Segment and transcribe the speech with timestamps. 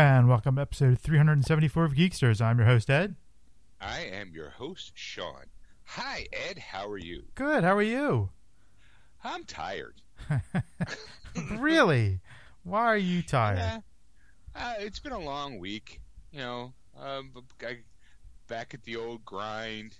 [0.00, 2.40] And welcome to episode 374 of Geeksters.
[2.40, 3.16] I'm your host, Ed.
[3.82, 5.44] I am your host, Sean.
[5.84, 6.58] Hi, Ed.
[6.58, 7.24] How are you?
[7.34, 7.64] Good.
[7.64, 8.30] How are you?
[9.22, 10.00] I'm tired.
[11.50, 12.20] really?
[12.64, 13.82] Why are you tired?
[14.56, 16.00] Uh, it's been a long week.
[16.32, 17.32] You know, um,
[17.62, 17.80] I,
[18.48, 19.94] back at the old grind.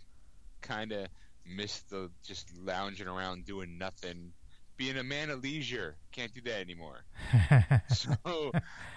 [0.62, 1.08] Kind of
[1.44, 4.32] missed the just lounging around doing nothing.
[4.78, 5.96] Being a man of leisure.
[6.10, 7.04] Can't do that anymore.
[7.94, 8.50] so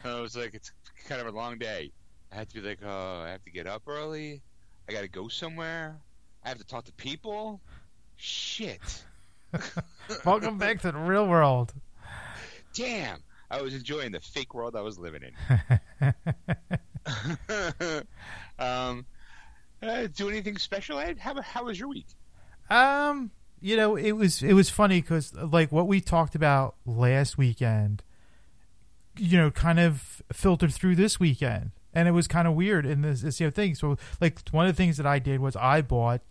[0.06, 0.72] I was like, it's
[1.04, 1.92] kind of a long day.
[2.32, 4.42] I had to be like, oh, I have to get up early.
[4.88, 5.96] I got to go somewhere.
[6.44, 7.62] I have to talk to people.
[8.16, 9.04] Shit.
[10.26, 11.74] Welcome back to the real world.
[12.74, 13.20] Damn.
[13.52, 15.34] I was enjoying the fake world I was living in.
[18.60, 19.06] um,
[19.82, 21.20] uh, do anything special, Ed?
[21.20, 22.08] How, how was your week?
[22.70, 23.32] Um,
[23.62, 28.04] you know, it was it was funny because like what we talked about last weekend,
[29.18, 33.02] you know, kind of filtered through this weekend, and it was kind of weird in
[33.02, 33.76] this, this you know thing.
[33.76, 36.22] So like one of the things that I did was I bought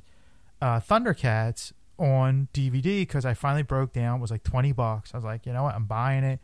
[0.60, 4.18] uh, Thundercats on DVD because I finally broke down.
[4.18, 5.12] It was like twenty bucks.
[5.14, 6.40] I was like, you know what, I'm buying it.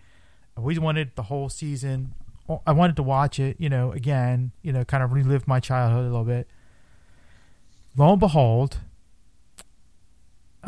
[0.56, 2.14] I always wanted the whole season.
[2.66, 6.00] I wanted to watch it, you know, again, you know, kind of relive my childhood
[6.00, 6.48] a little bit.
[7.94, 8.78] Lo and behold,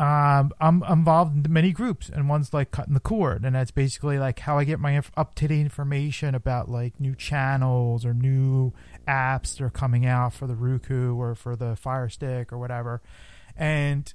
[0.01, 4.17] um, I'm involved in many groups, and one's like cutting the cord, and that's basically
[4.17, 8.73] like how I get my up to date information about like new channels or new
[9.07, 13.03] apps that are coming out for the Roku or for the Fire Stick or whatever.
[13.55, 14.11] And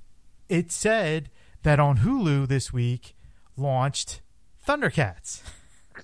[0.48, 1.30] it said
[1.62, 3.14] that on Hulu this week
[3.56, 4.22] launched
[4.66, 5.42] Thundercats.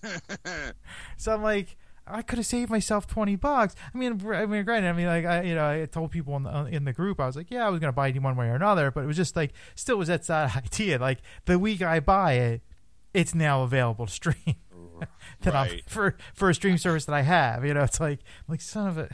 [1.17, 1.77] so I'm like,
[2.07, 3.75] I could have saved myself twenty bucks.
[3.95, 6.43] I mean, I mean, granted, I mean, like, I, you know, I told people in
[6.43, 8.37] the, uh, in the group, I was like, yeah, I was gonna buy it one
[8.37, 10.99] way or another, but it was just like, still was that side idea.
[10.99, 12.63] Like the week I buy it,
[13.15, 14.57] it's now available to stream.
[15.43, 15.73] that right.
[15.73, 18.89] I'm, for for a stream service that I have, you know, it's like, like son
[18.89, 19.09] of a.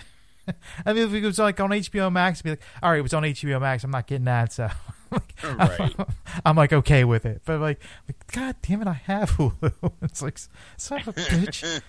[0.87, 3.03] I mean, if it was like on HBO Max, I'd be like, all right, it
[3.03, 3.84] was on HBO Max.
[3.84, 4.70] I'm not getting that, so
[5.12, 5.94] like, right.
[5.98, 6.06] I'm,
[6.44, 7.42] I'm, like okay with it.
[7.44, 9.92] But like, like, God damn it, I have Hulu.
[10.02, 10.38] it's like,
[10.76, 11.80] son of a bitch.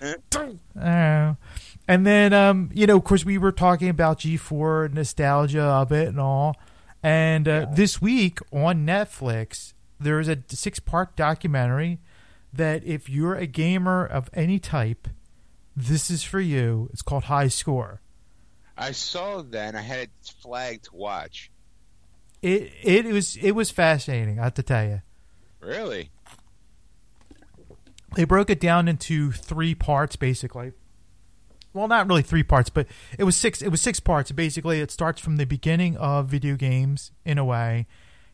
[0.80, 1.34] uh,
[1.88, 6.08] and then, um, you know, of course, we were talking about G4 nostalgia of it
[6.08, 6.56] and all.
[7.02, 7.74] And uh, yeah.
[7.74, 11.98] this week on Netflix, there is a six part documentary
[12.52, 15.08] that if you're a gamer of any type,
[15.76, 16.88] this is for you.
[16.92, 18.00] It's called High Score.
[18.76, 20.10] I saw that and I had it
[20.42, 21.50] flagged to watch.
[22.42, 24.38] It it was it was fascinating.
[24.38, 25.02] I have to tell you.
[25.60, 26.10] Really.
[28.16, 30.72] They broke it down into three parts, basically.
[31.72, 33.62] Well, not really three parts, but it was six.
[33.62, 34.32] It was six parts.
[34.32, 37.86] Basically, it starts from the beginning of video games in a way,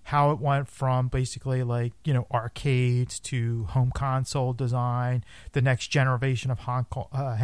[0.04, 5.22] how it went from basically like you know arcades to home console design,
[5.52, 7.36] the next generation of uh,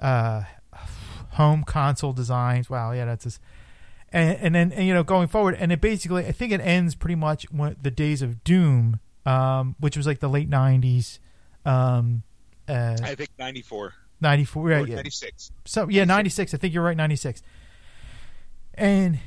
[0.00, 0.42] uh,
[1.30, 2.68] home console designs.
[2.68, 3.40] Wow, yeah, that's just,
[4.14, 6.94] and, and then and, you know going forward, and it basically I think it ends
[6.94, 11.18] pretty much when the days of Doom, um, which was like the late '90s.
[11.66, 12.22] Um,
[12.68, 13.92] uh, I think '94.
[14.20, 14.88] 94, right?
[14.88, 14.94] Yeah.
[14.94, 15.50] 96.
[15.66, 16.54] So yeah, 96.
[16.54, 17.42] I think you're right, 96.
[18.74, 19.18] And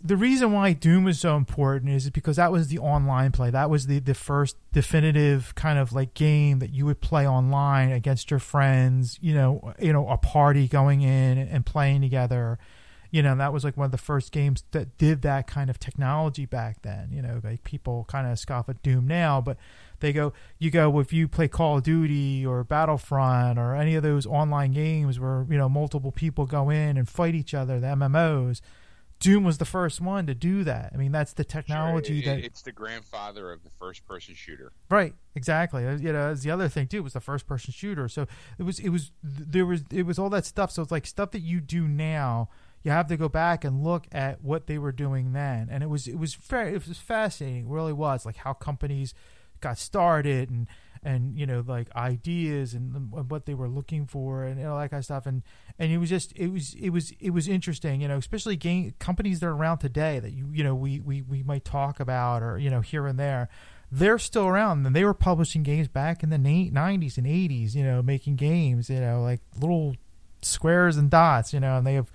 [0.00, 3.50] the reason why Doom was so important is because that was the online play.
[3.50, 7.92] That was the, the first definitive kind of like game that you would play online
[7.92, 9.18] against your friends.
[9.20, 12.58] You know, you know, a party going in and playing together.
[13.16, 15.78] You know, that was like one of the first games that did that kind of
[15.78, 17.10] technology back then.
[17.12, 19.56] You know, like people kind of scoff at Doom now, but
[20.00, 24.02] they go, you go if you play Call of Duty or Battlefront or any of
[24.02, 27.86] those online games where you know multiple people go in and fight each other, the
[27.86, 28.60] MMOs
[29.18, 30.90] Doom was the first one to do that.
[30.92, 34.72] I mean, that's the technology sure, it, that it's the grandfather of the first-person shooter.
[34.90, 35.86] Right, exactly.
[35.86, 38.08] Uh, you know, as the other thing too was the first-person shooter.
[38.08, 38.26] So
[38.58, 40.70] it was, it was, there was, it was all that stuff.
[40.70, 42.50] So it's like stuff that you do now.
[42.86, 45.90] You have to go back and look at what they were doing then, and it
[45.90, 47.66] was, it was very, it was fascinating.
[47.66, 49.12] It really was like how companies
[49.60, 50.68] got started and
[51.02, 55.00] and you know like ideas and what they were looking for and all that kind
[55.00, 55.26] of stuff.
[55.26, 55.42] And
[55.78, 58.94] and it was just it was it was it was interesting you know especially game
[58.98, 62.42] companies that are around today that you you know we we we might talk about
[62.42, 63.48] or you know here and there
[63.90, 64.84] they're still around.
[64.84, 68.90] And they were publishing games back in the 90s and 80s you know making games
[68.90, 69.96] you know like little
[70.42, 72.10] squares and dots you know and they have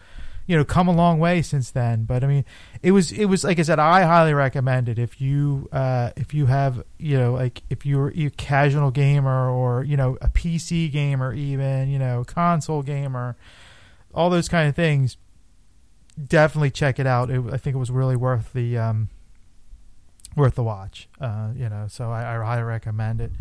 [0.48, 2.04] you know come a long way since then.
[2.04, 2.46] But I mean,
[2.82, 6.34] it was it was like I said, I highly recommend it if you uh, if
[6.34, 10.92] you have you know like if you're a casual gamer or you know a PC
[10.92, 13.36] gamer even you know console gamer,
[14.14, 15.18] all those kind of things.
[16.28, 17.32] Definitely check it out.
[17.32, 19.10] It, I think it was really worth the um,
[20.36, 21.08] worth the watch.
[21.20, 23.32] Uh, you know, so I, I highly recommend it.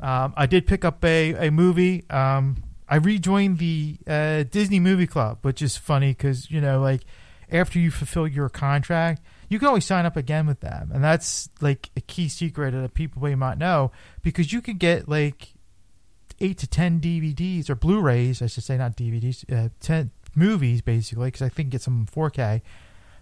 [0.00, 2.08] Um, I did pick up a a movie.
[2.10, 7.02] Um, I rejoined the uh, Disney Movie Club, which is funny because you know, like
[7.50, 11.48] after you fulfill your contract, you can always sign up again with them, and that's
[11.60, 13.90] like a key secret that people may not know
[14.22, 15.54] because you could get like
[16.40, 21.28] eight to ten DVDs or Blu-rays, I should say, not DVDs, uh, ten movies basically,
[21.28, 22.62] because I think get some 4K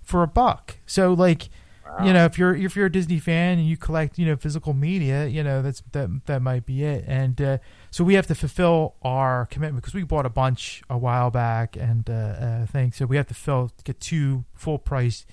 [0.02, 0.76] for a buck.
[0.86, 1.48] So like.
[1.86, 2.06] Wow.
[2.06, 4.72] You know, if you're if you're a Disney fan and you collect, you know, physical
[4.72, 7.04] media, you know, that's that that might be it.
[7.06, 7.58] And uh,
[7.94, 11.76] so we have to fulfill our commitment because we bought a bunch a while back
[11.76, 12.96] and uh, uh, things.
[12.96, 15.24] So we have to fill get two full price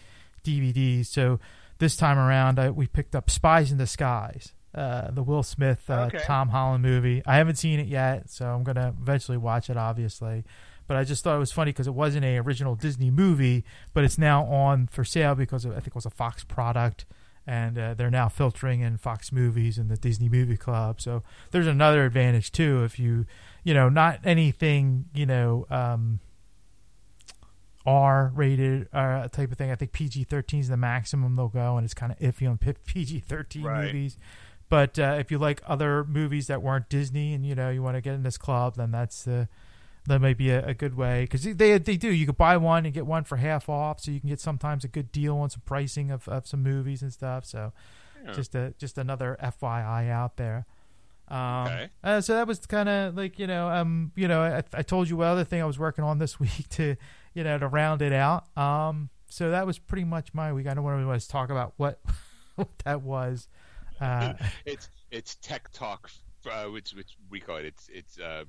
[0.43, 1.07] DVDs.
[1.07, 1.39] So
[1.79, 6.09] this time around, I, we picked up Spies in Disguise, uh, the Will Smith uh,
[6.13, 6.19] Okay.
[6.23, 7.23] Tom Holland movie.
[7.25, 10.43] I haven't seen it yet, so I'm gonna eventually watch it, obviously.
[10.85, 13.65] But I just thought it was funny because it wasn't a original Disney movie,
[13.95, 17.05] but it's now on for sale because of, I think it was a Fox product,
[17.47, 21.01] and uh, they're now filtering in Fox movies and the Disney Movie Club.
[21.01, 23.25] So there's another advantage too if you,
[23.63, 25.65] you know, not anything, you know.
[25.69, 26.19] Um,
[27.85, 29.71] R rated uh, type of thing.
[29.71, 32.59] I think PG 13 is the maximum they'll go, and it's kind of iffy on
[32.59, 33.85] PG 13 Right.
[33.85, 34.17] movies.
[34.69, 37.97] But uh, if you like other movies that weren't Disney, and you know you want
[37.97, 39.47] to get in this club, then that's uh,
[40.07, 42.09] that might be a, a good way because they they do.
[42.11, 44.83] You could buy one and get one for half off, so you can get sometimes
[44.83, 47.45] a good deal on some pricing of, of some movies and stuff.
[47.45, 47.71] So
[48.25, 48.33] Yeah.
[48.33, 50.65] just a just another FYI out there.
[51.27, 51.89] Um, Okay.
[52.03, 55.07] uh, so that was kind of like you know um you know I, I told
[55.09, 56.95] you what other thing I was working on this week to
[57.33, 58.45] you know to round it out.
[58.57, 60.67] Um, so that was pretty much my week.
[60.67, 62.01] I don't want to talk about what
[62.55, 63.47] what that was.
[64.01, 64.33] Uh,
[64.65, 66.09] it's it's tech talk,
[66.51, 67.65] uh, which which we call it.
[67.65, 68.43] It's it's uh,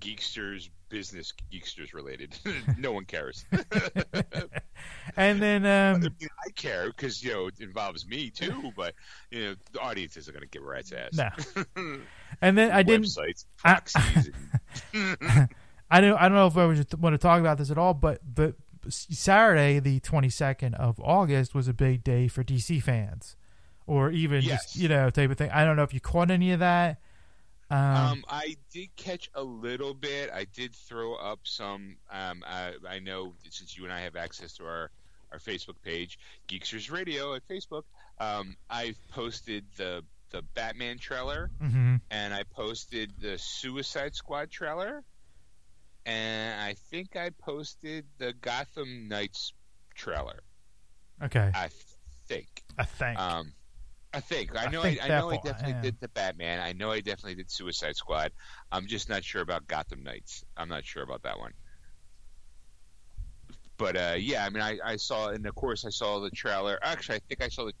[0.00, 2.36] geeksters business geeksters related.
[2.78, 3.44] no one cares.
[5.16, 6.02] and then um,
[6.46, 8.94] I care because you know it involves me too, but
[9.30, 11.12] you know the audience isn't going to give a rat's ass.
[11.76, 11.96] No.
[12.42, 14.30] and then I didn't Websites, I- proxies,
[14.92, 15.48] and-
[15.90, 17.94] I don't I don't know if I was want to talk about this at all,
[17.94, 18.54] but but
[18.88, 23.36] Saturday the 22nd of August was a big day for DC fans,
[23.86, 24.64] or even Yes.
[24.64, 25.50] just you know type of thing.
[25.50, 27.00] I don't know if you caught any of that.
[27.70, 30.30] Um, Um, I did catch a little bit.
[30.32, 31.96] I did throw up some.
[32.10, 34.90] Um, I, I know since you and I have access to our,
[35.32, 36.18] our Facebook page,
[36.48, 37.84] Geeksters Radio at Facebook.
[38.18, 42.00] Um, I've posted the the Batman trailer, mhm.
[42.10, 45.02] and I posted the Suicide Squad trailer,
[46.06, 49.52] and I think I posted the Gotham Knights
[49.94, 50.40] trailer.
[51.22, 51.70] Okay, I
[52.28, 52.62] think.
[52.78, 53.18] I think.
[53.18, 53.52] Um,
[54.12, 54.80] I think I I know.
[54.80, 55.30] I, think I that know.
[55.30, 55.82] I definitely yeah.
[55.82, 56.60] did the Batman.
[56.60, 56.90] I know.
[56.90, 58.32] I definitely did Suicide Squad.
[58.72, 60.44] I'm just not sure about Gotham Knights.
[60.56, 61.52] I'm not sure about that one.
[63.76, 66.78] But uh, yeah, I mean, I, I saw, and of course, I saw the trailer.
[66.82, 67.72] Actually, I think I saw the.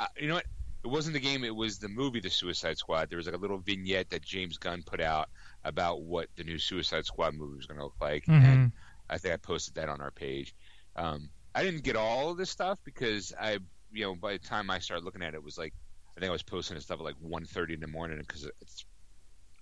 [0.00, 0.46] Uh, you know what?
[0.84, 1.44] It wasn't the game.
[1.44, 3.10] It was the movie, The Suicide Squad.
[3.10, 5.28] There was like a little vignette that James Gunn put out
[5.64, 8.72] about what the new Suicide Squad movie was going to look like, and Mhm.
[9.10, 10.54] I think I posted that on our page.
[10.96, 13.58] Um, I didn't get all of this stuff because I,
[13.92, 15.74] you know, by the time I started looking at it, it was like
[16.16, 18.84] I think I was posting this stuff at like 1.30 in the morning because it's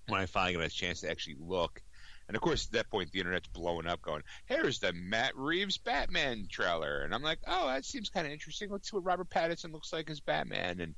[0.09, 1.83] when I finally got a chance to actually look.
[2.29, 5.79] And of course, at that point, the internet's blowing up, going, "Here's the Matt Reeves
[5.79, 8.71] Batman trailer," and I'm like, "Oh, that seems kind of interesting.
[8.71, 10.95] Let's see what Robert Pattinson looks like as Batman." And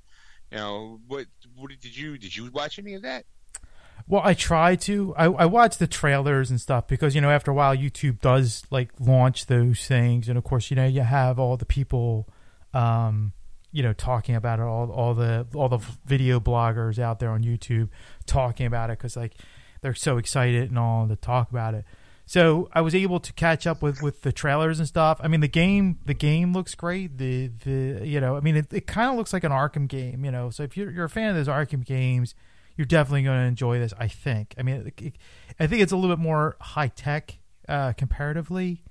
[0.50, 3.26] you know, what what did you did you watch any of that?
[4.06, 5.14] Well, I try to.
[5.16, 8.62] I, I watch the trailers and stuff because you know after a while YouTube does
[8.70, 12.26] like launch those things, and of course you know you have all the people,
[12.74, 13.32] um,
[13.72, 14.62] you know, talking about it.
[14.62, 17.88] All all the all the video bloggers out there on YouTube
[18.26, 19.34] talking about it because like
[19.80, 21.84] they're so excited and all to talk about it.
[22.26, 25.18] So I was able to catch up with, with the trailers and stuff.
[25.22, 27.16] I mean, the game the game looks great.
[27.16, 30.24] The the you know, I mean, it, it kind of looks like an Arkham game.
[30.24, 32.34] You know, so if you're you're a fan of those Arkham games,
[32.76, 33.94] you're definitely going to enjoy this.
[33.98, 34.54] I think.
[34.58, 35.16] I mean, it, it,
[35.58, 38.82] I think it's a little bit more high tech uh, comparatively.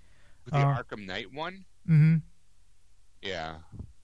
[0.46, 1.66] With the Uh, Arkham Knight one?
[1.86, 2.16] hmm
[3.22, 3.56] Yeah.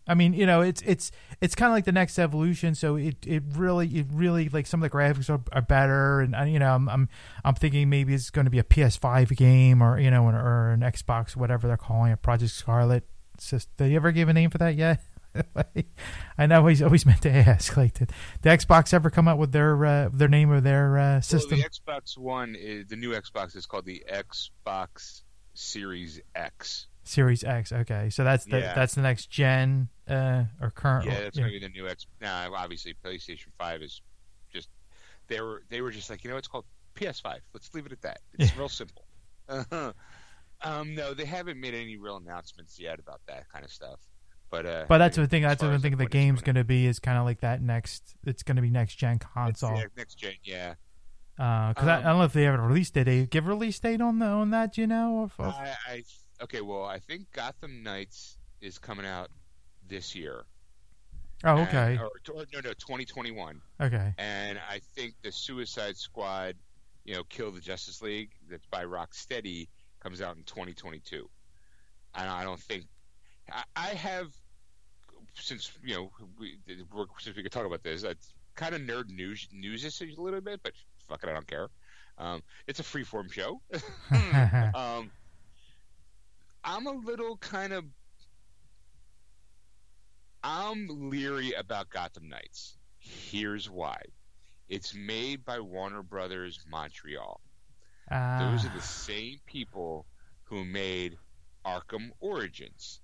[0.06, 2.76] I mean, you know, it's it's it's kind of like the next evolution.
[2.76, 6.52] So it, it really it really like some of the graphics are, are better, and
[6.52, 7.10] you know, I'm I'm
[7.46, 10.72] I'm thinking maybe it's going to be a PS5 game or you know, an, or
[10.72, 13.06] an Xbox, whatever they're calling it, Project Scarlett.
[13.40, 13.74] System.
[13.78, 15.02] Did you ever give a name for that yet?
[16.38, 17.76] I know he's always meant to ask.
[17.84, 21.22] Like, did the Xbox ever come out with their uh, their name or their uh,
[21.22, 21.58] system?
[21.58, 25.24] Well, the Xbox One is the new Xbox is called the Xbox
[25.56, 26.88] Series X.
[27.04, 27.72] Series X.
[27.72, 28.74] Okay, so that's the Yeah.
[28.74, 31.06] that's the next gen uh, or current.
[31.06, 31.44] Yeah, that's yeah.
[31.44, 32.08] gonna be the new X.
[32.22, 34.02] Now, obviously, PlayStation Five is
[34.54, 34.70] just
[35.28, 37.40] they were they were just like you know it's called PS5.
[37.54, 38.20] Let's leave it at that.
[38.40, 39.06] It's real simple.
[40.62, 44.00] um, no, they haven't made any real announcements yet about that kind of stuff.
[44.50, 45.42] But uh, But that's I the thing.
[45.44, 45.98] That's the thing.
[45.98, 48.16] The game's gonna- be is kind of like that next.
[48.26, 49.82] It's going to be next gen console.
[49.98, 50.34] next gen.
[50.44, 50.76] Yeah.
[51.36, 53.04] Because I, I Um, don't know if they have a release date.
[53.06, 54.78] They give a release date on the on that.
[54.78, 55.24] You know?
[55.24, 56.04] Of- I, I
[56.42, 56.62] okay.
[56.62, 59.30] Well, I think Gotham Knights is coming out
[59.88, 60.44] this year.
[61.44, 63.62] oh, And- okay, or, or no, no, 2021.
[63.82, 64.14] okay.
[64.18, 66.56] And I think the Suicide Squad,
[67.06, 69.68] you know, Kill the Justice League, that's by Rocksteady,
[70.00, 71.30] comes out in 2022.
[72.16, 72.86] And I don't think
[73.52, 74.28] I, I have
[75.36, 76.58] since you know we
[76.94, 78.04] we're, since we could talk about this.
[78.04, 80.74] It's kind of nerd news news this a little bit, but
[81.08, 81.68] fuck it, I don't care.
[82.18, 83.60] Um, it's a freeform show.
[84.76, 85.10] um,
[86.64, 87.86] I'm a little kind of
[90.44, 92.78] I'm leery about Gotham Knights.
[92.98, 94.02] Here's why.
[94.70, 97.40] It's made by Warner Brothers Montreal.
[98.10, 100.06] Those are Ah, the same people
[100.44, 101.18] who made
[101.66, 103.02] Arkham Origins.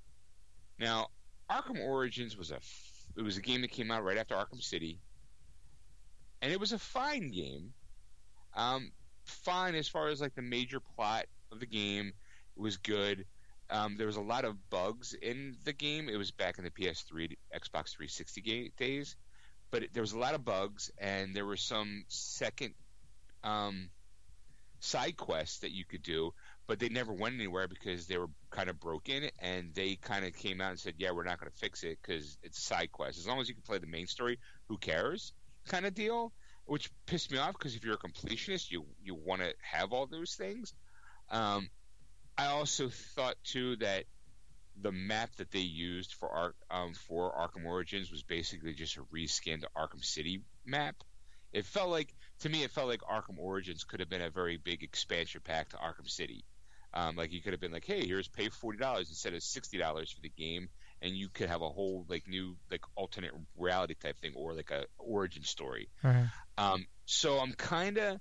[0.77, 1.07] Now,
[1.49, 2.59] Arkham Origins was a
[3.17, 4.99] it was a game that came out right after Arkham City,
[6.41, 7.73] and it was a fine game.
[8.55, 8.91] Um,
[9.23, 12.13] fine as far as like the major plot of the game
[12.55, 13.25] it was good.
[13.69, 16.09] Um, there was a lot of bugs in the game.
[16.09, 19.15] It was back in the PS3, Xbox 360 ga- days,
[19.69, 22.73] but it, there was a lot of bugs, and there were some second
[23.43, 23.89] um,
[24.79, 26.33] side quests that you could do,
[26.67, 30.35] but they never went anywhere because they were kind of broken, and they kind of
[30.35, 32.91] came out and said, "Yeah, we're not going to fix it because it's a side
[32.91, 33.19] quest.
[33.19, 35.33] As long as you can play the main story, who cares?"
[35.67, 36.31] Kind of deal,
[36.65, 40.07] which pissed me off because if you're a completionist, you you want to have all
[40.07, 40.73] those things.
[41.29, 41.69] Um,
[42.39, 44.05] I also thought too that
[44.81, 49.01] the map that they used for Ark um, for Arkham Origins was basically just a
[49.13, 50.95] reskinned Arkham City map.
[51.51, 54.55] It felt like to me, it felt like Arkham Origins could have been a very
[54.55, 56.45] big expansion pack to Arkham City.
[56.93, 59.77] Um, like you could have been like, hey, here's pay forty dollars instead of sixty
[59.77, 60.69] dollars for the game,
[61.01, 64.71] and you could have a whole like new like alternate reality type thing or like
[64.71, 65.89] a origin story.
[66.03, 66.29] right.
[66.57, 68.19] Um, so I'm kind of,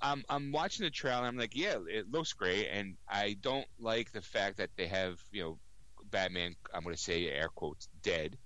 [0.00, 1.18] I'm, I'm watching the trailer.
[1.18, 4.86] and I'm like, yeah, it looks great, and I don't like the fact that they
[4.86, 5.58] have, you know,
[6.10, 6.54] Batman.
[6.72, 8.36] I'm going to say air quotes dead,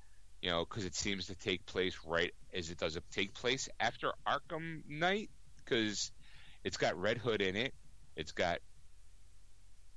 [0.42, 4.12] you know, because it seems to take place right as it does take place after
[4.26, 6.12] Arkham Knight, because
[6.64, 7.74] it's got Red Hood in it,
[8.16, 8.58] it's got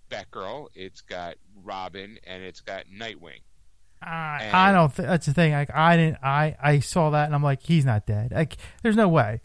[0.09, 3.41] Batgirl, it's got Robin, and it's got Nightwing.
[4.01, 4.93] I, I don't.
[4.93, 5.53] Th- that's the thing.
[5.53, 6.17] Like I didn't.
[6.21, 8.31] I I saw that and I'm like, he's not dead.
[8.31, 9.41] Like there's no way.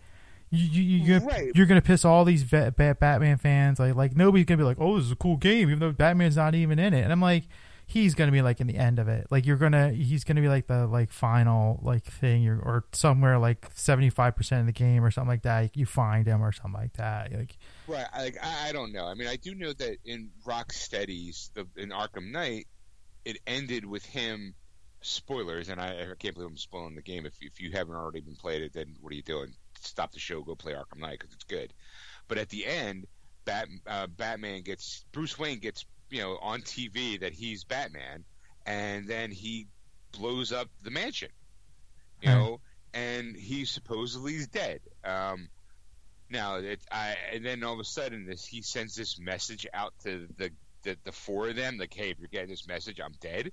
[0.50, 1.50] You, you, you- you're, Right.
[1.54, 3.78] you're gonna piss all these vet, bat, Batman fans.
[3.78, 6.36] Like like nobody's gonna be like, oh, this is a cool game, even though Batman's
[6.36, 7.02] not even in it.
[7.02, 7.44] And I'm like,
[7.86, 9.26] he's gonna be like in the end of it.
[9.30, 13.38] Like you're gonna, he's gonna be like the like final like thing, or, or somewhere
[13.38, 15.76] like 75 percent of the game or something like that.
[15.76, 17.32] You find him or something like that.
[17.32, 18.06] Like Right.
[18.12, 19.06] I- Like I, I don't know.
[19.06, 22.66] I mean, I do know that in Rocksteady's the in Arkham Knight,
[23.24, 24.54] it ended with him.
[25.00, 27.24] Spoilers, and I, I can't believe I'm spoiling the game.
[27.24, 29.54] If if you haven't already been played it, then what are you doing?
[29.86, 31.72] Stop the show, go play Arkham Knight because it's good.
[32.28, 33.06] But at the end,
[33.44, 38.24] Bat, uh, Batman gets Bruce Wayne gets you know on TV that he's Batman,
[38.66, 39.66] and then he
[40.12, 41.30] blows up the mansion,
[42.22, 42.60] you know,
[42.92, 44.80] and he supposedly is dead.
[45.04, 45.48] Um,
[46.30, 49.94] now it, I and then all of a sudden this he sends this message out
[50.04, 50.50] to the
[50.82, 53.50] the, the four of them like, hey, if you're getting this message, I'm dead.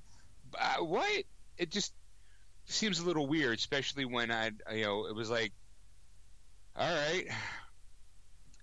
[0.59, 1.23] Uh, what?
[1.57, 1.93] It just
[2.65, 5.53] seems a little weird, especially when I you know it was like,
[6.75, 7.25] all right.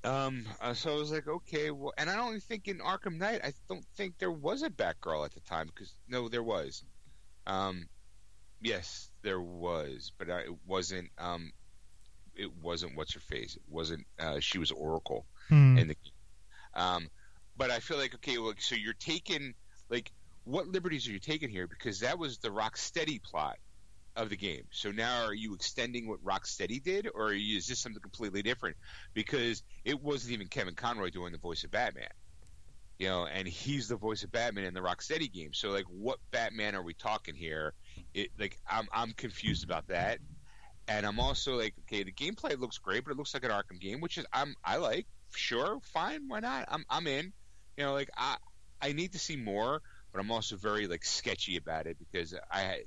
[0.05, 3.41] Um, uh, so I was like, okay, well, and I don't think in Arkham Knight,
[3.45, 6.83] I don't think there was a Batgirl at the time because no, there was.
[7.47, 7.87] Um,
[8.61, 11.11] yes, there was, but I, it wasn't.
[11.19, 11.53] Um,
[12.35, 13.57] it wasn't what's her face.
[13.57, 14.07] It wasn't.
[14.19, 15.79] Uh, she was Oracle hmm.
[15.79, 15.97] in the.
[16.75, 17.09] Um,
[17.57, 19.55] but I feel like okay, well, so you're taking
[19.89, 20.11] like
[20.45, 21.67] what liberties are you taking here?
[21.67, 23.59] Because that was the Rocksteady plot
[24.17, 24.65] of the game.
[24.71, 28.77] So now are you extending what Rocksteady did, or you, is this something completely different?
[29.15, 32.09] Because it wasn't even Kevin Conroy doing the voice of Batman.
[32.99, 35.55] You know, and he's the voice of Batman in the Rocksteady game.
[35.55, 37.73] So, like, what Batman are we talking here?
[38.15, 40.19] It like I'm I'm confused about that,
[40.87, 43.81] and I'm also like, okay, the gameplay looks great, but it looks like an Arkham
[43.81, 45.07] game, which is I'm I like.
[45.35, 46.67] Sure, fine, why not?
[46.69, 47.33] I'm I'm in.
[47.77, 48.37] You know, like I
[48.81, 49.81] I need to see more,
[50.13, 52.83] but I'm also very like sketchy about it because I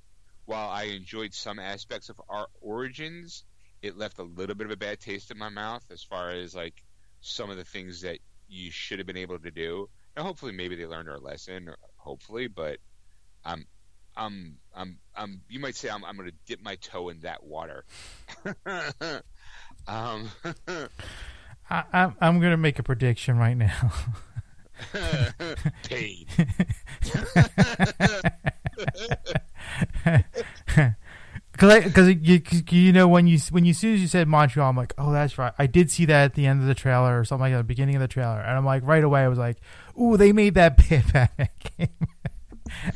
[0.45, 3.43] while I enjoyed some aspects of our origins,
[3.81, 6.55] it left a little bit of a bad taste in my mouth as far as
[6.55, 6.83] like
[7.21, 9.89] some of the things that you should have been able to do.
[10.15, 11.67] And hopefully, maybe they learned their lesson.
[11.67, 12.77] Or hopefully, but
[13.43, 13.65] I'm,
[14.15, 15.41] I'm, I'm, I'm.
[15.49, 17.83] You might say I'm, I'm going to dip my toe in that water.
[19.87, 20.29] um,
[21.69, 23.91] I, I'm I'm gonna make a prediction right now.
[31.51, 34.69] Because because you, you know when you when you as soon as you said Montreal,
[34.69, 35.53] I'm like, oh, that's right.
[35.57, 37.63] I did see that at the end of the trailer or something like that, the
[37.63, 39.59] beginning of the trailer, and I'm like, right away, I was like,
[39.97, 42.07] ooh, they made that bad Batman game.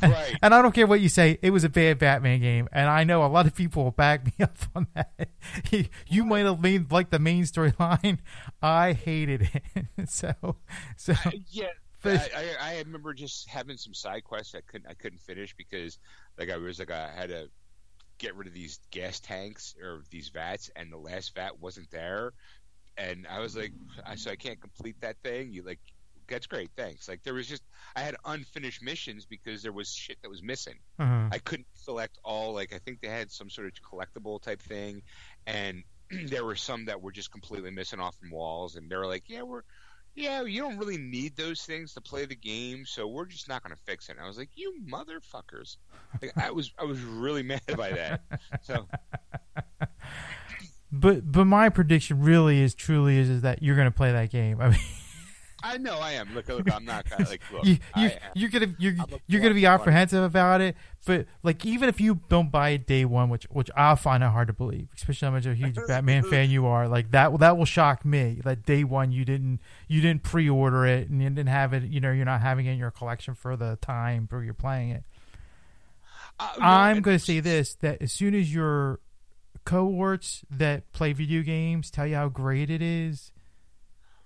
[0.02, 0.36] and, Right.
[0.42, 3.02] and I don't care what you say, it was a bad Batman game, and I
[3.04, 5.30] know a lot of people will back me up on that.
[6.06, 8.18] you might have made like the main storyline.
[8.60, 10.08] I hated it.
[10.10, 10.34] so,
[10.98, 11.14] so
[11.50, 11.68] yeah.
[12.02, 15.54] But- I, I, I remember just having some side quests I couldn't I couldn't finish
[15.56, 15.98] because
[16.38, 17.48] like I was like I had to
[18.18, 22.32] get rid of these gas tanks or these vats and the last vat wasn't there.
[22.96, 23.72] And I was like
[24.06, 25.52] I so I can't complete that thing?
[25.52, 25.80] You like
[26.28, 27.08] that's great thanks.
[27.08, 27.62] Like there was just
[27.96, 30.78] I had unfinished missions because there was shit that was missing.
[30.98, 34.62] Uh, I couldn't select all like I think they had some sort of collectible type
[34.62, 35.02] thing
[35.46, 35.82] and
[36.26, 39.24] there were some that were just completely missing off from walls and they were like
[39.28, 39.62] yeah we're
[40.20, 43.62] yeah you don't really need those things to play the game so we're just not
[43.62, 45.76] going to fix it and I was like you motherfuckers
[46.20, 48.22] like, I was I was really mad by that
[48.62, 48.86] so
[50.92, 54.30] but but my prediction really is truly is, is that you're going to play that
[54.30, 54.60] game.
[54.60, 54.80] I mean.
[55.62, 58.74] I know I am look look I'm not gonna like look you, you, you're gonna
[58.78, 58.94] you're,
[59.26, 60.76] you're gonna be apprehensive about it,
[61.06, 64.30] but like even if you don't buy it day one, which which I find it
[64.30, 67.38] hard to believe, especially how much of a huge Batman fan you are, like that
[67.38, 68.40] that will shock me.
[68.44, 72.00] That day one you didn't you didn't pre-order it and you didn't have it, you
[72.00, 75.04] know, you're not having it in your collection for the time where you're playing it.
[76.38, 79.00] uh, no, I'm going to say this: that as soon as your
[79.64, 83.32] cohorts that play video games tell you how great it is,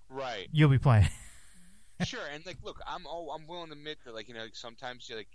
[0.09, 1.09] right you'll be playing.
[2.03, 4.57] Sure and like look i'm oh i'm willing to admit that like you know like
[4.57, 5.29] sometimes you like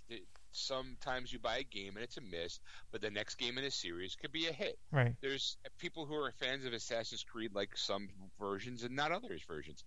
[0.51, 2.59] sometimes you buy a game and it's a miss
[2.91, 4.77] but the next game in a series could be a hit.
[4.91, 5.15] Right?
[5.21, 9.83] there's people who are fans of assassin's creed like some versions and not others versions.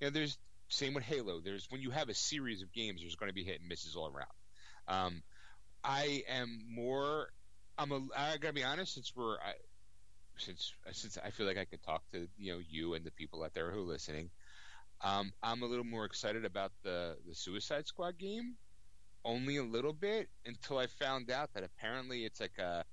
[0.00, 1.40] You know there's same with halo.
[1.40, 3.96] There's when you have a series of games there's going to be hit and misses
[3.96, 4.28] all around.
[4.88, 5.22] Um
[5.82, 7.28] i am more
[7.76, 9.52] i'm a i gotta be honest since we're I,
[10.38, 13.44] since since i feel like i could talk to you know you and the people
[13.44, 14.30] out there who are listening
[15.04, 18.56] um, I'm a little more excited about the the Suicide Squad game,
[19.24, 22.84] only a little bit until I found out that apparently it's like a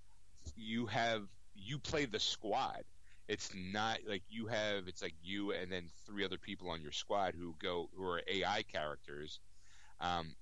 [0.56, 1.24] you have
[1.56, 2.84] you play the squad.
[3.28, 6.92] It's not like you have it's like you and then three other people on your
[6.94, 9.40] squad who go who are AI characters.
[10.02, 10.36] Um,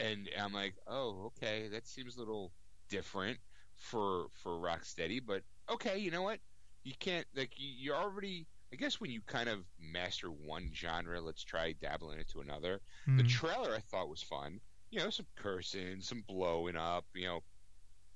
[0.00, 2.52] and I'm like, oh, okay, that seems a little
[2.88, 3.38] different
[3.76, 6.40] for for Rocksteady, but okay, you know what?
[6.84, 8.46] You can't like you, you're already.
[8.72, 12.80] I guess when you kind of master one genre, let's try dabbling into another.
[13.16, 13.24] The Mhm.
[13.24, 14.60] trailer I thought was fun.
[14.90, 17.06] You know, some cursing, some blowing up.
[17.14, 17.40] You know,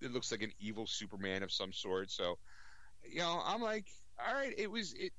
[0.01, 2.11] it looks like an evil Superman of some sort.
[2.11, 2.38] So,
[3.03, 3.88] you know, I'm like,
[4.19, 5.12] all right, it was it.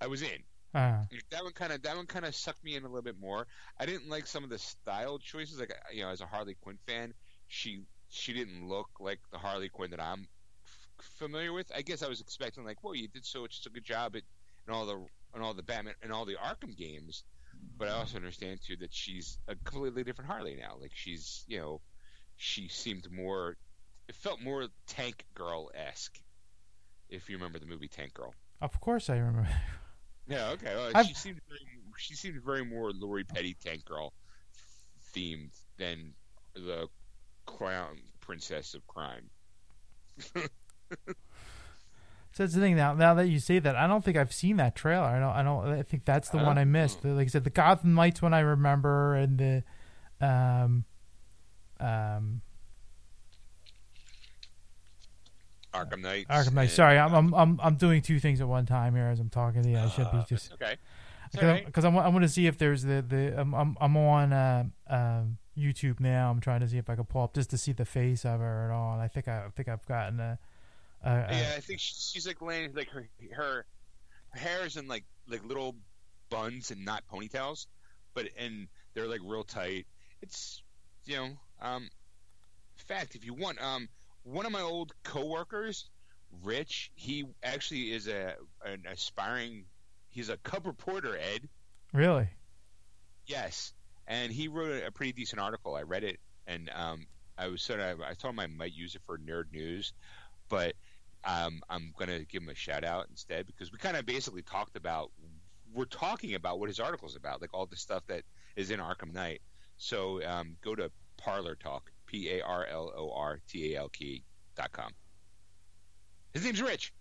[0.00, 0.44] I was in.
[0.74, 3.18] Uh, That one kind of that one kind of sucked me in a little bit
[3.18, 3.46] more.
[3.78, 5.60] I didn't like some of the style choices.
[5.60, 7.14] Like you know, as a Harley Quinn fan,
[7.48, 10.28] she she didn't look like the Harley Quinn that I'm
[11.18, 11.70] familiar with.
[11.74, 14.22] I guess I was expecting like, whoa, you did so such a good job at
[14.66, 14.96] in all the
[15.34, 17.24] in all the Batman and all the Arkham games.
[17.78, 20.76] But I also understand too that she's a completely different Harley now.
[20.80, 21.80] Like she's you know,
[22.36, 23.56] she seemed more.
[24.08, 26.18] It felt more Tank Girl esque.
[27.08, 28.34] If you remember the movie Tank Girl.
[28.60, 29.48] of course, I remember.
[30.28, 30.74] Yeah, okay.
[30.76, 31.60] Well, she seemed very,
[31.98, 34.12] she seemed very more Lori Petty Tank Girl
[35.14, 36.14] themed than
[36.54, 36.88] the
[37.44, 39.28] clown princess of crime.
[42.34, 42.76] So that's the thing.
[42.76, 45.04] Now, now that you say that, I don't think I've seen that trailer.
[45.04, 45.36] I don't.
[45.36, 45.78] I don't.
[45.78, 47.04] I think that's the one I missed.
[47.04, 50.84] Like I said, the Gotham Knights one I remember, and the, um,
[51.78, 52.40] um,
[55.74, 56.26] Arkham Knight.
[56.28, 56.70] Arkham Knight.
[56.70, 59.62] Sorry, I'm, I'm I'm I'm doing two things at one time here as I'm talking
[59.62, 59.78] to you.
[59.78, 60.76] I should be just okay.
[61.66, 64.64] Because I'm, I want to see if there's the the I'm I'm, I'm on uh,
[64.88, 66.30] um YouTube now.
[66.30, 68.40] I'm trying to see if I can pull up just to see the face of
[68.40, 68.94] her at all.
[68.94, 70.38] And I think I, I think I've gotten a.
[71.02, 73.66] a Yeah, I think she, she's like laying like her her
[74.30, 75.76] her hair is in like like little
[76.30, 77.66] buns and not ponytails,
[78.14, 79.86] but and they're like real tight.
[80.22, 80.62] It's
[81.04, 81.28] you know
[81.60, 81.88] um
[82.76, 83.88] fact if you want um
[84.24, 85.88] one of my old coworkers,
[86.42, 89.64] Rich, he actually is a an aspiring.
[90.08, 91.48] He's a cub reporter, Ed.
[91.92, 92.28] really.
[93.26, 93.72] Yes,
[94.06, 95.74] and he wrote a, a pretty decent article.
[95.74, 97.06] I read it, and um,
[97.38, 99.92] I was sort of I told him I might use it for nerd news,
[100.48, 100.74] but
[101.24, 104.76] um, I'm gonna give him a shout out instead because we kind of basically talked
[104.76, 105.10] about
[105.74, 108.22] we're talking about what his article is about, like all the stuff that
[108.56, 109.40] is in Arkham Knight.
[109.78, 113.88] So um, go to Parlor Talk, P A R L O R T A L
[113.88, 114.22] K
[114.54, 114.90] dot com.
[116.34, 116.92] His name's Rich.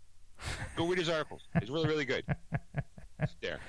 [0.76, 1.48] Go read his articles.
[1.56, 2.24] It's really really good.
[3.42, 3.60] There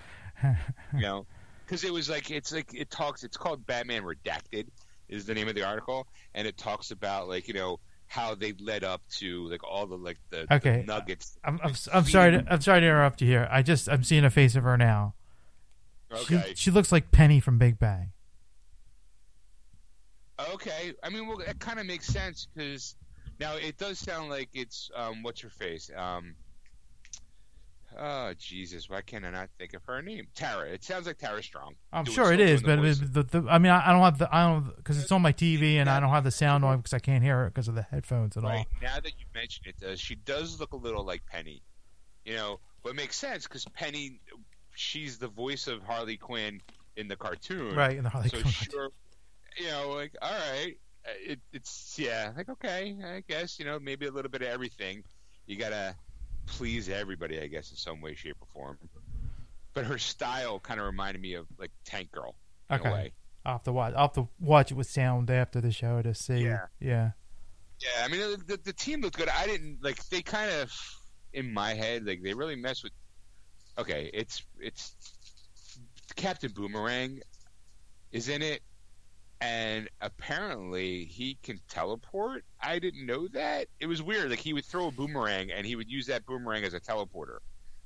[0.95, 1.27] you know
[1.65, 4.67] because it was like it's like it talks it's called batman redacted
[5.09, 7.79] is the name of the article and it talks about like you know
[8.13, 10.83] how they led up to like all the like the, Okay.
[10.83, 11.39] the nuggets.
[11.43, 13.49] I'm I'm, I'm sorry to, I'm sorry to interrupt you here.
[13.51, 15.15] I just I'm seeing a face of her now.
[16.27, 16.53] She, Okay.
[16.55, 18.13] she looks like Penny from Big Bang.
[20.53, 22.97] Okay, I mean, well, that kind of makes sense because
[23.41, 25.91] now it does sound like it's um, what's her face?
[25.97, 26.35] Um,
[27.99, 30.27] oh Jesus, why can't I not think of her name?
[30.35, 30.69] Tara.
[30.69, 31.75] It sounds like Tara Strong.
[31.93, 34.35] I'm Doing- sure it is, but the the, the, I mean, I, don't have the
[34.35, 36.93] I don't because it's on my TV and I don't have the sound on because
[36.93, 38.51] I can't hear it because of the headphones at all.
[38.51, 41.63] right now that you mention it, uh, she does look a little like Penny.
[42.25, 44.21] You know, but it makes sense because Penny,
[44.75, 46.61] she's the voice of Harley Quinn
[46.97, 47.75] in the cartoon.
[47.75, 48.53] Right, in the Harley so Quinn.
[48.53, 48.89] So sure,
[49.59, 50.77] you know, like all right,
[51.27, 55.05] it, it's yeah, like okay, I guess you know maybe a little bit of everything.
[55.47, 55.97] You gotta
[56.47, 58.79] please everybody, I guess, in some way, shape, or form.
[59.75, 62.35] But her style kind of reminded me of like Tank Girl
[62.71, 62.89] in Okay.
[62.89, 63.13] a way.
[63.45, 63.95] I'll have to watch.
[63.95, 66.45] I'll have to watch it with sound after the show to see.
[66.45, 66.67] Yeah.
[66.81, 67.11] yeah.
[67.81, 69.29] Yeah, I mean the, the, the team looked good.
[69.29, 70.73] I didn't like they kind of
[71.33, 72.93] in my head like they really mess with.
[73.79, 74.95] Okay, it's it's
[76.15, 77.21] Captain Boomerang
[78.13, 78.61] is in it,
[79.43, 82.45] and apparently he can teleport.
[82.61, 83.67] I didn't know that.
[83.81, 84.31] It was weird.
[84.31, 87.39] Like he would throw a boomerang and he would use that boomerang as a teleporter.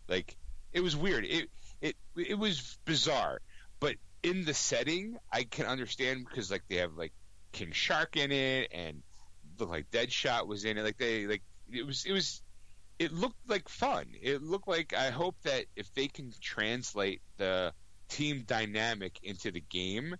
[0.07, 0.37] Like
[0.75, 1.25] it was weird.
[1.25, 1.49] It
[1.81, 3.40] it it was bizarre,
[3.81, 7.12] but in the setting, I can understand because like they have like
[7.53, 9.03] King Shark in it and
[9.59, 10.83] looked like Deadshot was in it.
[10.83, 11.42] Like they like
[11.73, 12.42] it was it was
[12.99, 14.09] it looked like fun.
[14.21, 17.73] It looked like I hope that if they can translate the
[18.09, 20.16] team dynamic into the game,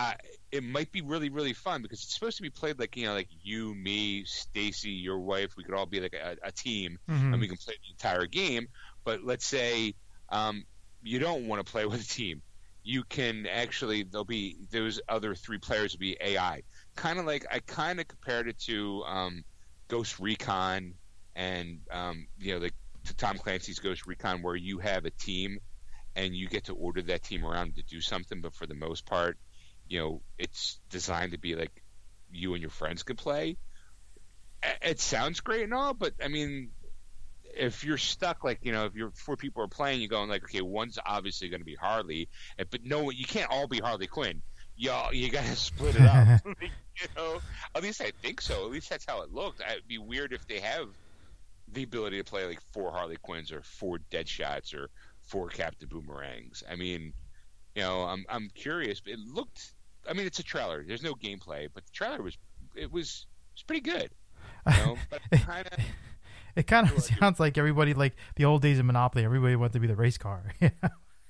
[0.00, 0.14] uh,
[0.50, 3.14] it might be really really fun because it's supposed to be played like you know
[3.14, 5.50] like you, me, Stacy, your wife.
[5.56, 7.32] We could all be like a, a team Mhm.
[7.32, 8.68] and we can play the entire game.
[9.04, 9.94] But let's say
[10.30, 10.64] um,
[11.02, 12.42] you don't want to play with a team.
[12.82, 16.62] You can actually there'll be those other three players will be AI.
[16.96, 19.44] Kind of like I kind of compared it to um,
[19.88, 20.94] Ghost Recon
[21.36, 25.58] and um, you know like to Tom Clancy's Ghost Recon, where you have a team
[26.16, 28.40] and you get to order that team around to do something.
[28.40, 29.38] But for the most part,
[29.90, 31.82] you know it's designed to be like
[32.32, 33.58] you and your friends can play.
[34.82, 36.70] It sounds great and all, but I mean,
[37.54, 40.44] if you're stuck, like you know, if you're four people are playing, you're going like,
[40.44, 42.28] okay, one's obviously going to be Harley,
[42.70, 44.40] but no, you can't all be Harley Quinn.
[44.76, 46.40] Y'all, you got to split it up.
[47.00, 47.40] you know,
[47.74, 48.64] at least I think so.
[48.64, 49.60] At least that's how it looked.
[49.60, 50.88] It'd be weird if they have
[51.72, 54.88] the ability to play like four Harley Quinns or four Deadshots or
[55.22, 56.62] four Captain Boomerangs.
[56.70, 57.12] I mean,
[57.74, 59.00] you know, I'm I'm curious.
[59.00, 59.72] But it looked.
[60.08, 60.84] I mean, it's a trailer.
[60.86, 62.36] There's no gameplay, but the trailer was
[62.74, 64.10] it was it's pretty good.
[64.66, 64.96] You know,
[66.56, 69.24] It kind of sounds like everybody like the old days of Monopoly.
[69.24, 70.44] Everybody wanted to be the race car.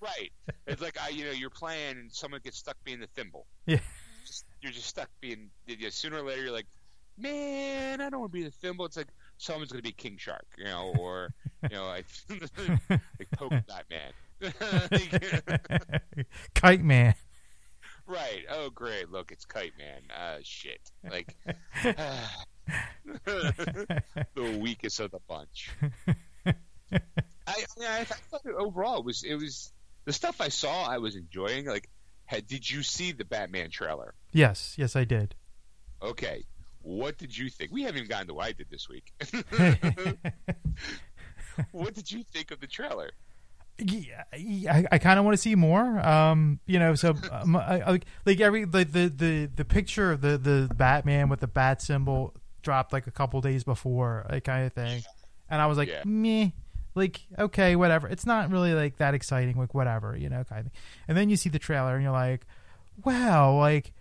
[0.00, 0.32] right.
[0.66, 3.46] It's like I, you know, you're playing and someone gets stuck being the thimble.
[3.66, 3.80] Yeah.
[4.26, 5.50] Just, you're just stuck being.
[5.66, 6.66] You know, sooner or later, you're like,
[7.18, 8.86] man, I don't want to be the thimble.
[8.86, 12.06] It's like someone's going to be King Shark, you know, or you know, like,
[13.18, 14.12] like Polka Dot Man.
[16.54, 17.14] Kite Man.
[18.10, 18.44] Right.
[18.50, 19.10] Oh, great.
[19.10, 20.02] Look, it's Kite Man.
[20.14, 20.80] Uh, shit.
[21.08, 21.36] Like.
[23.24, 25.70] the weakest of the bunch.
[26.46, 26.52] I,
[27.48, 29.72] I, mean, I thought overall it was it was
[30.04, 31.66] the stuff I saw I was enjoying.
[31.66, 31.88] Like,
[32.26, 34.14] had, did you see the Batman trailer?
[34.32, 35.34] Yes, yes, I did.
[36.02, 36.44] Okay,
[36.82, 37.72] what did you think?
[37.72, 39.12] We haven't even gotten to what I did this week.
[41.72, 43.10] what did you think of the trailer?
[43.82, 45.98] Yeah, I, I kind of want to see more.
[46.06, 50.20] Um, you know, so um, I, I, like every the, the the the picture of
[50.20, 54.66] the the Batman with the bat symbol dropped like a couple days before, like kind
[54.66, 55.02] of thing,
[55.48, 56.02] and I was like, Yeah.
[56.04, 56.50] meh,
[56.94, 58.08] like okay, whatever.
[58.08, 60.72] It's not really like that exciting, like whatever, you know, kind of.
[60.72, 60.82] Thing.
[61.08, 62.46] And then you see the trailer, and you're like,
[63.04, 63.92] wow, like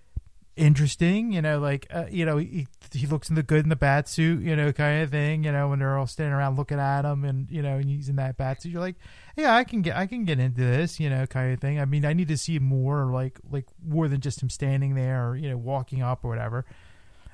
[0.59, 3.75] interesting, you know, like uh, you know, he, he looks in the good in the
[3.75, 6.79] bat suit, you know, kind of thing, you know, when they're all standing around looking
[6.79, 8.95] at him, and you know, and he's in that bat suit, you're like,
[9.35, 11.79] yeah, I can get, I can get into this, you know, kind of thing.
[11.79, 15.29] I mean, I need to see more, like, like more than just him standing there,
[15.29, 16.65] or you know, walking up or whatever.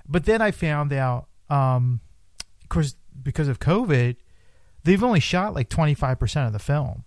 [0.08, 2.02] But then I found out, um,
[2.62, 4.18] of course, because of COVID,
[4.84, 7.04] they've only shot like 25 percent of the film.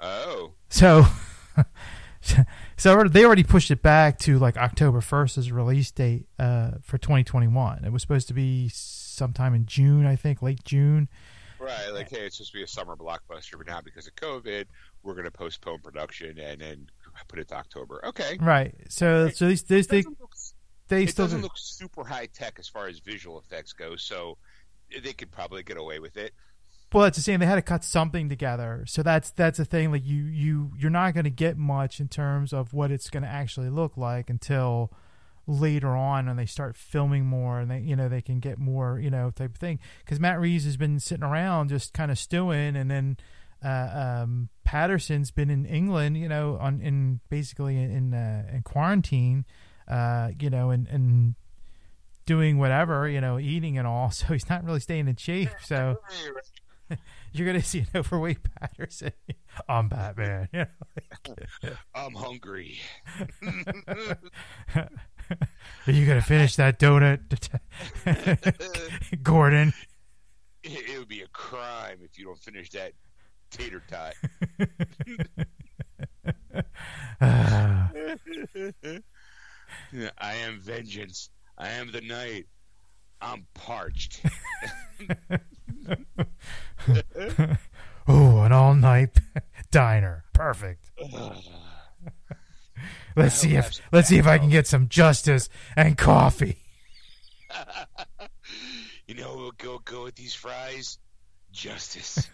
[0.00, 1.06] Oh, So,
[2.76, 6.72] so they already pushed it back to like October 1st as a release date uh,
[6.82, 7.84] for 2021.
[7.84, 11.08] It was supposed to be sometime in June, I think, late June.
[11.58, 11.90] right.
[11.92, 14.64] Like, hey, it's supposed to be a summer blockbuster, but now because of COVID,
[15.02, 16.90] we're going to postpone production and then
[17.28, 18.04] put it to October.
[18.06, 18.38] Okay.
[18.40, 18.74] Right.
[18.88, 20.34] So, so these, these they look-
[20.88, 24.36] they it still doesn't look super high tech as far as visual effects go, so
[25.02, 26.34] they could probably get away with it.
[26.94, 27.04] Well.
[27.04, 27.40] That's the same.
[27.40, 28.84] They had to cut something together.
[28.86, 29.90] So that's that's the thing.
[29.92, 33.24] Like you you you're not going to get much in terms of what it's going
[33.24, 34.90] to actually look like until
[35.46, 38.98] later on when they start filming more and they you know they can get more
[38.98, 42.18] you know type of thing because Matt Reeves has been sitting around just kind of
[42.18, 43.16] stewing and then
[43.62, 49.44] uh, um, Patterson's been in England you know on in basically in uh, in quarantine
[49.86, 51.34] uh, you know and and
[52.24, 55.98] doing whatever you know eating and all so he's not really staying in shape so
[57.32, 59.12] you're gonna see an overweight Patterson.
[59.68, 60.48] I'm Batman.
[60.52, 60.58] You
[61.28, 62.78] know, I'm hungry.
[64.74, 67.20] Are you gonna finish that donut,
[69.22, 69.72] Gordon?
[70.62, 72.92] It, it would be a crime if you don't finish that
[73.50, 74.14] tater tot.
[80.18, 81.30] I am vengeance.
[81.56, 82.46] I am the night.
[83.20, 84.20] I'm parched.
[88.08, 89.18] oh, an all night
[89.70, 90.24] diner.
[90.32, 90.90] Perfect.
[93.16, 96.58] let's see if let's see if I can get some justice and coffee.
[99.06, 100.98] you know, we'll go go with these fries.
[101.52, 102.28] Justice.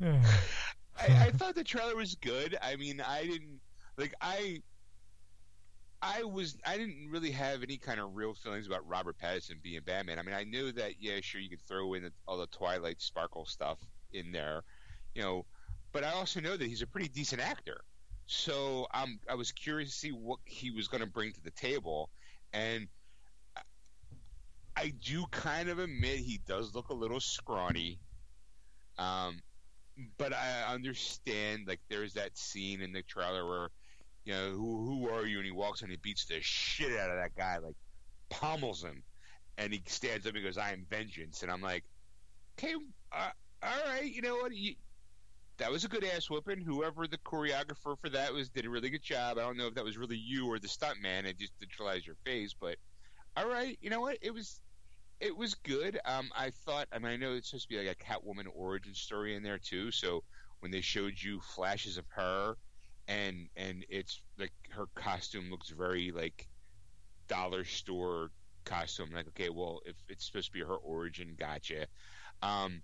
[0.00, 0.18] I,
[0.98, 2.56] I thought the trailer was good.
[2.60, 3.60] I mean, I didn't
[3.96, 4.62] like I
[6.02, 9.80] I was I didn't really have any kind of real feelings about Robert Pattinson being
[9.86, 10.18] Batman.
[10.18, 13.46] I mean, I knew that yeah, sure you could throw in all the Twilight Sparkle
[13.46, 13.78] stuff
[14.12, 14.64] in there,
[15.14, 15.46] you know,
[15.92, 17.82] but I also know that he's a pretty decent actor.
[18.26, 21.50] So um, I was curious to see what he was going to bring to the
[21.52, 22.10] table,
[22.52, 22.88] and
[24.76, 28.00] I do kind of admit he does look a little scrawny.
[28.98, 29.40] Um,
[30.18, 33.68] but I understand like there's that scene in the trailer where
[34.24, 35.38] you know, who who are you?
[35.38, 37.76] And he walks and he beats the shit out of that guy, like
[38.30, 39.02] pummels him,
[39.58, 41.84] and he stands up and goes, "I am vengeance," and I'm like,
[42.58, 42.74] okay,
[43.12, 43.30] uh,
[43.62, 44.54] all right, you know what?
[44.54, 44.74] You,
[45.58, 46.60] that was a good ass whooping.
[46.60, 49.38] Whoever the choreographer for that was did a really good job.
[49.38, 52.06] I don't know if that was really you or the stunt man and just neutralized
[52.06, 52.76] your face, but
[53.36, 54.18] all right, you know what?
[54.22, 54.60] It was
[55.20, 56.00] it was good.
[56.04, 56.88] Um, I thought.
[56.92, 59.58] I mean, I know it's supposed to be like a Catwoman origin story in there
[59.58, 59.90] too.
[59.90, 60.24] So
[60.60, 62.56] when they showed you flashes of her
[63.08, 66.48] and and it's like her costume looks very like
[67.28, 68.30] dollar store
[68.64, 69.10] costume.
[69.14, 71.86] Like, okay, well, if it's supposed to be her origin, gotcha.
[72.42, 72.82] Um,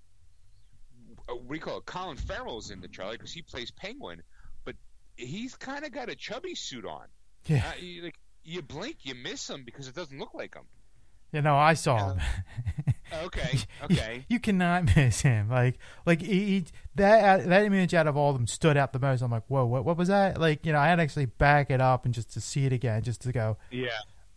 [1.26, 1.86] what do you call it?
[1.86, 4.22] Colin Farrell's in the trailer because he plays Penguin,
[4.64, 4.76] but
[5.16, 7.06] he's kind of got a chubby suit on.
[7.46, 10.64] Yeah, uh, you, like you blink, you miss him because it doesn't look like him.
[11.32, 12.20] You know, I saw him.
[13.24, 14.24] okay, okay.
[14.28, 15.48] You, you, cannot miss him.
[15.48, 18.98] Like, like he, he, that that image out of all of them stood out the
[18.98, 19.22] most.
[19.22, 20.40] I'm like, whoa, what, what was that?
[20.40, 22.72] Like, you know, I had to actually back it up and just to see it
[22.72, 23.88] again, just to go, yeah.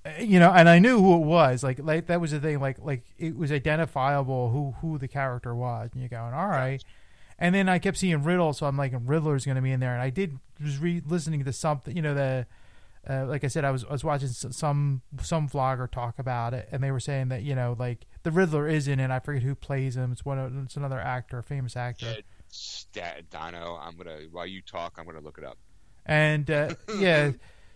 [0.03, 1.63] Uh, you know, and I knew who it was.
[1.63, 2.60] Like, like that was the thing.
[2.60, 5.89] Like, like it was identifiable who who the character was.
[5.93, 6.84] And you're going, all right.
[7.38, 9.93] And then I kept seeing Riddle, so I'm like, Riddler's going to be in there.
[9.93, 12.45] And I did was re listening to something, you know, the
[13.10, 16.69] uh, like I said, I was I was watching some some vlogger talk about it,
[16.71, 19.10] and they were saying that you know like the Riddler is in it.
[19.10, 20.12] I forget who plays him.
[20.12, 20.39] It's one.
[20.39, 22.17] Of, it's another actor, a famous actor.
[22.93, 23.79] Yeah, Dono.
[23.81, 25.57] I'm gonna while you talk, I'm gonna look it up.
[26.05, 27.31] And uh, yeah,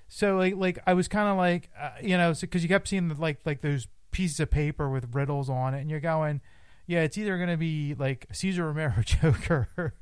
[0.08, 3.08] so like like I was kind of like uh, you know because you kept seeing
[3.08, 6.42] the, like like those pieces of paper with riddles on it, and you're going.
[6.88, 9.96] Yeah, it's either gonna be like Cesar Romero Joker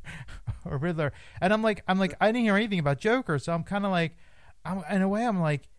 [0.66, 3.64] or Riddler, and I'm like, I'm like, I didn't hear anything about Joker, so I'm
[3.64, 4.18] kind of like,
[4.66, 5.70] I'm, in a way, I'm like,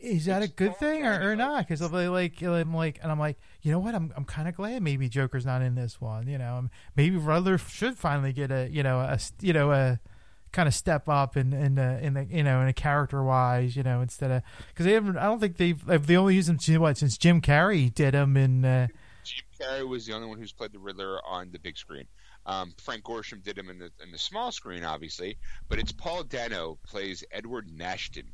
[0.00, 1.68] is that a good thing or, or not?
[1.68, 3.94] Because I'm like, I'm like, and I'm like, you know what?
[3.94, 6.26] I'm I'm kind of glad maybe Joker's not in this one.
[6.26, 10.00] You know, maybe Riddler should finally get a you know a you know a
[10.52, 13.76] kind of step up in in the in the you know in a character wise.
[13.76, 15.18] You know, instead of because they haven't.
[15.18, 18.64] I don't think they've they only used him what since Jim Carrey did him in.
[18.64, 18.88] Uh,
[19.24, 22.06] Jim Carrey was the only one who's played the Riddler on the big screen.
[22.46, 25.36] Um, Frank Gorshin did him in the in the small screen, obviously,
[25.68, 28.32] but it's Paul Dano plays Edward Nashton.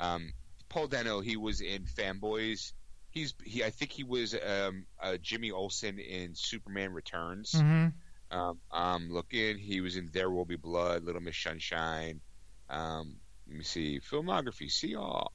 [0.00, 0.32] Um,
[0.74, 2.72] Paul Dano, he was in Fanboys.
[3.12, 3.62] He's he.
[3.62, 7.52] I think he was um, uh, Jimmy Olsen in Superman Returns.
[7.52, 8.36] Mm-hmm.
[8.36, 12.20] Um, um, looking, he was in There Will Be Blood, Little Miss Sunshine.
[12.68, 13.14] Um,
[13.46, 14.68] let me see filmography.
[14.68, 15.30] See all.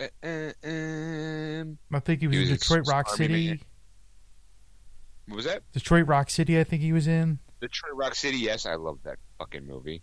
[0.00, 3.46] Uh, uh, um, I think he was, he was in Detroit Rock City.
[3.46, 3.60] Man.
[5.28, 5.62] What was that?
[5.72, 7.38] Detroit Rock City, I think he was in.
[7.60, 10.02] Detroit Rock City, yes, I love that fucking movie.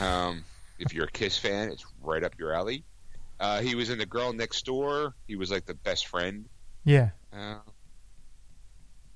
[0.00, 0.44] Um,
[0.78, 2.84] if you're a Kiss fan, it's right up your alley.
[3.40, 5.14] Uh, he was in The Girl Next Door.
[5.26, 6.46] He was like the best friend.
[6.84, 7.10] Yeah.
[7.32, 7.58] Uh,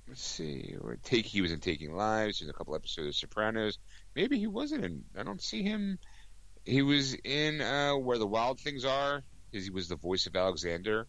[0.08, 0.76] let's see.
[1.02, 2.38] Take he was in Taking Lives.
[2.38, 3.78] he There's a couple episodes of Sopranos.
[4.14, 5.04] Maybe he wasn't in.
[5.18, 5.98] I don't see him.
[6.64, 9.22] He was in uh, Where the Wild Things Are.
[9.50, 11.08] He was the voice of Alexander.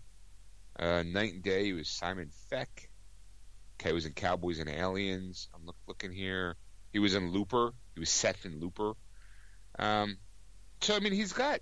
[0.77, 1.65] Uh, Knight and Day.
[1.65, 2.89] He was Simon Feck.
[3.79, 5.49] Okay, he was in Cowboys and Aliens.
[5.53, 6.55] I'm look, looking here.
[6.91, 7.73] He was in Looper.
[7.93, 8.93] He was Seth in Looper.
[9.77, 10.17] Um,
[10.81, 11.59] so I mean, he's got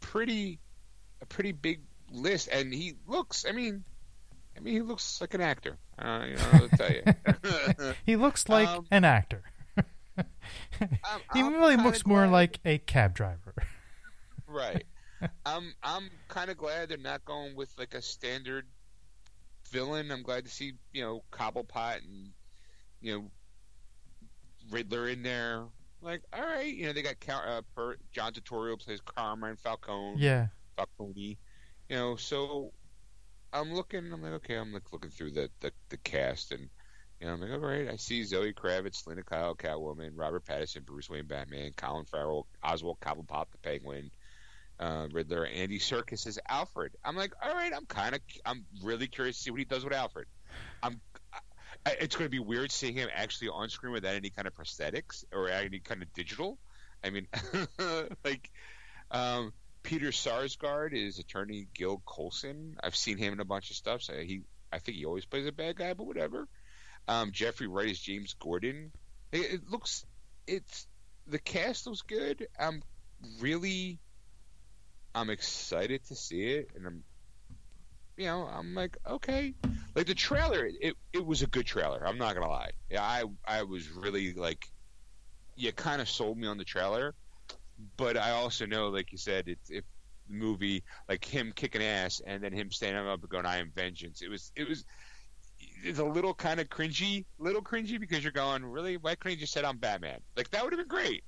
[0.00, 0.60] pretty
[1.22, 1.80] a pretty big
[2.12, 3.44] list, and he looks.
[3.48, 3.84] I mean,
[4.56, 5.76] I mean, he looks like an actor.
[5.98, 7.94] Uh, you know, I'll tell you.
[8.06, 9.42] he looks like Um, an actor.
[11.34, 13.54] He I'm really looks more glad- like a cab driver.
[14.46, 14.84] right.
[15.44, 18.66] I'm I'm kind of glad they're not going with like a standard
[19.70, 20.10] villain.
[20.10, 22.30] I'm glad to see you know Cobblepot and
[23.00, 23.24] you know
[24.70, 25.64] Riddler in there.
[26.02, 30.16] Like, all right, you know they got uh, per- John Turturro plays Carmine Falcone.
[30.20, 30.46] yeah.
[30.76, 31.38] Falcone.
[31.88, 32.72] You know, so
[33.52, 34.12] I'm looking.
[34.12, 36.68] I'm like, okay, I'm like looking through the the, the cast, and
[37.20, 40.84] you know, I'm like, all right, I see Zoe Kravitz, Lena Kyle, Catwoman, Robert Pattinson,
[40.84, 44.10] Bruce Wayne, Batman, Colin Farrell, Oswald Cobblepot, the Penguin,
[44.78, 46.92] uh, Riddler, Andy Serkis as Alfred.
[47.04, 49.84] I'm like, all right, I'm kind of, I'm really curious to see what he does
[49.84, 50.26] with Alfred.
[50.82, 51.00] I'm.
[51.84, 54.54] I, it's going to be weird seeing him actually on screen without any kind of
[54.54, 56.58] prosthetics or any kind of digital.
[57.04, 57.28] I mean,
[58.24, 58.50] like,
[59.10, 59.52] um,
[59.86, 62.76] Peter Sarsgaard is attorney Gil Colson.
[62.82, 64.02] I've seen him in a bunch of stuff.
[64.02, 66.48] So he, I think he always plays a bad guy, but whatever.
[67.06, 68.90] Um, Jeffrey Wright is James Gordon.
[69.30, 70.04] It, it looks,
[70.44, 70.88] it's
[71.28, 72.48] the cast looks good.
[72.58, 72.82] I'm
[73.38, 74.00] really,
[75.14, 77.04] I'm excited to see it, and I'm,
[78.16, 79.54] you know, I'm like, okay,
[79.94, 80.66] like the trailer.
[80.66, 82.04] It it was a good trailer.
[82.04, 82.70] I'm not gonna lie.
[82.90, 84.68] Yeah, I I was really like,
[85.54, 87.14] you kind of sold me on the trailer
[87.96, 89.84] but I also know, like you said, it's if
[90.28, 93.70] the movie like him kicking ass and then him standing up and going, "I am
[93.74, 94.84] vengeance." It was, it was,
[95.82, 98.96] it's a little kind of cringy, little cringy because you're going, really?
[98.96, 100.20] Why couldn't you just said I'm Batman?
[100.36, 101.24] Like that would have been great.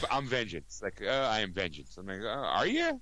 [0.00, 0.80] But I'm vengeance.
[0.82, 1.96] Like uh, I am vengeance.
[1.98, 3.00] I'm like, uh, are you?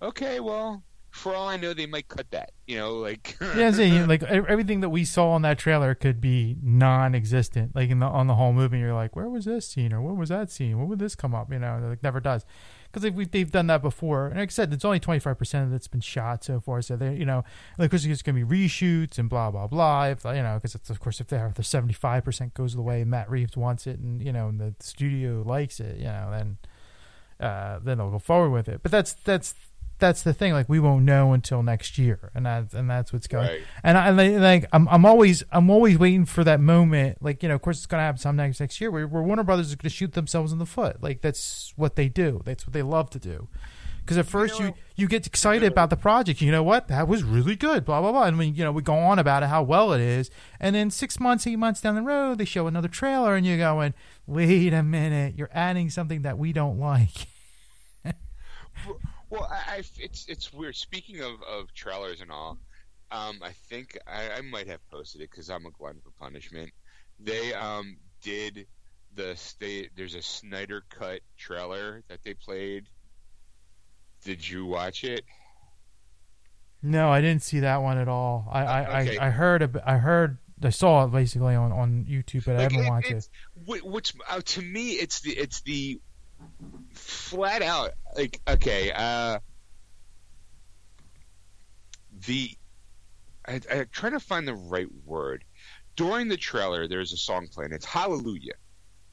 [0.00, 2.52] Okay, well, for all I know, they might cut that.
[2.66, 6.56] You know, like Yeah, saying, like everything that we saw in that trailer could be
[6.62, 7.76] non-existent.
[7.76, 10.14] Like in the on the whole movie, you're like, where was this scene or where
[10.14, 10.78] was that scene?
[10.78, 11.52] When would this come up?
[11.52, 12.46] You know, like never does.
[12.90, 15.70] Because they've, they've done that before, and like I said, it's only twenty five percent
[15.70, 16.80] that's been shot so far.
[16.80, 17.44] So they, you know,
[17.78, 20.06] like because it's going to be reshoots and blah blah blah.
[20.06, 22.74] If you know, because it's of course if they have the seventy five percent goes
[22.74, 26.04] the way Matt Reeves wants it, and you know, and the studio likes it, you
[26.04, 26.58] know, then
[27.40, 28.82] uh, then they'll go forward with it.
[28.82, 29.54] But that's that's
[29.98, 30.52] that's the thing.
[30.52, 33.48] Like we won't know until next year, and that's and that's what's going.
[33.48, 33.62] Right.
[33.82, 37.18] And I and, like I'm I'm always I'm always waiting for that moment.
[37.20, 39.22] Like you know, of course, it's going to happen some next next year where, where
[39.22, 41.02] Warner Brothers is going to shoot themselves in the foot.
[41.02, 42.42] Like that's what they do.
[42.44, 43.48] That's what they love to do.
[44.04, 46.40] Because at first you, know, you get excited about the project.
[46.40, 46.88] You know what?
[46.88, 47.84] That was really good.
[47.84, 48.24] Blah blah blah.
[48.24, 50.30] And we you know we go on about it how well it is.
[50.58, 53.58] And then six months, eight months down the road, they show another trailer, and you're
[53.58, 53.94] going,
[54.26, 57.28] wait a minute, you're adding something that we don't like.
[59.32, 60.76] Well, I, I it's it's weird.
[60.76, 62.58] Speaking of, of trailers and all,
[63.10, 66.70] um, I think I, I might have posted it because I'm a glutton for punishment.
[67.18, 68.66] They um did
[69.14, 69.92] the state.
[69.96, 72.84] There's a Snyder cut trailer that they played.
[74.22, 75.24] Did you watch it?
[76.82, 78.46] No, I didn't see that one at all.
[78.52, 79.16] I I, Okay.
[79.16, 82.62] I, I heard a, I heard I saw it basically on, on YouTube, but I
[82.62, 83.28] haven't it- watched it.
[83.82, 86.00] What's uh, to me, it's the it's the
[86.94, 88.92] flat out like okay.
[88.92, 89.38] uh
[92.26, 92.56] The
[93.46, 95.44] I, I'm trying to find the right word.
[95.96, 97.72] During the trailer, there's a song playing.
[97.72, 98.54] It's Hallelujah,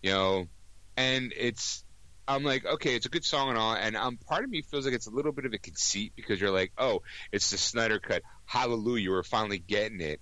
[0.02, 0.48] you know,
[0.96, 1.84] and it's.
[2.28, 4.86] I'm like, okay, it's a good song and all, and um, part of me feels
[4.86, 7.02] like it's a little bit of a conceit because you're like, oh,
[7.32, 10.22] it's the Snyder cut, Hallelujah, we're finally getting it,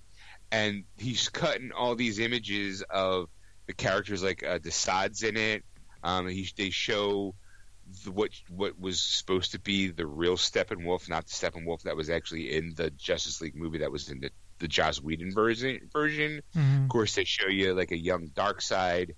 [0.50, 3.28] and he's cutting all these images of
[3.66, 5.66] the characters like uh, Desaad in it.
[6.08, 7.36] Um, he, they show
[8.06, 12.10] the, what what was supposed to be the real Steppenwolf, not the Steppenwolf that was
[12.10, 14.30] actually in the Justice League movie that was in the
[14.60, 15.90] the Joss Whedon version.
[15.92, 16.84] Version, Mhm.
[16.84, 19.12] of course, they show you like a young Darkseid.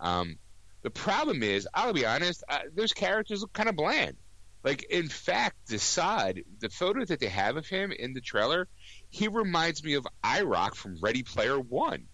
[0.00, 0.38] Um,
[0.82, 4.16] the problem is, I'll be honest, uh, those characters look kind of bland.
[4.62, 8.68] Like, in fact, Desaad, the photo that they have of him in the trailer,
[9.10, 12.06] he reminds me of IROC from Ready Player One.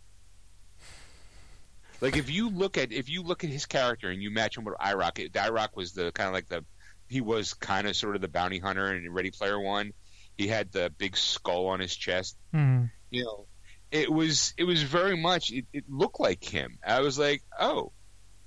[2.02, 4.64] Like, if you look at if you look at his character and you match him
[4.64, 6.64] with IROC, IROC was the kind of like the
[7.08, 9.92] he was kind of sort of the bounty hunter in Ready Player One.
[10.36, 12.90] He had the big skull on his chest Mhm.
[13.10, 13.46] you know,
[13.90, 16.78] it was it was very much it, it looked like him.
[16.84, 17.92] I was like, oh,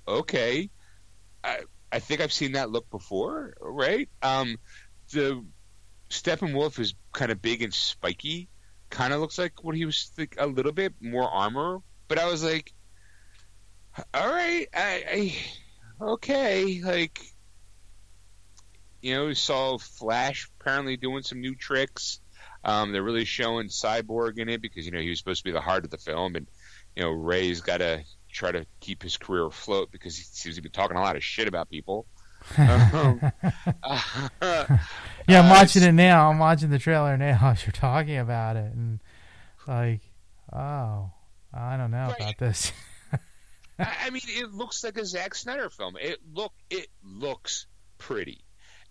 [0.06, 0.68] okay.
[1.42, 4.08] I I think I've seen that look before, right?
[4.20, 4.56] Um,
[5.12, 5.42] the
[6.10, 8.48] Steppenwolf is kind of big and spiky,
[8.90, 11.78] kind of looks like what he was like a little bit more armor,
[12.08, 12.72] but I was like,
[14.14, 15.04] all right, I,
[16.00, 17.20] I okay, like.
[19.02, 22.20] You know, we saw Flash apparently doing some new tricks.
[22.64, 25.52] Um, they're really showing Cyborg in it because you know he was supposed to be
[25.52, 26.48] the heart of the film, and
[26.96, 30.62] you know Ray's got to try to keep his career afloat because he seems to
[30.62, 32.06] be talking a lot of shit about people.
[32.58, 33.20] um,
[35.28, 36.28] yeah, I'm uh, watching it now.
[36.30, 39.00] I'm watching the trailer now as you're talking about it, and
[39.68, 40.00] like,
[40.52, 41.10] oh,
[41.54, 42.20] I don't know Right.
[42.20, 42.72] about this.
[43.78, 45.96] I mean, it looks like a Zack Snyder film.
[46.00, 47.66] It look it looks
[47.98, 48.44] pretty,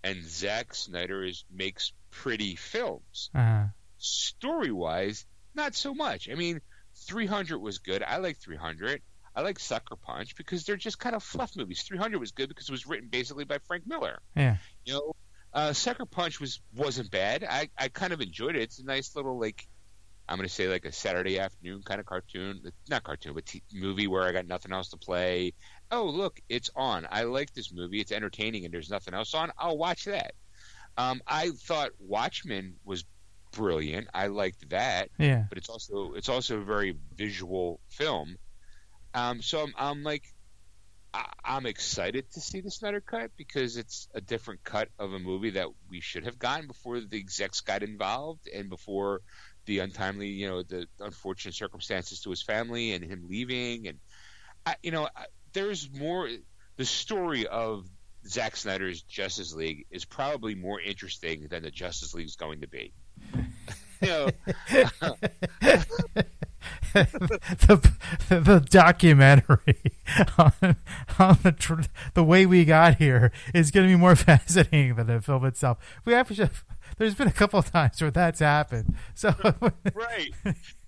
[0.04, 3.30] and Zack Snyder is makes pretty films.
[3.34, 3.66] uh,
[3.98, 6.28] Story wise, not so much.
[6.30, 6.60] I mean,
[7.06, 8.02] 300 was good.
[8.02, 9.02] I like 300.
[9.34, 11.82] I like Sucker Punch because they're just kind of fluff movies.
[11.82, 14.20] 300 was good because it was written basically by Frank Miller.
[14.34, 15.12] yeah, You know,
[15.52, 17.44] uh, Sucker Punch was wasn't bad.
[17.44, 18.62] I I kind of enjoyed it.
[18.62, 19.66] It's a nice little like.
[20.28, 24.06] I'm gonna say like a Saturday afternoon kind of cartoon, not cartoon, but t- movie
[24.06, 25.52] where I got nothing else to play.
[25.90, 27.06] Oh look, it's on.
[27.10, 28.00] I like this movie.
[28.00, 29.52] It's entertaining, and there's nothing else on.
[29.58, 30.34] I'll watch that.
[30.98, 33.04] Um, I thought Watchmen was
[33.52, 34.08] brilliant.
[34.12, 35.44] I liked that, yeah.
[35.48, 38.36] but it's also it's also a very visual film.
[39.14, 40.24] Um, so I'm, I'm like,
[41.14, 45.18] I, I'm excited to see the Snyder cut because it's a different cut of a
[45.18, 49.22] movie that we should have gotten before the execs got involved and before
[49.66, 53.88] the untimely, you know, the unfortunate circumstances to his family and him leaving.
[53.88, 53.98] And
[54.64, 56.28] I, you know, I, there's more.
[56.76, 57.86] The story of
[58.26, 62.68] Zack Snyder's Justice League is probably more interesting than the Justice League is going to
[62.68, 62.92] be.
[64.02, 64.28] you know,
[66.92, 67.92] the,
[68.28, 69.92] the documentary
[70.38, 70.76] on,
[71.18, 75.20] on the the way we got here is going to be more fascinating than the
[75.20, 75.78] film itself.
[76.04, 76.48] We actually
[76.98, 78.94] there's been a couple of times where that's happened.
[79.14, 79.34] So
[79.94, 80.30] right.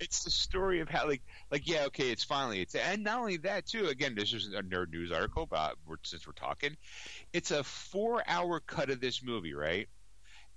[0.01, 3.37] It's the story of how, like, like yeah, okay, it's finally it's, and not only
[3.39, 3.87] that too.
[3.87, 6.77] Again, this is a nerd news article about we're- since we're talking.
[7.33, 9.89] It's a four-hour cut of this movie, right?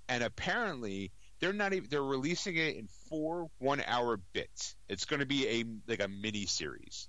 [0.08, 4.74] And apparently, they're not even they're releasing it in four one-hour bits.
[4.88, 7.08] It's going to be a like a mini series,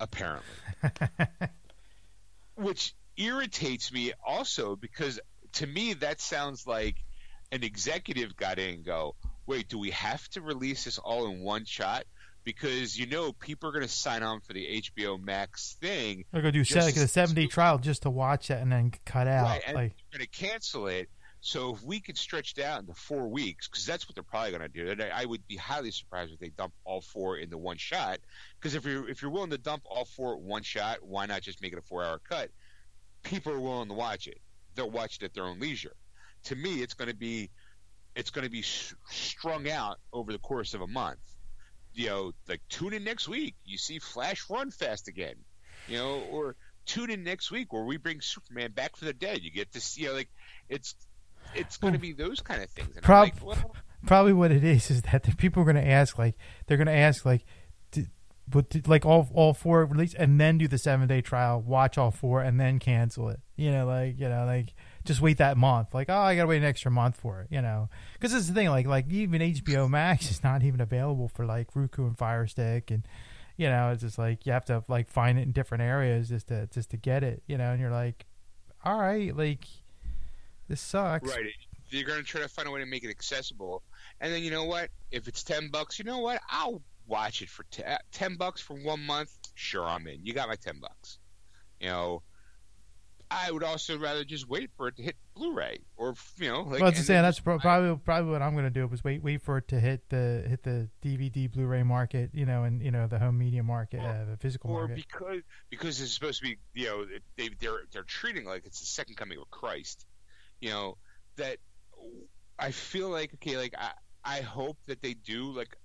[0.00, 0.48] apparently,
[2.56, 5.18] which irritates me also because
[5.52, 6.96] to me that sounds like
[7.52, 9.14] an executive got in and go,
[9.46, 12.04] wait, do we have to release this all in one shot?
[12.44, 16.40] Because you know people are going to sign on for the HBO Max thing, They're
[16.40, 19.44] gonna do like a seven day trial just to watch it and then cut out.
[19.44, 19.62] right?
[19.66, 21.10] And like they're going to cancel it.
[21.40, 24.50] So if we could stretch it out into four weeks, because that's what they're probably
[24.50, 27.36] going to do, and I, I would be highly surprised if they dump all four
[27.36, 28.18] into one shot.
[28.58, 31.42] Because if you're if you're willing to dump all four at one shot, why not
[31.42, 32.50] just make it a four hour cut?
[33.22, 34.40] People are willing to watch it.
[34.74, 35.94] They'll watch it at their own leisure.
[36.44, 37.50] To me, it's going to be
[38.14, 41.18] it's going to be s- strung out over the course of a month.
[41.94, 43.54] You know, like tune in next week.
[43.64, 45.34] You see Flash run fast again.
[45.88, 49.42] You know, or tune in next week where we bring Superman back from the dead.
[49.42, 50.28] You get to see, you know, like
[50.68, 50.94] it's
[51.54, 52.94] it's going to be those kind of things.
[52.94, 53.74] And Prob- like, well,
[54.06, 56.36] probably what it is is that the people are going to ask like
[56.66, 57.44] they're going to ask like
[58.50, 62.10] but like all all four release and then do the seven day trial watch all
[62.10, 64.74] four and then cancel it you know like you know like
[65.08, 67.60] just wait that month like oh i gotta wait an extra month for it you
[67.60, 71.46] know because it's the thing like like even hbo max is not even available for
[71.46, 73.08] like roku and fire stick and
[73.56, 76.48] you know it's just like you have to like find it in different areas just
[76.48, 78.26] to just to get it you know and you're like
[78.84, 79.64] all right like
[80.68, 81.46] this sucks right.
[81.90, 83.82] You're to try to find a way to make it accessible,
[84.20, 84.90] and then you know what?
[85.10, 86.38] If it's ten bucks, you know what?
[86.50, 89.30] I'll watch it for uh, ten bucks for one month.
[89.54, 90.24] Sure, I'm in.
[90.24, 91.18] You got my ten bucks.
[91.80, 92.22] You know,
[93.30, 96.72] I would also rather just wait for it to hit Blu-ray, or you know, like.
[96.72, 99.04] well, I was just saying that's pro- probably probably what I'm going to do is
[99.04, 102.82] wait wait for it to hit the hit the DVD Blu-ray market, you know, and
[102.82, 104.92] you know the home media market, Or- uh, the physical or market.
[104.92, 107.06] Or because because it's supposed to be you know
[107.36, 110.06] they they're they're treating like it's the second coming of Christ,
[110.60, 110.96] you know
[111.36, 111.58] that
[112.58, 113.92] I feel like okay like I
[114.24, 115.76] I hope that they do like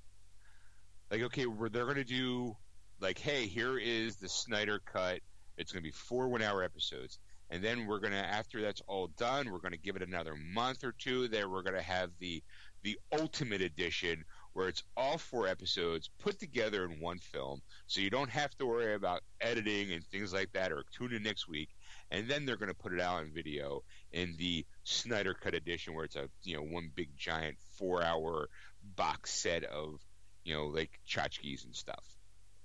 [1.12, 2.56] like okay where they're gonna do
[3.00, 5.20] like hey here is the Snyder cut
[5.58, 7.20] it's gonna be four one hour episodes
[7.50, 10.94] and then we're gonna after that's all done we're gonna give it another month or
[10.98, 11.28] two.
[11.28, 12.44] There we're gonna have the
[12.84, 17.62] the ultimate edition where it's all four episodes put together in one film.
[17.88, 21.24] So you don't have to worry about editing and things like that or tune in
[21.24, 21.70] next week.
[22.12, 25.96] And then they're going to put it out on video in the Snyder cut edition
[25.96, 28.50] where it's a you know one big giant 4 hour
[28.96, 30.00] box set of
[30.44, 32.06] you know like tchotchkes and stuff.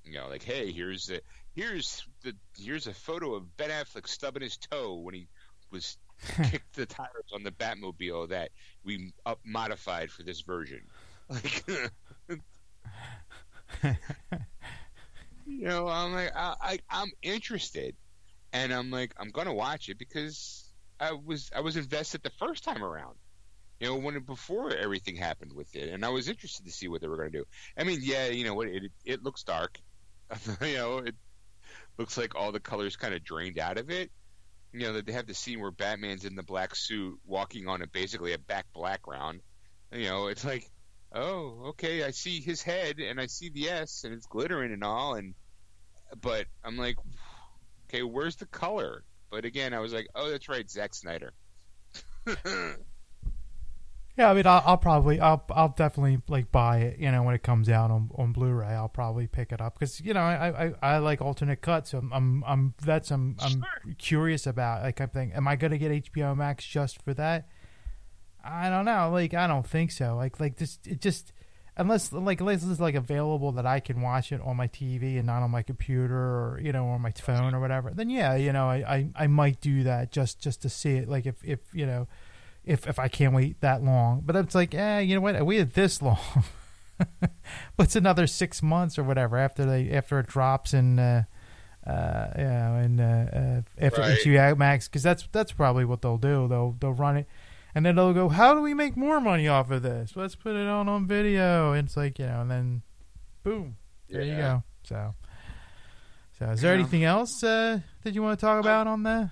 [0.05, 1.23] You know like hey here's the
[1.59, 5.29] here's the here's a photo of Ben Affleck stubbing his toe when he
[5.71, 5.97] was
[6.51, 8.51] kicked the tires on the Batmobile that
[8.85, 10.83] we up modified for this version
[11.29, 11.65] like
[15.47, 17.97] you know, I'm like, I, I, I'm interested,
[18.53, 20.65] and I'm like, I'm gonna watch it because
[21.01, 23.17] I was, I was invested the first time around.
[23.81, 27.01] You know, when before everything happened with it, and I was interested to see what
[27.01, 27.45] they were gonna do.
[27.77, 29.79] I mean, yeah, you know what, it, it looks dark.
[30.63, 31.15] you know, it,
[31.99, 34.11] looks like all the colors kind of drained out of it.
[34.73, 37.83] You know, that they have the scene where Batman's in the black suit walking on
[37.83, 39.41] a basically a back background.
[39.93, 40.71] You know, it's like,
[41.13, 44.85] oh, okay, I see his head and I see the S and it's glittering and
[44.85, 45.35] all, and
[46.21, 46.97] but I'm like,
[47.89, 49.05] okay, where's the color?
[49.31, 51.33] But again, I was like, oh, that's right, Zack Snyder.
[54.19, 56.99] Yeah, I mean, I'll, I'll, probably, I'll, I'll definitely like buy it.
[56.99, 60.01] You know, when it comes out on, on Blu-ray, I'll probably pick it up because
[60.01, 61.91] you know I, I, I like alternate cuts.
[61.93, 63.95] So I'm, I'm, I'm that's I'm, I'm Sure.
[63.97, 64.83] curious about.
[64.83, 67.49] Like I'm thinking, am I going to get HBO Max just for that?
[68.45, 69.09] I don't know.
[69.13, 70.17] Like I don't think so.
[70.17, 71.33] Like like this, it just
[71.77, 75.27] unless like unless it's like available that I can watch it on my TV and
[75.27, 77.93] not on my computer or you know on my phone or whatever.
[77.95, 81.09] Then yeah, you know I, I, I might do that just just to see it.
[81.09, 82.09] Like if if you know
[82.65, 84.23] if if I can't wait that long.
[84.25, 85.37] But it's like, eh, you know what?
[85.37, 86.19] I waited this long.
[87.77, 91.23] but it's another six months or whatever after they after it drops and uh
[91.87, 94.19] uh you know in uh, uh after Right.
[94.19, 96.49] HBO Max because that's that's probably what they'll do.
[96.49, 97.27] They'll they'll run it.
[97.75, 100.17] And then they'll go, how do we make more money off of this?
[100.17, 101.73] Let's put it on on video.
[101.73, 102.83] And it's like, you know, and then,
[103.45, 103.77] boom,
[104.09, 104.63] there you go.
[104.83, 105.15] So,
[106.39, 106.81] so is there Yeah.
[106.81, 109.31] anything else uh, that you want to talk about on that?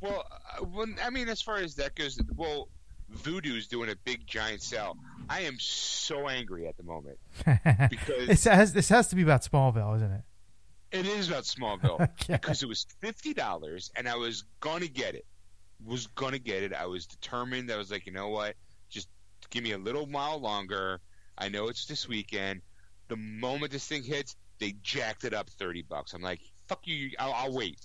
[0.00, 2.68] Well, uh, well, I mean, as far as that goes, well,
[3.12, 4.96] Vudu's doing a big giant sale.
[5.28, 7.18] I am so angry at the moment
[7.90, 10.22] because This has this has to be about Smallville, isn't it?
[10.92, 12.00] it is about Smallville.
[12.22, 12.34] Okay.
[12.34, 15.26] Because it was fifty dollars, and I was gonna get it.
[15.84, 16.72] Was gonna get it.
[16.72, 17.70] I was determined.
[17.70, 18.54] I was like, you know what?
[18.90, 19.08] Just
[19.50, 21.00] give me a little while longer.
[21.38, 22.60] I know it's this weekend.
[23.08, 26.12] The moment this thing hits, they jacked it up thirty bucks.
[26.12, 27.10] I'm like, fuck you.
[27.18, 27.78] I'll, I'll wait.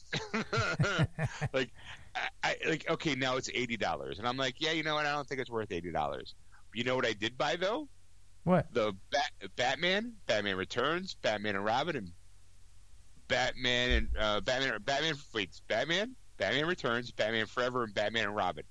[1.53, 1.71] like,
[2.15, 5.05] I, I like okay now it's eighty dollars, and I'm like, yeah, you know what?
[5.05, 6.33] I don't think it's worth eighty dollars.
[6.73, 7.87] You know what I did buy though?
[8.43, 8.73] What?
[8.73, 12.11] The Bat- Batman, Batman Returns, Batman and Robin, and
[13.27, 14.79] Batman and uh, Batman.
[14.83, 15.15] Batman.
[15.33, 18.63] Wait, Batman, Batman Returns, Batman Forever, and Batman and Robin.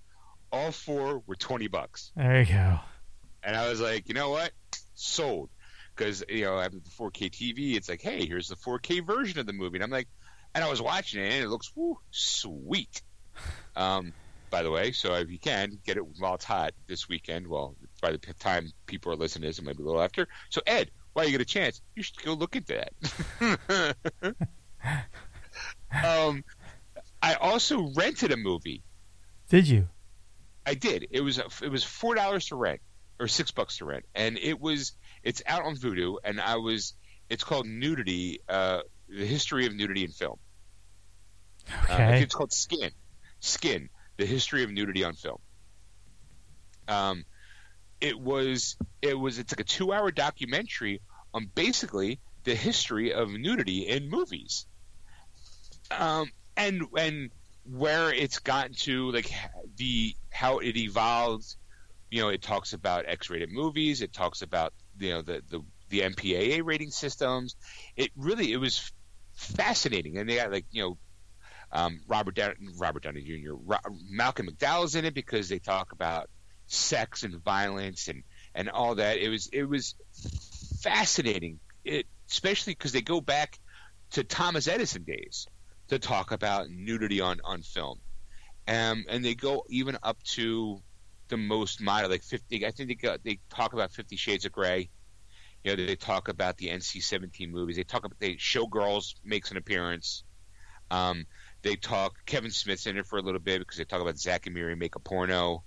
[0.52, 2.78] All four were twenty bucks, There you go.
[3.42, 4.52] and I was like, you know what?
[4.94, 5.50] Sold.
[5.96, 9.46] Because you know, after the 4K TV, it's like, hey, here's the 4K version of
[9.46, 10.08] the movie, and I'm like,
[10.54, 13.02] and I was watching it, and it looks woo, sweet.
[13.76, 14.12] Um,
[14.50, 17.74] by the way, so if you can get it while it's hot this weekend, well,
[18.00, 20.28] by the time people are listening to this, it might be a little after.
[20.50, 22.92] So Ed, while you get a chance, you should go look at that.
[26.04, 26.44] um,
[27.22, 28.82] I also rented a movie.
[29.48, 29.88] Did you?
[30.66, 31.08] I did.
[31.10, 32.80] It was it was four dollars to rent
[33.20, 36.94] or six bucks to rent, and it was it's out on Vudu, and I was
[37.28, 40.38] it's called Nudity, uh, the history of nudity in film.
[41.68, 42.10] Uh, Okay.
[42.12, 42.90] think it's called Skin,
[43.44, 45.38] Skin, the history of nudity on film.
[46.88, 47.24] Um,
[48.00, 51.00] it was it was it's like a two hour documentary
[51.32, 54.66] on basically the history of nudity in movies.
[55.90, 57.30] Um, and and
[57.70, 59.30] where it's gotten to like
[59.76, 61.56] the how it evolved.
[62.10, 64.00] You know, it talks about X-rated movies.
[64.02, 67.56] It talks about you know the the the MPAA rating systems.
[67.96, 68.92] It really it was
[69.32, 70.98] fascinating, and they got like you know
[71.72, 72.38] um, Robert
[72.78, 73.54] Robert Downey Jr.
[73.54, 76.28] Ro- Malcolm McDowell's in it because they talk about
[76.66, 78.22] sex and violence and
[78.54, 79.18] and all that.
[79.18, 79.94] It was it was
[80.82, 81.60] fascinating.
[81.84, 83.58] It especially because they go back
[84.12, 85.46] to Thomas Edison days
[85.88, 88.00] to talk about nudity on on film,
[88.68, 90.82] um, and they go even up to
[91.28, 92.66] the most modern, like fifty.
[92.66, 94.90] I think they go, they talk about Fifty Shades of Grey.
[95.62, 97.76] You know, they talk about the NC-17 movies.
[97.76, 100.22] They talk about they Showgirls makes an appearance.
[100.90, 101.24] Um,
[101.64, 104.46] they talk Kevin Smith's in it for a little bit because they talk about Zack
[104.46, 105.64] and Miri make a porno.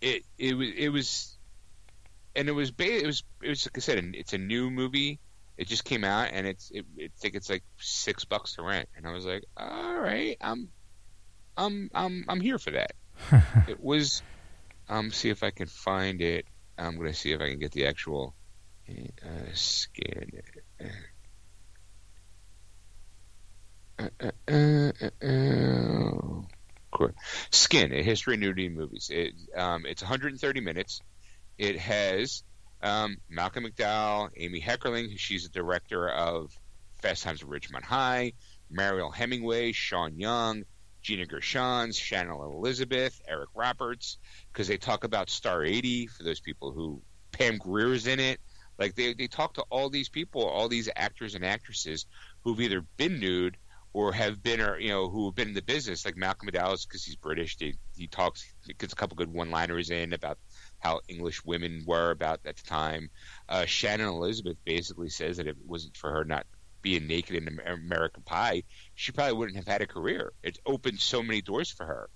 [0.00, 1.38] It it was it was,
[2.34, 5.20] and it was ba- it was it was like I said, it's a new movie.
[5.56, 8.88] It just came out, and it's it, I think it's like six bucks to rent,
[8.96, 10.68] and I was like, all right, I'm
[11.56, 12.92] I'm I'm I'm here for that.
[13.68, 14.20] it was
[14.88, 16.44] um see if I can find it.
[16.76, 18.34] I'm gonna see if I can get the actual
[18.90, 20.30] uh, scan.
[20.80, 21.06] Uh, uh, uh, uh, uh,
[26.92, 27.10] cool.
[27.50, 29.10] Skin, a history of nudity in movies.
[29.12, 31.00] It, um, it's 130 minutes.
[31.58, 32.42] It has
[32.82, 36.52] um, Malcolm McDowell, Amy Heckerling, she's the director of
[37.00, 38.32] Fast Times at Ridgemont High,
[38.70, 40.64] Mariel Hemingway, Sean Young,
[41.02, 44.18] Gina Gershons, Shannon Elizabeth, Eric Roberts,
[44.52, 47.00] because they talk about Star 80 for those people who
[47.32, 48.40] Pam Grier's in it.
[48.78, 52.06] Like they they talk to all these people, all these actors and actresses
[52.42, 53.56] who've either been nude
[53.96, 56.04] or have been, or you know, who have been in the business.
[56.04, 59.88] Like Malcolm McDowell, because he's British, they, he talks, he gets a couple good one-liners
[59.88, 60.36] in about
[60.80, 63.08] how English women were about at the time.
[63.48, 66.44] Uh, Shannon Elizabeth basically says that if it wasn't for her not
[66.82, 70.30] being naked in American Pie, she probably wouldn't have had a career.
[70.42, 72.10] It opened so many doors for her,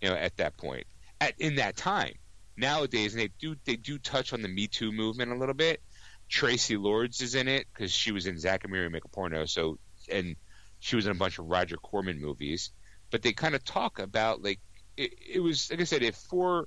[0.00, 0.88] you know, at that point,
[1.20, 2.14] at in that time.
[2.56, 5.80] Nowadays, and they do they do touch on the Me Too movement a little bit.
[6.28, 8.36] Traci Lords is in it because she was in
[8.68, 9.78] Miri Make a Porno, so
[10.10, 10.34] and
[10.80, 12.70] she was in a bunch of Roger Corman movies.
[13.10, 14.60] But they kind of talk about like
[14.96, 16.66] it, it was like I said, if for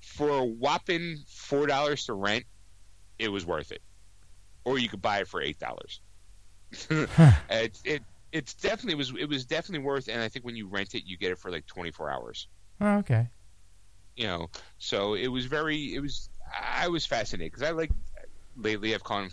[0.00, 2.44] for a whopping four dollars to rent,
[3.18, 3.82] it was worth it,
[4.64, 6.00] or you could buy it for eight dollars.
[6.90, 8.02] it, it
[8.32, 11.04] it's definitely it was it was definitely worth, and I think when you rent it,
[11.06, 12.48] you get it for like twenty four hours.
[12.80, 13.28] Oh, okay.
[14.16, 16.28] You know, so it was very it was
[16.60, 17.90] I was fascinated because I like
[18.56, 19.30] lately I've gone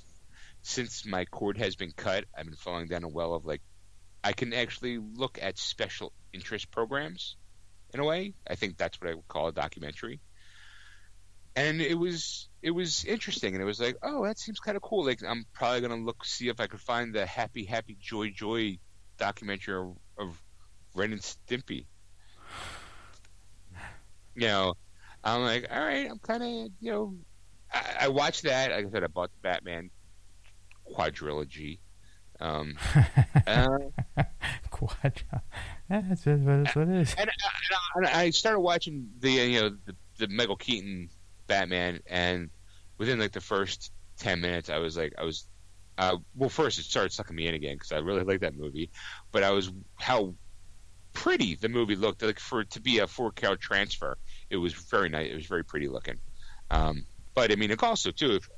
[0.62, 3.62] since my cord has been cut, I've been falling down a well of like
[4.24, 7.36] I can actually look at special interest programs
[7.94, 8.34] in a way.
[8.48, 10.22] I think that's what I would call a documentary.
[11.56, 14.82] And it was it was interesting, and it was like, oh, that seems kind of
[14.82, 15.06] cool.
[15.06, 18.80] Like I'm probably gonna look see if I could find the Happy Happy Joy Joy
[19.18, 20.42] documentary of, of
[20.96, 21.86] Ren and Stimpy.
[24.36, 24.74] You know,
[25.24, 27.16] I'm like, all right, I'm kind of you know,
[27.72, 28.72] I, I watched that.
[28.72, 29.92] Like I said, I bought the Batman
[30.92, 31.78] quadrilogy.
[32.40, 32.78] Um,
[33.48, 33.78] uh,
[34.70, 35.42] Quadra.
[35.90, 37.16] That's what, that's what it is.
[37.18, 37.30] and,
[37.96, 41.10] and, I started watching the you know the, the Michael Keaton
[41.48, 42.50] Batman, and
[42.98, 45.48] within like the first ten minutes, I was like, I was,
[45.98, 48.90] uh, well, first it started sucking me in again because I really liked that movie,
[49.32, 50.34] but I was how
[51.14, 54.18] pretty the movie looked like for it to be a 4K transfer.
[54.50, 55.30] It was very nice.
[55.32, 56.20] It was very pretty looking.
[56.72, 57.06] Um,
[57.36, 58.50] but I mean, it also too if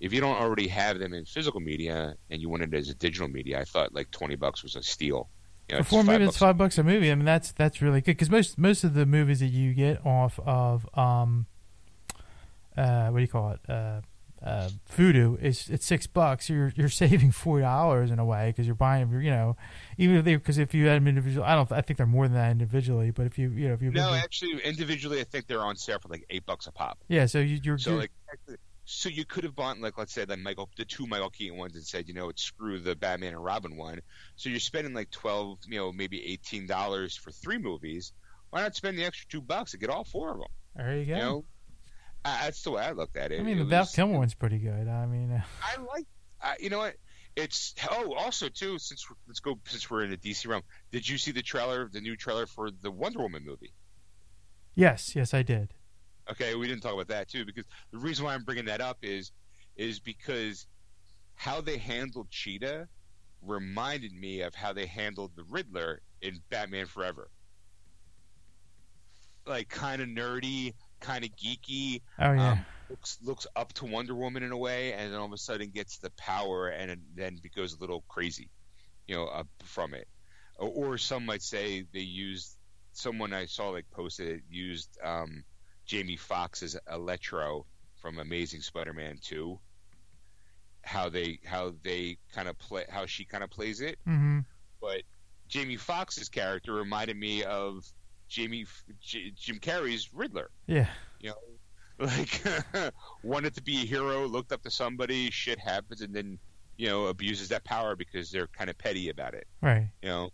[0.00, 2.94] if you don't already have them in physical media and you want it as a
[2.94, 5.28] digital media, I thought like twenty bucks was a steal.
[5.68, 7.10] You know, For four movies, it's five bucks a movie.
[7.10, 10.04] I mean, that's that's really good because most most of the movies that you get
[10.06, 11.46] off of um,
[12.76, 13.60] uh, what do you call it?
[13.68, 14.00] Uh,
[14.40, 16.48] uh, Vudu is it's six bucks.
[16.48, 19.10] You're you're saving four dollars in a way because you're buying.
[19.10, 19.56] You know,
[19.96, 21.70] even if they because if you had them individually, I don't.
[21.72, 23.10] I think they're more than that individually.
[23.10, 25.98] But if you you know if you no, actually individually, I think they're on sale
[26.00, 26.98] for like eight bucks a pop.
[27.08, 28.12] Yeah, so you, you're so you're, like
[28.90, 31.74] so you could have bought like let's say the Michael the two Michael Keaton ones
[31.74, 34.00] and said you know it's screw the Batman and Robin one.
[34.36, 38.14] So you're spending like twelve you know maybe eighteen dollars for three movies.
[38.48, 40.48] Why not spend the extra two bucks and get all four of them?
[40.74, 41.12] There you go.
[41.12, 41.44] You know,
[42.24, 43.40] I, that's the way I looked at it.
[43.40, 44.88] I mean, the Val Kilmer one's pretty good.
[44.88, 46.06] I mean, uh, I like.
[46.42, 46.94] Uh, you know what?
[47.36, 48.78] It's oh, also too.
[48.78, 49.58] Since let's go.
[49.66, 50.62] Since we're in the DC realm,
[50.92, 53.74] did you see the trailer, the new trailer for the Wonder Woman movie?
[54.74, 55.74] yes, yes, I did.
[56.30, 58.98] Okay, we didn't talk about that too because the reason why I'm bringing that up
[59.02, 59.32] is
[59.76, 60.66] is because
[61.34, 62.88] how they handled Cheetah
[63.42, 67.30] reminded me of how they handled the Riddler in Batman Forever.
[69.46, 72.02] Like kind of nerdy, kind of geeky.
[72.18, 75.26] Oh yeah, Um, looks looks up to Wonder Woman in a way, and then all
[75.26, 78.50] of a sudden gets the power, and then goes a little crazy,
[79.06, 80.08] you know, from it.
[80.58, 82.56] Or, or some might say they used
[82.92, 85.44] someone I saw like posted used um,
[85.88, 87.66] Jamie Foxx's Electro
[88.00, 89.58] from Amazing Spider-Man Two.
[90.82, 94.40] How they how they kind of play how she kind of plays it, hmm
[94.80, 95.02] but
[95.48, 97.84] Jamie Foxx's character reminded me of
[98.28, 98.64] Jamie
[99.00, 100.86] J- Jim Carrey's Riddler yeah,
[101.20, 101.36] you know,
[102.06, 102.42] like
[103.24, 106.38] wanted to be a hero, looked up to somebody, shit happens, and then
[106.76, 109.46] you know abuses that power because they're kind of petty about it.
[109.60, 109.88] right.
[110.02, 110.30] You know,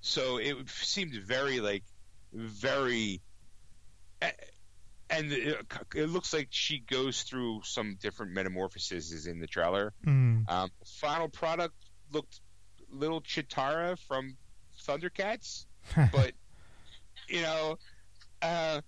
[0.00, 1.84] so it seemed very like
[2.32, 3.20] very,
[5.12, 9.92] and it, it looks like she goes through some different metamorphoses in the trailer.
[10.06, 10.48] Mm.
[10.50, 11.74] Um, final product
[12.10, 12.40] looked
[12.90, 14.36] little Cheetara from
[14.86, 15.66] Thundercats,
[16.12, 16.32] but
[17.28, 17.78] you know,
[18.40, 18.80] uh,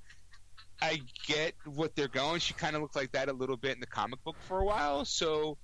[0.81, 2.41] I get what they're going.
[2.41, 4.65] She kind of looked like that a little bit in the comic book for a
[4.65, 5.59] while, so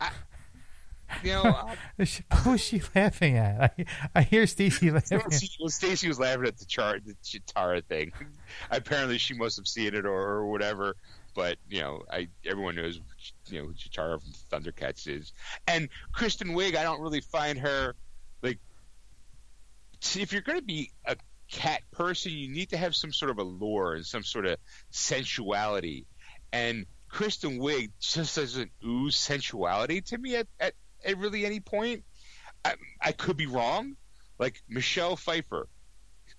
[0.00, 0.10] I,
[1.22, 3.74] you know, uh, What was she laughing at?
[3.78, 3.84] I,
[4.14, 5.20] I hear Stacy laughing.
[5.20, 8.12] At, Stacy, well, Stacy was laughing at the chart, the Cheetara thing.
[8.70, 10.96] Apparently, she must have seen it or, or whatever.
[11.34, 13.00] But you know, I everyone knows
[13.48, 15.32] you know who Cheetara from Thundercats is,
[15.66, 16.76] and Kristen Wiig.
[16.76, 17.94] I don't really find her
[18.42, 18.58] like.
[20.14, 21.16] If you're going to be a
[21.50, 24.58] cat person, you need to have some sort of a lore and some sort of
[24.90, 26.06] sensuality,
[26.52, 30.74] and Kristen Wiig just doesn't ooze sensuality to me at, at,
[31.04, 32.04] at really any point.
[32.64, 33.96] I, I could be wrong.
[34.38, 35.68] Like Michelle Pfeiffer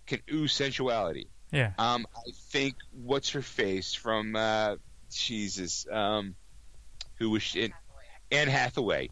[0.07, 1.29] can ooze sensuality.
[1.51, 4.75] yeah, Um, I think what's her face from uh,
[5.11, 6.35] Jesus, um,
[7.17, 7.73] who was in
[8.31, 9.09] Anne Hathaway.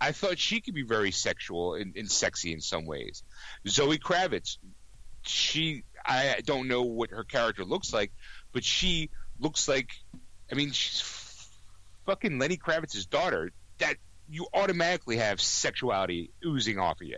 [0.00, 3.24] I thought she could be very sexual and, and sexy in some ways.
[3.66, 4.58] Zoe Kravitz,
[5.22, 8.12] she I don't know what her character looks like,
[8.52, 9.90] but she looks like
[10.50, 11.48] I mean she's
[12.06, 13.50] fucking Lenny Kravitz's daughter.
[13.78, 13.96] That
[14.28, 17.16] you automatically have sexuality oozing off of you.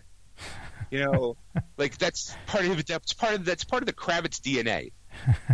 [0.90, 1.36] You know,
[1.76, 2.86] like that's part of it.
[2.86, 4.92] That's part of that's part of the Kravitz DNA.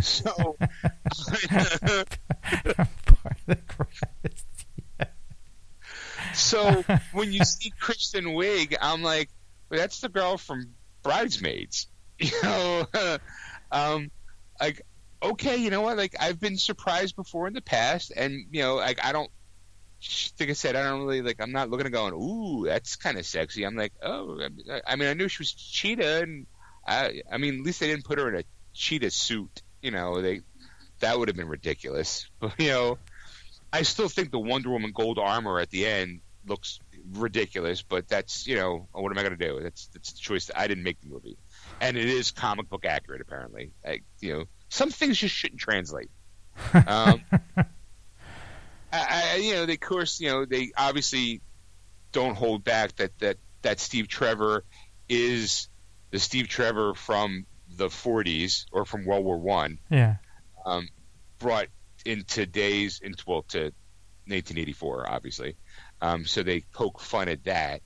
[0.01, 0.55] So,
[6.33, 9.29] so when you see Kristen Wiig, I'm like,
[9.69, 11.87] well, that's the girl from Bridesmaids.
[12.19, 12.87] You know,
[13.71, 14.09] um,
[14.59, 14.81] like
[15.21, 15.97] okay, you know what?
[15.97, 19.29] Like I've been surprised before in the past, and you know, like I don't.
[20.39, 21.41] Like I said, I don't really like.
[21.41, 24.39] I'm not looking at going, "Ooh, that's kind of sexy." I'm like, "Oh,
[24.85, 26.45] I mean, I knew she was cheetah, and
[26.87, 28.43] I, I mean, at least they didn't put her in a
[28.73, 29.63] cheetah suit.
[29.81, 30.41] You know, they
[30.99, 32.29] that would have been ridiculous.
[32.39, 32.97] But you know,
[33.73, 36.79] I still think the Wonder Woman gold armor at the end looks
[37.13, 37.81] ridiculous.
[37.81, 39.59] But that's you know, what am I going to do?
[39.61, 40.45] That's that's the choice.
[40.45, 41.37] That I didn't make the movie,
[41.81, 43.71] and it is comic book accurate apparently.
[43.85, 46.09] I, you know, some things just shouldn't translate.
[46.87, 47.21] Um,
[48.91, 51.41] I, I, you know, they of course, you know, they obviously
[52.11, 54.63] don't hold back that that that Steve Trevor
[55.09, 55.69] is
[56.11, 59.79] the Steve Trevor from the 40s or from World War One.
[59.89, 60.15] Yeah.
[60.65, 60.87] Um,
[61.39, 61.67] brought
[62.05, 63.71] in today's into well to
[64.25, 65.55] 1984, obviously.
[66.01, 67.81] Um, so they poke fun at that,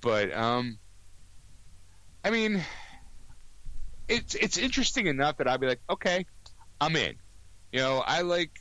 [0.00, 0.78] but um,
[2.24, 2.62] I mean,
[4.08, 6.26] it's it's interesting enough that I'd be like, okay,
[6.80, 7.16] I'm in.
[7.72, 8.52] You know, I like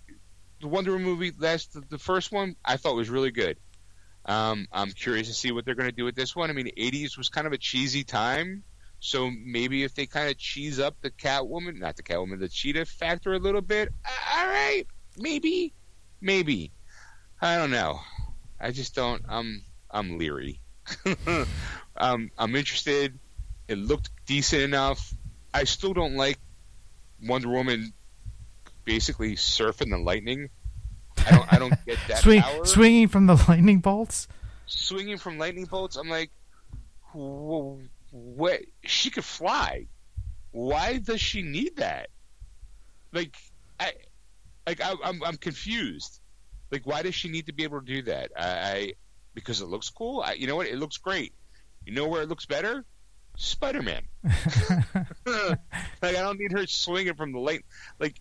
[0.64, 1.32] the Wonder Woman movie.
[1.38, 3.58] Last the first one I thought was really good.
[4.26, 6.50] Um, I'm curious to see what they're going to do with this one.
[6.50, 8.64] I mean, 80s was kind of a cheesy time,
[9.02, 12.86] so maybe if they kind of cheese up the Catwoman, not the Catwoman, the Cheetah
[12.86, 13.90] factor a little bit,
[14.34, 14.86] all right,
[15.18, 15.74] maybe,
[16.22, 16.72] maybe.
[17.42, 18.00] I don't know.
[18.62, 19.22] I just don't.
[19.28, 20.62] I'm I'm leery.
[21.98, 23.20] um, I'm interested.
[23.68, 25.14] It looked decent enough.
[25.54, 26.40] I still don't like
[27.22, 27.92] Wonder Woman
[28.86, 30.50] basically surfing the lightning.
[31.26, 31.54] I don't.
[31.54, 32.66] I don't get that Swing, power.
[32.66, 34.28] Swinging from the lightning bolts.
[34.66, 35.96] Swinging from lightning bolts.
[35.96, 36.32] I'm like,
[37.14, 38.62] what?
[38.84, 39.88] She could fly.
[40.52, 42.10] Why does she need that?
[43.12, 43.36] Like,
[43.80, 43.94] I,
[44.68, 46.20] like I, I'm, I'm confused.
[46.72, 48.32] Like, why does she need to be able to do that?
[48.38, 48.94] I, I
[49.34, 50.22] because it looks cool.
[50.22, 50.68] I, you know what?
[50.68, 51.34] It looks great.
[51.86, 52.86] You know where it looks better?
[53.36, 54.04] Spider Man.
[55.26, 55.58] like
[56.02, 57.66] I don't need her swinging from the light.
[58.00, 58.20] Like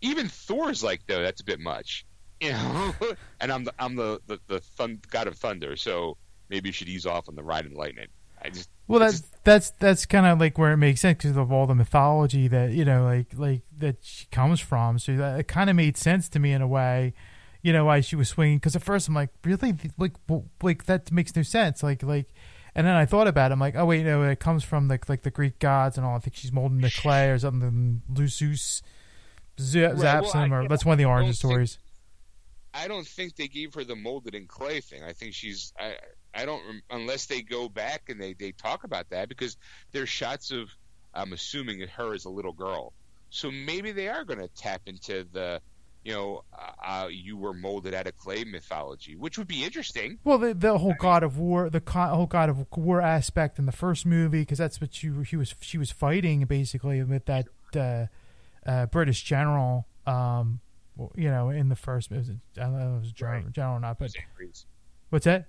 [0.00, 2.06] even Thor's like though that's a bit much,
[2.40, 2.94] you know.
[3.40, 6.16] and I'm the I'm the the, the thun- god of thunder, so
[6.48, 8.08] maybe you should ease off on the ride and lightning.
[8.42, 11.36] I just well that's just, that's that's kind of like where it makes sense because
[11.36, 14.98] of all the mythology that you know like like that she comes from.
[14.98, 17.14] So that it kind of made sense to me in a way.
[17.62, 18.56] You know why she was swinging?
[18.56, 20.14] Because at first I'm like, really, like,
[20.62, 21.82] like that makes no sense.
[21.82, 22.32] Like, like
[22.74, 23.52] and then I thought about it.
[23.52, 26.16] I'm like, oh wait, no, it comes from the like the Greek gods and all.
[26.16, 28.02] I think she's molding the clay or something.
[28.16, 28.82] Zeus
[29.60, 31.76] zaps right, well, him, or that's one of the origin stories.
[32.72, 35.02] Think, I don't think they gave her the molded in clay thing.
[35.02, 35.72] I think she's.
[35.78, 35.96] I
[36.34, 39.56] I don't unless they go back and they they talk about that because
[39.92, 40.70] there's shots of.
[41.12, 42.92] I'm assuming her as a little girl.
[43.30, 45.60] So maybe they are going to tap into the
[46.04, 50.18] you know, uh, uh, you were molded out of clay mythology, which would be interesting.
[50.24, 53.72] Well, the, the whole God of War, the whole God of War aspect in the
[53.72, 58.06] first movie, because that's what she, she was she was fighting basically with that uh,
[58.66, 59.86] uh, British general.
[60.06, 60.60] Um,
[61.16, 63.52] you know, in the first, it was, I don't know if it was general, right.
[63.52, 64.10] general or not, but
[65.10, 65.48] what's that?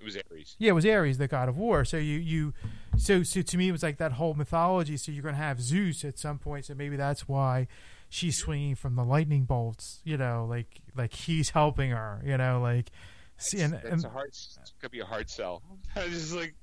[0.00, 0.56] It was Ares.
[0.58, 1.84] Yeah, it was Ares, the god of war.
[1.84, 2.52] So you you
[2.98, 4.98] so so to me it was like that whole mythology.
[4.98, 6.66] So you're gonna have Zeus at some point.
[6.66, 7.68] So maybe that's why
[8.10, 10.02] she's swinging from the lightning bolts.
[10.04, 12.20] You know, like like he's helping her.
[12.22, 12.90] You know, like
[13.38, 14.36] see, and, and a hard.
[14.82, 15.62] Gonna be a hard sell.
[15.96, 16.54] I just like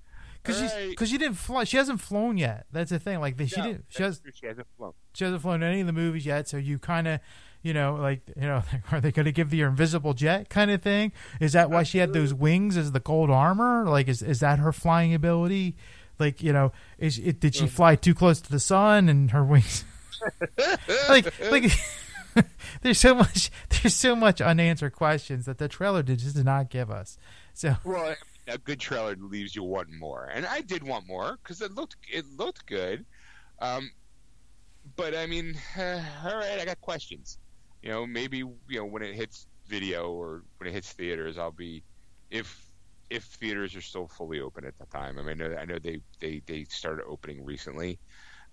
[0.44, 1.64] because she's because she didn't fly.
[1.64, 2.66] She hasn't flown yet.
[2.72, 3.20] That's the thing.
[3.20, 3.86] Like they, she didn't.
[3.90, 4.22] She has.
[4.34, 4.94] She hasn't flown.
[5.14, 6.48] She hasn't flown any of the movies yet.
[6.48, 7.20] So you kind of,
[7.62, 10.82] you know, like you know, are they going to give the invisible jet kind of
[10.82, 11.12] thing?
[11.40, 13.86] Is that why she had those wings as the gold armor?
[13.88, 15.76] Like, is is that her flying ability?
[16.18, 19.44] Like, you know, is it did she fly too close to the sun and her
[19.44, 19.84] wings?
[21.10, 21.72] like like
[22.82, 26.70] there's so much there's so much unanswered questions that the trailer did just did not
[26.70, 27.18] give us.
[27.54, 28.16] So well,
[28.54, 31.96] a good trailer leaves you wanting more, and I did want more because it looked
[32.12, 33.06] it looked good.
[33.60, 33.92] Um,
[34.96, 37.38] but I mean, uh, all right, I got questions.
[37.82, 41.52] You know, maybe you know when it hits video or when it hits theaters, I'll
[41.52, 41.84] be
[42.30, 42.72] if
[43.10, 45.20] if theaters are still fully open at the time.
[45.20, 48.00] I mean, I know, I know they, they, they started opening recently.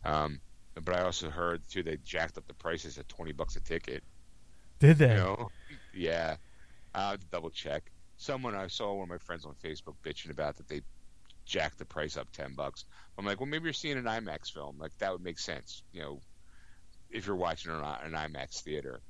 [0.05, 0.40] Um,
[0.84, 4.03] but I also heard too they jacked up the prices at twenty bucks a ticket.
[4.78, 5.11] Did they?
[5.11, 5.49] You know?
[5.94, 6.36] Yeah.
[6.94, 7.90] I have to double check.
[8.19, 10.83] Someone I saw one of my friends on Facebook bitching about that they
[11.47, 12.85] jacked the price up ten bucks.
[13.16, 14.77] I'm like, well, maybe you're seeing an IMAX film.
[14.79, 15.83] Like that would make sense.
[15.93, 16.21] You know,
[17.11, 19.01] if you're watching an IMAX theater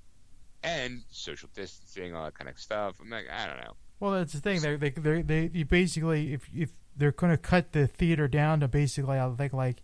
[0.62, 2.96] and social distancing, all that kind of stuff.
[3.00, 3.74] I'm like, I don't know.
[4.00, 4.60] Well, that's the thing.
[4.60, 8.60] They they they they you basically if if they're going to cut the theater down
[8.60, 9.82] to basically I think like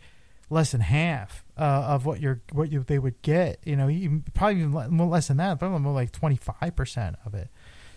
[0.51, 3.61] less than half uh, of what you're what you they would get.
[3.64, 5.59] You know, even, probably even more less than that.
[5.59, 7.49] Probably more like twenty five percent of it.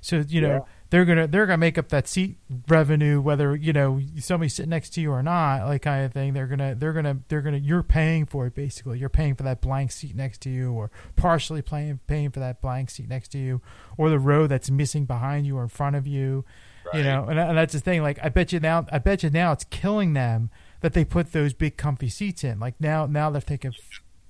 [0.01, 0.59] So you know Yeah.
[0.89, 4.91] They're gonna they're gonna make up that seat revenue whether you know somebody sitting next
[4.91, 6.33] to you or not, like kind of thing.
[6.33, 8.99] They're gonna they're gonna they're gonna you're paying for it basically.
[8.99, 12.61] You're paying for that blank seat next to you, or partially paying paying for that
[12.61, 13.61] blank seat next to you,
[13.97, 16.45] or the row that's missing behind you or in front of you.
[16.93, 18.01] You know, and, and that's the thing.
[18.01, 21.33] Like I bet you now, I bet you now it's killing them that they put
[21.33, 22.59] those big comfy seats in.
[22.59, 23.73] Like now, now they're thinking,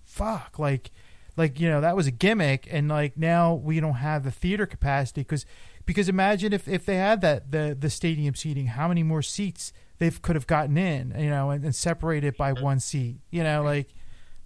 [0.05, 0.91] fuck, like,
[1.35, 4.65] like you know that was a gimmick, and like now we don't have the theater
[4.65, 5.45] capacity because
[5.87, 9.73] because imagine if if they had that the the stadium seating, how many more seats
[9.97, 13.63] they could have gotten in, you know, and, and separated by one seat, you know,
[13.63, 13.87] like.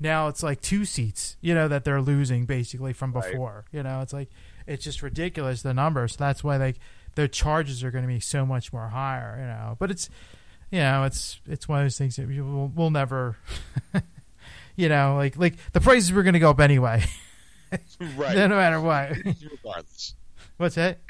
[0.03, 3.31] Now it's like two seats, you know, that they're losing basically from Right.
[3.33, 3.65] before.
[3.71, 4.29] You know, it's like
[4.65, 6.15] it's just ridiculous the numbers.
[6.15, 6.77] That's why like
[7.13, 9.75] their charges are going to be so much more higher, you know.
[9.77, 10.09] But it's,
[10.71, 13.37] you know, it's it's one of those things that we will we'll never,
[14.75, 17.03] you know, like like the prices were going to go up anyway,
[18.17, 18.35] right.
[18.35, 19.11] no matter what.
[19.25, 20.15] regardless.
[20.62, 20.99] What's that?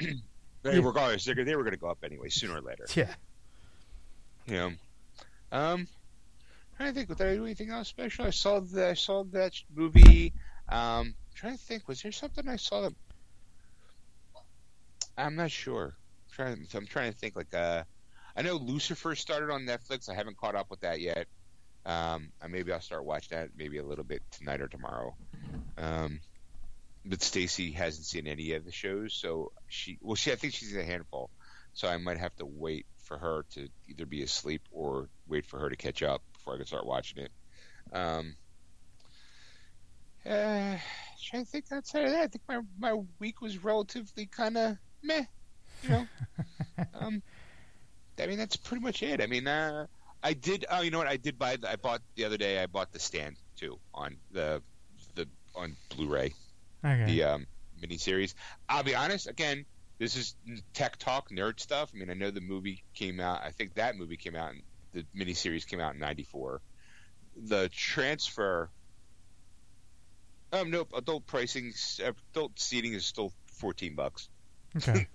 [0.64, 2.86] Hey, regardless, they're, they were going to go up anyway, sooner or later.
[2.94, 3.12] Yeah.
[4.46, 4.72] Know.
[5.50, 5.88] Um,
[6.76, 8.24] trying to think, did I do anything else special?
[8.26, 10.32] I saw the, I saw that movie.
[10.68, 12.94] Um, trying to think, was there something I saw that?
[15.18, 15.86] I'm not sure.
[15.96, 17.34] I'm trying, I'm trying to think.
[17.34, 17.82] Like, uh,
[18.36, 20.08] I know Lucifer started on Netflix.
[20.08, 21.26] I haven't caught up with that yet.
[21.84, 25.14] Um, maybe I'll start watching that maybe a little bit tonight or tomorrow.
[25.76, 26.20] Um,
[27.04, 30.72] but Stacy hasn't seen any of the shows, so she well, she I think she's
[30.72, 31.30] in a handful,
[31.74, 35.58] so I might have to wait for her to either be asleep or wait for
[35.58, 37.32] her to catch up before I can start watching it.
[37.92, 38.36] Um,
[40.24, 40.76] uh,
[41.24, 44.76] trying to think outside of that, I think my my week was relatively kind of
[45.02, 45.24] meh,
[45.82, 46.06] you know.
[46.94, 47.22] um,
[48.18, 49.20] I mean that's pretty much it.
[49.20, 49.86] I mean, uh,
[50.22, 50.66] I did.
[50.70, 51.08] Oh, you know what?
[51.08, 51.56] I did buy.
[51.56, 52.62] The, I bought the other day.
[52.62, 54.62] I bought the stand too on the
[55.16, 55.26] the
[55.56, 56.32] on Blu-ray
[56.84, 57.04] Okay.
[57.04, 57.46] the um,
[57.82, 58.34] miniseries.
[58.68, 59.26] I'll be honest.
[59.28, 59.64] Again,
[59.98, 60.34] this is
[60.74, 61.90] tech talk, nerd stuff.
[61.94, 63.40] I mean, I know the movie came out.
[63.44, 64.52] I think that movie came out.
[64.52, 64.62] In,
[64.92, 66.60] the miniseries came out in '94.
[67.46, 68.70] The transfer.
[70.52, 70.90] Um, nope.
[70.94, 71.72] Adult pricing,
[72.34, 74.28] adult seating is still 14 bucks,
[74.76, 75.06] Okay.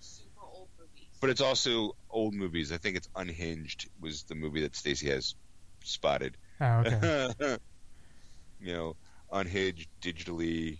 [0.00, 1.06] super old movies.
[1.20, 2.72] but it's also old movies.
[2.72, 5.36] I think it's Unhinged was the movie that Stacy has
[5.84, 6.36] spotted.
[6.60, 7.28] Oh, okay.
[8.60, 8.96] you know,
[9.32, 10.78] Unhinged digitally.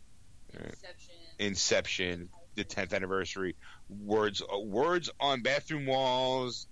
[0.55, 1.15] Inception.
[1.39, 3.55] Inception, the 10th anniversary,
[3.89, 6.67] words uh, words on bathroom walls,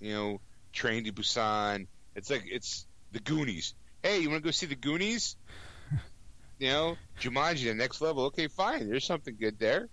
[0.00, 0.40] you know,
[0.72, 1.86] Train to Busan.
[2.14, 3.74] It's like it's the Goonies.
[4.02, 5.36] Hey, you want to go see the Goonies?
[6.58, 8.24] you know, Jumanji, the next level.
[8.26, 8.88] Okay, fine.
[8.88, 9.88] There's something good there.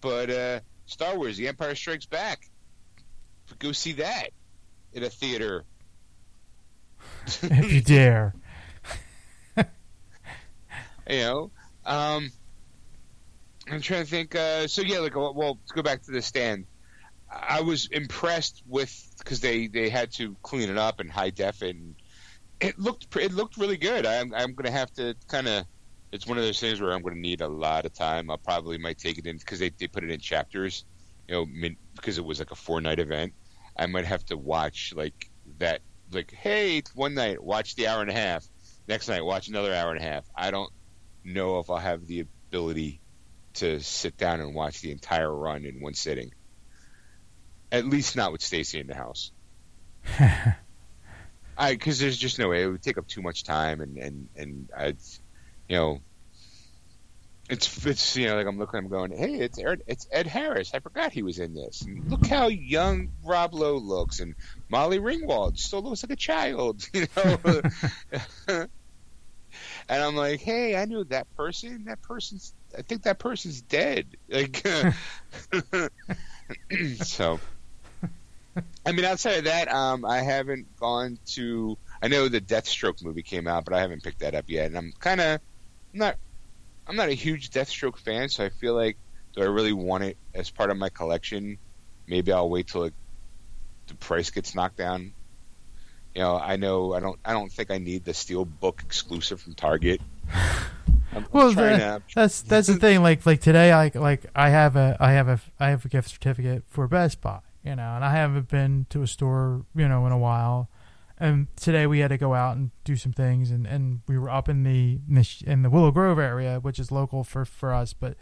[0.00, 2.48] But uh, Star Wars, The Empire Strikes Back.
[3.58, 4.30] Go see that
[4.92, 5.64] in a theater.
[7.26, 8.34] if you dare.
[11.08, 11.52] you know?
[11.84, 12.30] Um
[13.70, 16.20] i'm trying to think uh so yeah like well well, to go back to the
[16.20, 16.66] stand
[17.32, 21.62] i was impressed with because they they had to clean it up and high def
[21.62, 21.96] and
[22.60, 24.06] it looked it looked really good.
[24.06, 25.64] I'm i'm gonna have to kind of
[26.12, 28.30] it's one of those things where i'm gonna need a lot of time.
[28.30, 30.84] I probably might take it in because they, they put it in chapters
[31.28, 33.34] you know min, because it was like a four night event.
[33.78, 35.14] I might have to watch like
[35.58, 35.80] that
[36.12, 38.46] like hey one night watch the hour and a half.
[38.86, 40.26] Next night watch another hour and a half.
[40.36, 40.70] I don't
[41.24, 43.00] know if I'll have the ability
[43.54, 46.32] to sit down and watch the entire run in one sitting.
[47.72, 49.32] At least not with Stacy in the house.
[51.56, 54.28] I because there's just no way it would take up too much time and and
[54.36, 54.86] and I,
[55.68, 56.00] you know,
[57.48, 60.72] it's it's you know like I'm looking I'm going hey it's Ed, it's Ed Harris
[60.74, 64.34] I forgot he was in this and look how young Rob Lowe looks and
[64.68, 68.66] Molly Ringwald still looks like a child you know.
[69.88, 71.84] and I'm like, hey, I knew that person.
[71.86, 74.16] That person's, I think that person's dead.
[74.28, 74.66] Like,
[77.02, 77.40] so.
[78.86, 81.76] I mean, outside of that, um, I haven't gone to.
[82.00, 84.66] I know the Deathstroke movie came out, but I haven't picked that up yet.
[84.66, 85.40] And I'm kind of
[85.92, 86.16] not.
[86.86, 88.98] I'm not a huge Deathstroke fan, so I feel like,
[89.34, 91.58] do I really want it as part of my collection?
[92.06, 92.94] Maybe I'll wait till it,
[93.88, 95.14] the price gets knocked down
[96.14, 99.40] you know, I know I don't I don't think I need the steel book exclusive
[99.40, 100.00] from Target.
[101.14, 103.02] I'm Well, to, That's that's the thing.
[103.02, 106.10] Like like today, I like I have a I have a I have a gift
[106.10, 110.06] certificate for Best Buy, you know, and I haven't been to a store, you know,
[110.06, 110.70] in a while.
[111.16, 114.28] And today we had to go out and do some things, and, and we were
[114.28, 117.72] up in the in the, in the Willow Grove area, which is local for for
[117.72, 118.16] us, but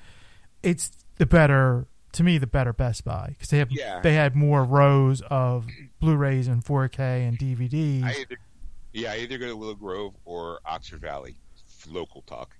[0.62, 4.00] it's the better to me the better Best Buy because they have Yeah.
[4.00, 5.66] they had more rows of
[6.00, 8.04] Blu-rays and 4K and DVDs.
[8.04, 8.36] I either,
[8.92, 11.36] yeah, I either go to Willow Grove or Oxford Valley.
[11.88, 12.56] Local talk.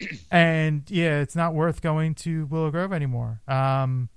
[0.30, 3.40] and yeah, it's not worth going to Willow Grove anymore.
[3.48, 4.08] Um,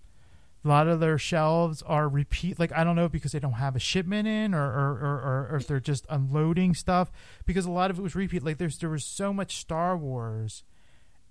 [0.64, 2.60] a lot of their shelves are repeat.
[2.60, 5.48] Like I don't know because they don't have a shipment in, or or, or, or,
[5.52, 7.12] or if they're just unloading stuff.
[7.46, 8.44] Because a lot of it was repeat.
[8.44, 10.64] Like there's there was so much Star Wars,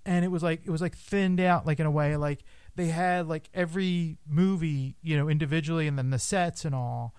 [0.05, 1.65] and it was like it was like thinned out.
[1.67, 2.39] Like in a way, like
[2.77, 7.13] they had like every movie you know individually, and then the sets and all.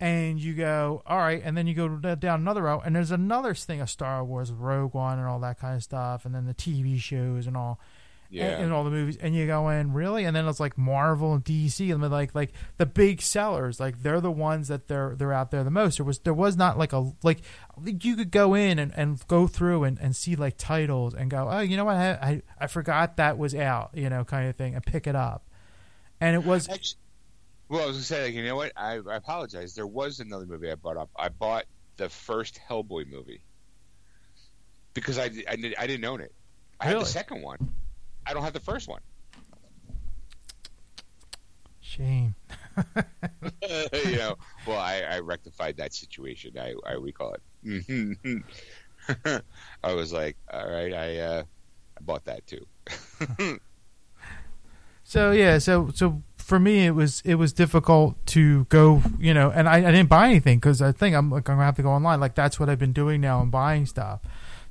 [0.00, 3.54] And you go, all right, and then you go down another row, and there's another
[3.54, 6.52] thing of Star Wars, Rogue One, and all that kind of stuff, and then the
[6.52, 7.80] TV shows and all
[8.34, 8.46] Yeah.
[8.46, 11.34] and, and all the movies, and you go in really, and then it's like Marvel
[11.34, 15.32] and DC, and like like the big sellers, like they're the ones that they're they're
[15.32, 15.98] out there the most.
[15.98, 17.42] There was there was not like a like
[17.84, 21.48] you could go in and, and go through and, and see like titles and go,
[21.50, 24.56] oh, you know what, I, I I forgot that was out, you know, kind of
[24.56, 25.48] thing, and pick it up,
[26.20, 26.98] and it was Actually,
[27.68, 28.72] well, I was gonna say, like, you know what?
[28.76, 29.74] I, I apologize.
[29.74, 31.10] There was another movie I bought up.
[31.16, 31.64] I bought
[31.96, 33.42] the first Hellboy movie
[34.92, 36.32] because I, I, I didn't own it.
[36.80, 37.72] I had the second one.
[38.26, 39.00] I don't have the first one.
[41.80, 42.34] shame.
[44.04, 46.58] you know, well, I, I rectified that situation.
[46.58, 48.42] I, I recall it.
[49.84, 51.42] I was like, all right, I, uh,
[51.96, 52.66] I bought that too.
[55.04, 59.50] So yeah, so so for me it was it was difficult to go, you know,
[59.50, 61.82] and I, I didn't buy anything because I think I'm like I'm gonna have to
[61.82, 62.20] go online.
[62.20, 63.40] Like that's what I've been doing now.
[63.40, 64.20] I'm buying stuff.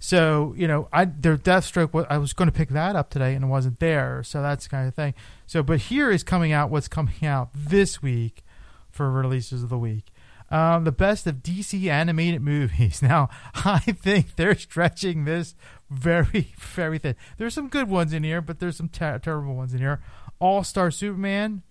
[0.04, 2.06] So you know, I their Deathstroke.
[2.10, 4.22] I was going to pick that up today and it wasn't there.
[4.22, 5.14] So that's the kind of thing.
[5.48, 6.70] So but here is coming out.
[6.70, 8.44] What's coming out this week
[8.92, 10.08] for releases of the week.
[10.52, 13.02] Um, the best of DC animated movies.
[13.14, 15.56] Now, I think they're stretching this
[15.90, 17.16] very, very thin.
[17.38, 20.02] There's some good ones in here, but there's some ter- terrible ones in here.
[20.40, 21.64] All Star Superman,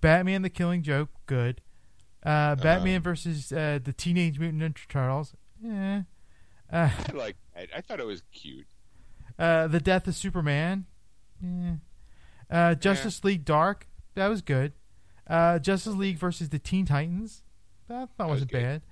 [0.00, 1.60] Batman: The Killing Joke, good.
[2.24, 6.00] Uh, Batman versus uh, the Teenage Mutant Ninja Turtles, eh.
[6.72, 7.36] Uh, I like.
[7.60, 8.66] I, I thought it was cute.
[9.38, 10.86] uh, the Death of Superman,
[11.44, 11.74] eh.
[12.50, 14.72] Uh, Justice League Dark, that was good.
[15.28, 17.42] Uh, Justice League versus the Teen Titans,
[17.88, 18.62] that, that was wasn't good.
[18.62, 18.82] bad.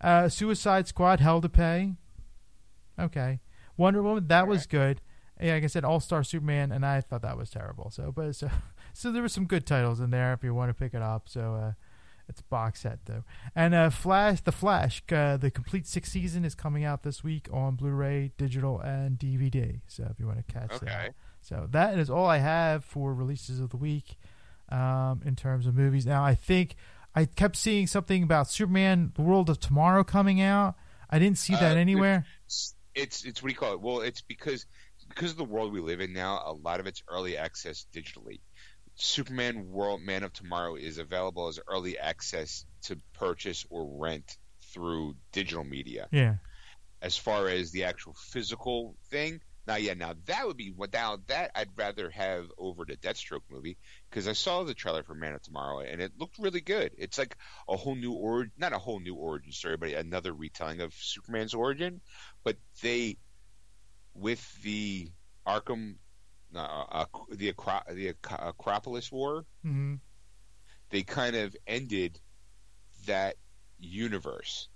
[0.00, 1.94] Uh, Suicide Squad, Hell to Pay,
[2.98, 3.40] okay.
[3.76, 5.00] Wonder Woman, that was good.
[5.40, 7.90] Yeah, like I said, All Star Superman, and I thought that was terrible.
[7.90, 8.48] So, but so,
[8.92, 11.28] so there were some good titles in there if you want to pick it up.
[11.28, 11.72] So, uh,
[12.28, 13.24] it's box set though.
[13.54, 17.48] And uh, Flash, the Flash, uh, the complete sixth season is coming out this week
[17.52, 19.80] on Blu-ray, digital, and DVD.
[19.86, 20.86] So if you want to catch Okay.
[20.86, 24.16] that, so that is all I have for releases of the week
[24.70, 26.06] um, in terms of movies.
[26.06, 26.76] Now I think
[27.14, 30.74] I kept seeing something about Superman: The World of Tomorrow coming out.
[31.10, 32.24] I didn't see that Uh, anywhere.
[32.46, 33.80] It's, it's it's what do you call it?
[33.80, 34.66] Well, it's because
[35.08, 36.42] because of the world we live in now.
[36.46, 38.40] A lot of it's early access digitally.
[38.96, 44.36] Superman World Man of Tomorrow is available as early access to purchase or rent
[44.72, 46.08] through digital media.
[46.12, 46.36] Yeah,
[47.02, 51.50] As far as the actual physical thing, now yeah, now that would be without that
[51.54, 53.78] I'd rather have over the Deathstroke movie
[54.10, 56.92] because I saw the trailer for Man of Tomorrow and it looked really good.
[56.98, 57.36] It's like
[57.68, 61.54] a whole new origin, not a whole new origin story, but another retelling of Superman's
[61.54, 62.00] origin.
[62.42, 63.16] But they,
[64.14, 65.10] with the
[65.46, 65.96] Arkham,
[66.56, 69.94] uh, uh, the Acro- the Apokolips War, hmm
[70.90, 72.20] they kind of ended
[73.06, 73.36] that
[73.78, 74.68] universe,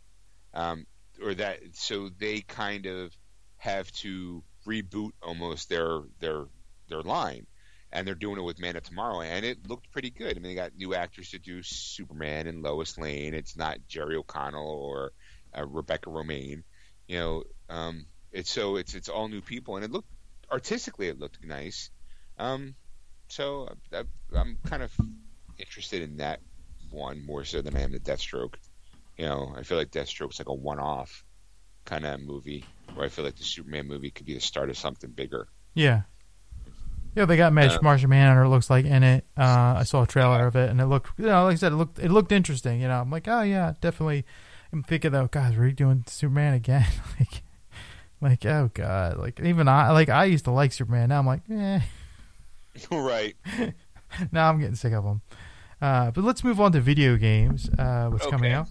[0.54, 0.86] um,
[1.22, 3.16] or that so they kind of
[3.56, 6.46] have to reboot almost their their
[6.88, 7.46] their line,
[7.92, 10.32] and they're doing it with Man of Tomorrow, and it looked pretty good.
[10.32, 13.34] I mean, they got new actors to do Superman and Lois Lane.
[13.34, 15.12] It's not Jerry O'Connell or
[15.56, 16.62] uh, Rebecca Romijn,
[17.06, 17.44] you know.
[17.68, 20.12] Um, it's so it's it's all new people, and it looked
[20.50, 21.90] artistically it looked nice.
[22.38, 22.74] Um,
[23.28, 24.02] so I,
[24.36, 24.92] I'm kind of
[25.58, 26.40] interested in that
[26.90, 28.54] one more so than I am the Deathstroke.
[29.16, 31.24] You know, I feel like Deathstroke's like a one-off
[31.84, 34.78] kind of movie, where I feel like the Superman movie could be the start of
[34.78, 35.48] something bigger.
[35.74, 36.02] yeah,
[37.16, 37.24] yeah.
[37.24, 38.44] They got Mitch Uh, Martian Manhunter.
[38.44, 39.24] it Looks like in it.
[39.36, 41.72] Uh, I saw a trailer of it, and it looked, you know, like I said,
[41.72, 42.80] it looked it looked interesting.
[42.80, 44.24] You know, I'm like, oh yeah, definitely.
[44.72, 46.86] I'm thinking though, guys, are you doing Superman again?
[47.18, 47.42] like,
[48.20, 51.10] like oh god, like even I like I used to like Superman.
[51.10, 51.80] Now I'm like, eh.
[52.90, 53.36] right.
[54.32, 55.22] now I'm getting sick of them.
[55.80, 57.70] Uh, but let's move on to video games.
[57.78, 58.68] Uh, what's coming out?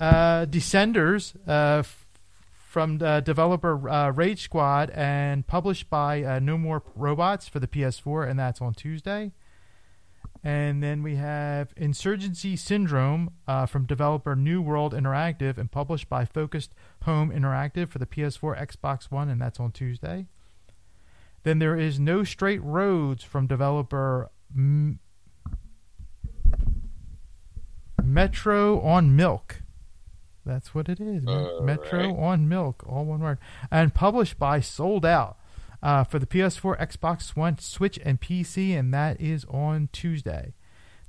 [0.00, 2.06] Uh, Descenders uh, f-
[2.52, 8.28] from developer uh, Rage Squad and published by uh, No More Robots for the PS4,
[8.28, 9.32] and that's on Tuesday.
[10.44, 16.24] And then we have Insurgency Syndrome uh, from developer New World Interactive and published by
[16.24, 20.26] Focused Home Interactive for the PS4, Xbox One, and that's on Tuesday.
[21.42, 25.00] Then there is No Straight Roads from developer M-
[28.02, 29.62] Metro on Milk.
[30.44, 31.24] That's what it is.
[31.24, 32.18] Metro right.
[32.18, 33.38] on Milk, all one word.
[33.70, 35.38] And published by Sold Out
[35.82, 40.54] uh, for the PS4, Xbox One, Switch, and PC, and that is on Tuesday.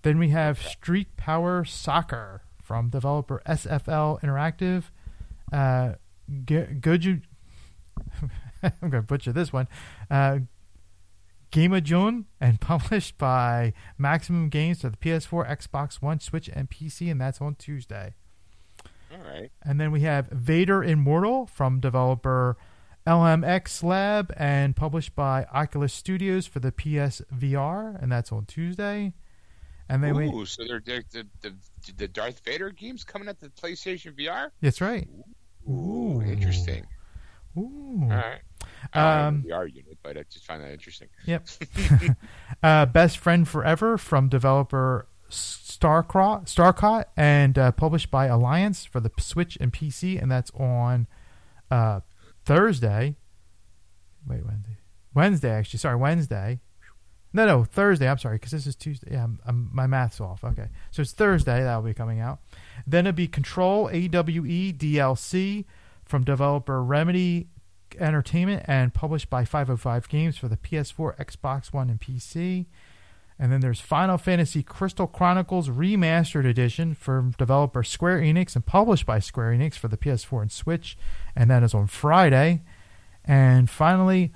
[0.03, 4.85] Then we have Street Power Soccer from developer SFL Interactive.
[5.53, 5.93] Uh,
[6.45, 7.21] G- Goju.
[8.63, 9.67] I'm going to butcher this one.
[10.09, 10.39] Uh,
[11.51, 17.21] Gamejun and published by Maximum Games for the PS4, Xbox One, Switch, and PC, and
[17.21, 18.15] that's on Tuesday.
[19.11, 19.51] All right.
[19.61, 22.57] And then we have Vader Immortal from developer
[23.05, 29.13] LMX Lab and published by Oculus Studios for the PSVR, and that's on Tuesday.
[29.89, 31.53] And then we Ooh, so they're, they're, the the
[31.97, 34.49] the Darth Vader games coming at the PlayStation VR.
[34.61, 35.07] that's right.
[35.69, 36.21] Ooh, Ooh.
[36.21, 36.85] interesting.
[37.57, 37.99] Ooh.
[38.03, 38.41] All right.
[38.93, 41.09] Um, a VR unit, but I just find that interesting.
[41.25, 41.47] Yep.
[42.63, 49.11] uh, Best Friend Forever from developer Starcraft, Starcolt and uh, published by Alliance for the
[49.19, 51.07] Switch and PC, and that's on
[51.71, 52.01] uh,
[52.45, 53.15] Thursday.
[54.27, 54.77] Wait, Wednesday.
[55.13, 55.79] Wednesday, actually.
[55.79, 56.59] Sorry, Wednesday.
[57.33, 58.07] No, no, Thursday.
[58.07, 59.09] I'm sorry, because this is Tuesday.
[59.11, 60.43] Yeah, I'm, I'm, my math's off.
[60.43, 61.63] Okay, so it's Thursday.
[61.63, 62.39] That'll be coming out.
[62.85, 65.65] Then it'll be Control AWE DLC
[66.05, 67.47] from developer Remedy
[67.99, 72.67] Entertainment and published by 505 Games for the PS4, Xbox One, and PC.
[73.39, 79.05] And then there's Final Fantasy Crystal Chronicles Remastered Edition from developer Square Enix and published
[79.05, 80.97] by Square Enix for the PS4 and Switch,
[81.35, 82.61] and that is on Friday.
[83.25, 84.33] And finally,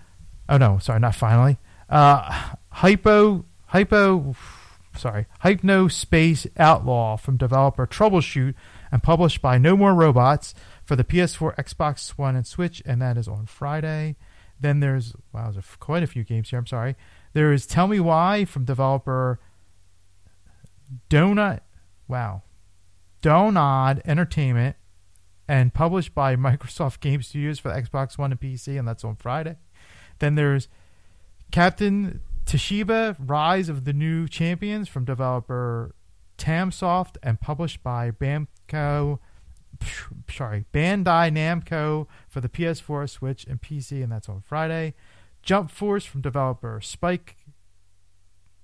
[0.50, 1.58] oh no, sorry, not finally.
[1.90, 4.36] Uh, Hypo, Hypo,
[4.96, 8.54] sorry, Hypno Space Outlaw from developer Troubleshoot
[8.92, 10.54] and published by No More Robots
[10.84, 14.16] for the PS4, Xbox One, and Switch, and that is on Friday.
[14.60, 16.60] Then there's wow, there's quite a few games here.
[16.60, 16.96] I'm sorry.
[17.34, 19.40] There is Tell Me Why from developer
[21.10, 21.62] Donut.
[22.08, 22.44] Wow,
[23.24, 24.76] Dontnod Entertainment,
[25.48, 29.56] and published by Microsoft Game Studios for Xbox One and PC, and that's on Friday.
[30.20, 30.68] Then there's
[31.52, 35.94] Captain Tsubasa Rise of the New Champions from developer
[36.38, 39.20] Tamsoft and published by Bamco
[40.30, 44.94] sorry, Bandai Namco for the PS4, Switch, and PC, and that's on Friday.
[45.42, 47.38] Jump Force from developer Spike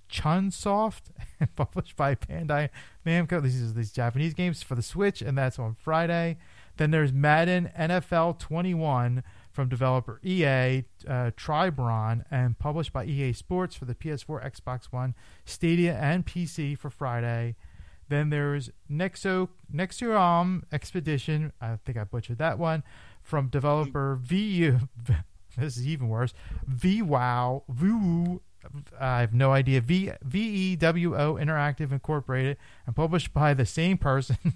[0.09, 2.69] Chunsoft and published by Bandai
[3.05, 3.41] Namco.
[3.41, 6.37] These are these Japanese games for the Switch, and that's on Friday.
[6.77, 9.23] Then there's Madden NFL 21
[9.53, 15.13] from developer EA uh, Tiburon and published by EA Sports for the PS4, Xbox One,
[15.45, 17.55] Stadia, and PC for Friday.
[18.09, 21.53] Then there's Nexo Nexium Expedition.
[21.61, 22.83] I think I butchered that one
[23.21, 24.79] from developer VU.
[25.55, 26.33] This is even worse.
[26.67, 28.39] VWow VWO.
[28.99, 29.81] I have no idea.
[29.81, 32.57] V V E W O Interactive Incorporated
[32.87, 34.37] and published by the same person.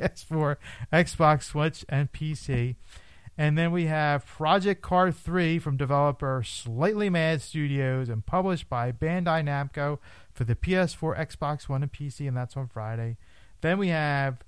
[0.00, 0.56] PS4,
[0.92, 2.74] Xbox, Switch, and PC.
[3.38, 8.92] And then we have Project Car 3 from developer Slightly Mad Studios and published by
[8.92, 9.98] Bandai Namco
[10.32, 13.16] for the PS4, Xbox One, and PC, and that's on Friday.
[13.62, 14.44] Then we have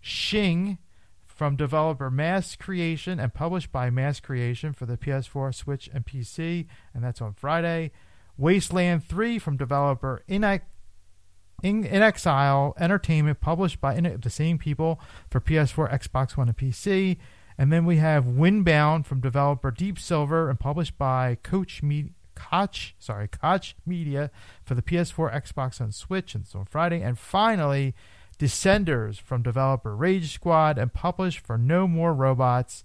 [0.00, 0.78] Shing
[1.26, 6.66] from developer Mass Creation and published by Mass Creation for the PS4, Switch, and PC,
[6.94, 7.90] and that's on Friday.
[8.38, 15.00] Wasteland 3 from developer In, In, inXile Entertainment, published by In- the same people
[15.30, 17.18] for PS4, Xbox One, and PC.
[17.60, 22.94] And then we have Windbound from developer Deep Silver and published by Coach Me- Koch,
[22.98, 24.30] sorry, Koch Media
[24.64, 27.02] for the PS4, Xbox, and Switch, and so on Friday.
[27.02, 27.94] And finally,
[28.38, 32.82] Descenders from developer Rage Squad and published for No More Robots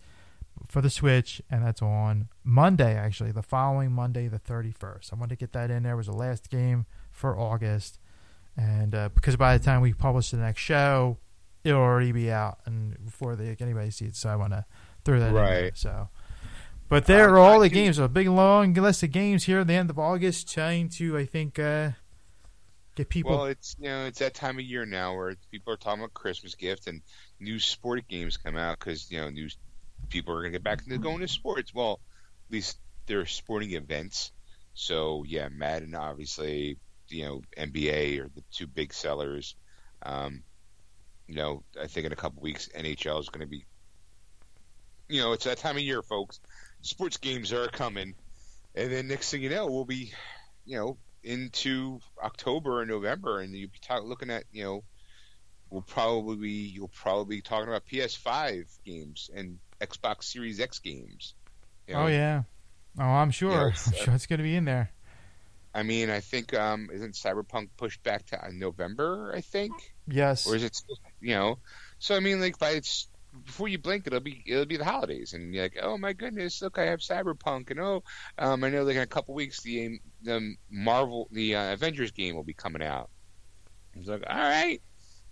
[0.68, 5.14] for the Switch, and that's on Monday, actually, the following Monday, the 31st.
[5.14, 5.94] I wanted to get that in there.
[5.94, 7.98] It was the last game for August.
[8.58, 11.18] And uh, because by the time we publish the next show,
[11.66, 14.16] it'll already be out and before they, anybody sees it.
[14.16, 14.66] So I want to
[15.04, 15.64] throw that in there.
[15.64, 15.78] Right.
[15.78, 16.08] So,
[16.88, 17.98] but there Um, are all I the do- games.
[18.00, 21.26] A big long list of games here at the end of August, trying to, I
[21.26, 21.92] think, uh,
[22.96, 23.32] get people.
[23.32, 26.14] Well, it's you know it's that time of year now where people are talking about
[26.14, 27.02] Christmas gift and
[27.40, 29.50] new sport games come out because you know new
[30.10, 31.74] people are gonna get back into going to sports.
[31.74, 32.00] Well,
[32.48, 32.78] at least
[33.08, 34.32] there are sporting events.
[34.76, 36.78] So yeah, Madden obviously,
[37.10, 39.56] you know NBA are the two big sellers.
[40.04, 40.44] Um,
[41.28, 43.66] you know, I think in a couple weeks NHL is going to be.
[45.08, 46.40] You know, it's that time of year, folks.
[46.82, 48.16] Sports games are coming,
[48.74, 50.12] and then next thing you know, we'll be,
[50.66, 54.84] you know, into October and November, and you'll be ta- looking at, you know,
[55.70, 61.34] we'll probably be you'll probably be talking about PS5 games and Xbox Series X games.
[61.88, 62.04] you know?
[62.04, 62.44] oh yeah.
[62.98, 63.52] Oh, I'm sure.
[63.52, 64.92] I'm sure it's going to be in there.
[65.74, 69.34] I mean, I think um, isn't Cyberpunk pushed back to uh, November?
[69.36, 69.74] I think
[70.08, 70.48] Yes.
[70.48, 71.60] or is it still, you know?
[72.00, 73.08] So I mean, like by it's
[73.44, 76.62] before you blink, it'll be it'll be the holidays, and you're like, oh my goodness,
[76.62, 78.04] look, I have Cyberpunk, and oh,
[78.38, 82.36] um, I know like in a couple weeks the the Marvel the uh, Avengers game
[82.36, 83.10] will be coming out.
[83.96, 84.82] It's like, all right,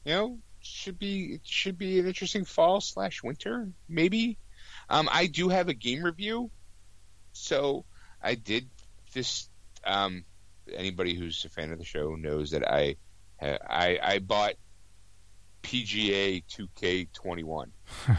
[0.05, 4.37] you know, should be it should be an interesting fall slash winter maybe.
[4.89, 6.51] Um, I do have a game review,
[7.31, 7.85] so
[8.21, 8.69] I did
[9.13, 9.49] this.
[9.85, 10.25] Um,
[10.73, 12.95] anybody who's a fan of the show knows that I
[13.41, 14.53] I I bought
[15.63, 17.67] PGA 2K21.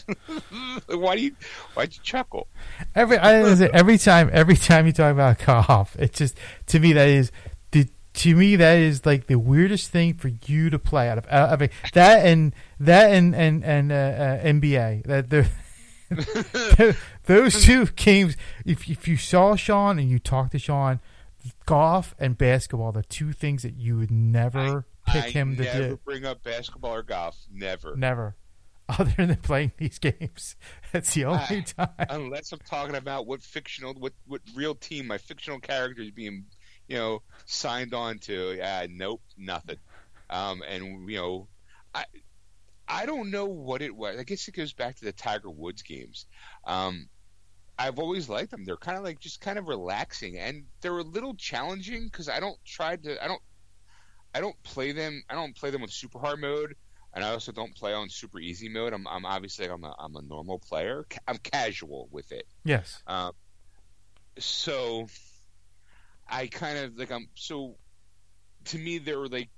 [0.88, 1.36] why do you
[1.74, 2.46] why'd you chuckle?
[2.94, 7.08] Every I every time every time you talk about golf, it just to me that
[7.08, 7.32] is
[7.72, 11.26] the to me that is like the weirdest thing for you to play out of.
[11.30, 17.86] I mean, that and that and and and uh, uh, NBA that the those two
[17.86, 18.36] games.
[18.64, 21.00] If if you saw Sean and you talked to Sean,
[21.66, 25.88] golf and basketball, the two things that you would never pick I him to never
[25.90, 26.00] do.
[26.04, 27.38] bring up basketball or golf.
[27.52, 27.96] Never.
[27.96, 28.36] Never.
[28.88, 30.56] Other than playing these games,
[30.92, 31.88] that's the only time.
[31.98, 36.46] Unless I'm talking about what fictional, what what real team my fictional character is being,
[36.88, 38.54] you know, signed on to.
[38.54, 39.78] Yeah, nope, nothing.
[40.28, 41.48] Um, and you know,
[41.94, 42.04] I
[42.88, 44.18] I don't know what it was.
[44.18, 46.26] I guess it goes back to the Tiger Woods games.
[46.66, 47.08] Um,
[47.78, 48.64] I've always liked them.
[48.64, 52.40] They're kind of like just kind of relaxing, and they're a little challenging because I
[52.40, 53.24] don't try to.
[53.24, 53.40] I don't.
[54.34, 55.22] I don't play them.
[55.28, 56.74] I don't play them with super hard mode,
[57.14, 58.92] and I also don't play on super easy mode.
[58.92, 61.06] I'm, I'm obviously I'm a, I'm a normal player.
[61.28, 62.46] I'm casual with it.
[62.64, 63.02] Yes.
[63.06, 63.32] Um,
[64.38, 65.06] so
[66.28, 67.76] I kind of like I'm so
[68.66, 69.50] to me they were like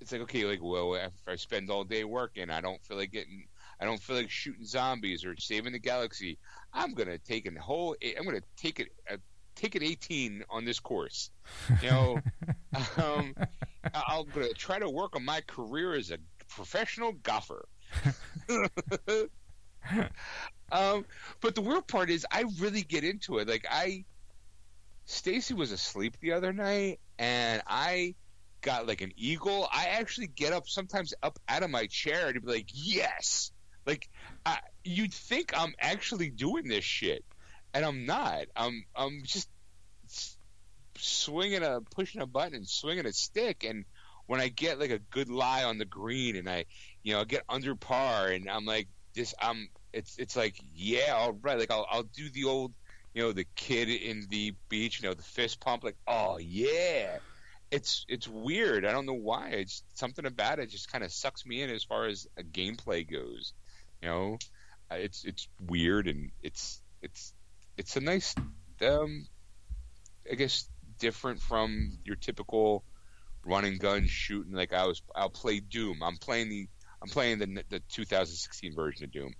[0.00, 3.12] it's like okay like well if I spend all day working I don't feel like
[3.12, 3.46] getting
[3.80, 6.38] I don't feel like shooting zombies or saving the galaxy
[6.72, 9.16] I'm gonna take a whole I'm gonna take it uh,
[9.56, 11.30] take an 18 on this course
[11.82, 12.18] you know
[13.02, 13.34] um,
[13.92, 16.18] I'm gonna try to work on my career as a
[16.48, 17.66] professional golfer
[20.72, 21.04] um,
[21.40, 23.48] but the weird part is, I really get into it.
[23.48, 24.04] Like I,
[25.06, 28.14] Stacy was asleep the other night, and I
[28.60, 29.68] got like an eagle.
[29.72, 33.52] I actually get up sometimes up out of my chair to be like, yes,
[33.86, 34.08] like
[34.44, 37.24] I, you'd think I'm actually doing this shit,
[37.76, 38.46] and I'm not.
[38.56, 39.48] I'm I'm just
[40.98, 43.84] swinging a pushing a button and swinging a stick, and
[44.26, 46.64] when I get like a good lie on the green, and I,
[47.02, 51.32] you know, get under par, and I'm like this, I'm it's it's like yeah, all
[51.32, 51.58] right.
[51.58, 52.72] Like I'll I'll do the old,
[53.14, 55.84] you know, the kid in the beach, you know, the fist pump.
[55.84, 57.18] Like oh yeah,
[57.70, 58.84] it's it's weird.
[58.86, 59.50] I don't know why.
[59.50, 63.10] It's something about it just kind of sucks me in as far as a gameplay
[63.10, 63.52] goes.
[64.02, 64.38] You know,
[64.90, 67.34] Uh, it's it's weird and it's it's
[67.76, 68.34] it's a nice,
[68.82, 69.26] um,
[70.30, 72.84] I guess different from your typical
[73.44, 74.52] run and gun shooting.
[74.52, 76.02] Like I was, I'll play Doom.
[76.02, 76.68] I'm playing the
[77.02, 79.34] I'm playing the the 2016 version of Doom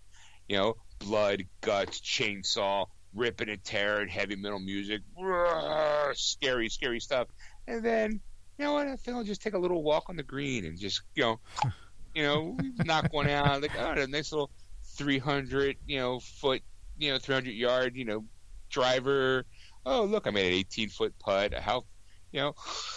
[0.48, 7.28] you know, blood, guts, chainsaw, ripping and tearing, heavy metal music, roar, scary, scary stuff.
[7.66, 8.20] And then,
[8.58, 8.86] you know what?
[8.86, 11.40] I think I'll just take a little walk on the green and just, you know,
[12.14, 13.62] you know, knock one out.
[13.62, 14.50] Like, oh, a nice little
[14.96, 16.62] 300, you know, foot,
[16.98, 18.24] you know, 300 yard, you know,
[18.70, 19.44] driver.
[19.84, 21.54] Oh, look, I made an 18 foot putt.
[21.54, 21.84] How,
[22.32, 22.54] you know,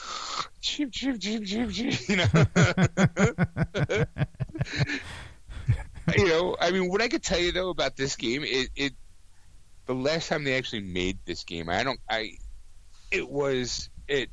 [0.62, 2.26] chip, chip, chip, chip, chip, you know.
[6.18, 8.94] you know, I mean, what I could tell you though about this game, it, it
[9.86, 12.38] the last time they actually made this game, I don't, I,
[13.12, 14.30] it was it,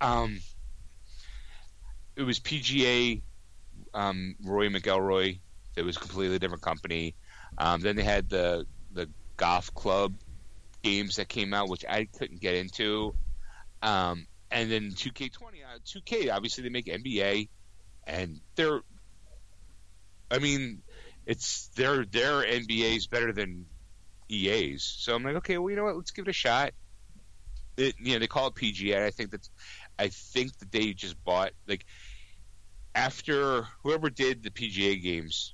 [0.00, 0.40] um,
[2.16, 3.22] it was PGA,
[3.92, 5.38] um, Rory McIlroy.
[5.76, 7.14] It was a completely different company.
[7.58, 10.14] Um, then they had the the golf club
[10.82, 13.14] games that came out, which I couldn't get into.
[13.82, 17.48] Um, and then 2K20, uh, 2K obviously they make NBA,
[18.06, 18.80] and they're
[20.30, 20.82] I mean,
[21.26, 23.66] it's their their NBA is better than
[24.28, 24.82] EA's.
[24.82, 25.96] So I'm like, okay, well, you know what?
[25.96, 26.72] Let's give it a shot.
[27.76, 29.04] It, you know, they call it PGA.
[29.04, 29.50] I think that's,
[29.98, 31.84] I think that they just bought like
[32.94, 35.53] after whoever did the PGA games.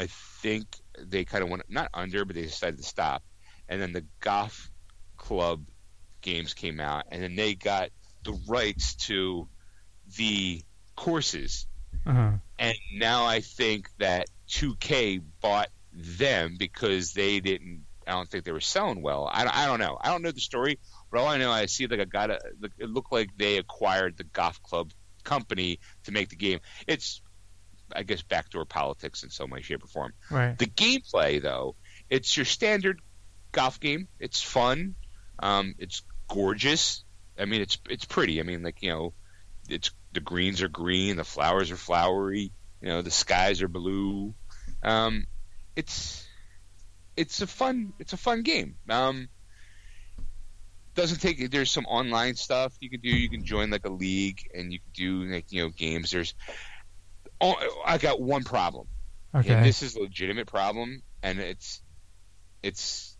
[0.00, 0.08] I
[0.42, 0.66] think
[0.98, 3.22] they kind of went not under, but they decided to stop.
[3.68, 4.70] And then the golf
[5.16, 5.64] club
[6.22, 7.90] games came out, and then they got
[8.24, 9.48] the rights to
[10.16, 10.62] the
[10.96, 11.66] courses
[12.06, 12.32] Uh-huh.
[12.58, 17.84] and now I think that 2K bought them because they didn't.
[18.06, 19.28] I don't think they were selling well.
[19.30, 19.96] I, I don't know.
[20.00, 20.78] I don't know the story,
[21.10, 22.40] but all I know, I see like I got a.
[22.78, 24.90] It looked like they acquired the golf club
[25.24, 26.60] company to make the game.
[26.86, 27.22] It's,
[27.94, 30.12] I guess, backdoor politics in some way, shape, or form.
[30.30, 30.58] Right.
[30.58, 31.76] The gameplay, though,
[32.08, 33.00] it's your standard
[33.52, 34.08] golf game.
[34.18, 34.94] It's fun.
[35.38, 37.04] Um, it's gorgeous.
[37.38, 38.40] I mean, it's it's pretty.
[38.40, 39.12] I mean, like you know,
[39.68, 44.34] it's the greens are green, the flowers are flowery, you know, the skies are blue.
[44.82, 45.26] Um,
[45.76, 46.26] it's
[47.16, 48.76] it's a fun it's a fun game.
[48.88, 49.28] Um,
[50.94, 53.08] doesn't take there's some online stuff you can do.
[53.08, 56.10] You can join like a league and you can do like you know games.
[56.10, 56.34] There's
[57.40, 58.86] I got one problem.
[59.34, 59.52] Okay.
[59.52, 61.82] And this is a legitimate problem, and it's
[62.62, 63.16] it's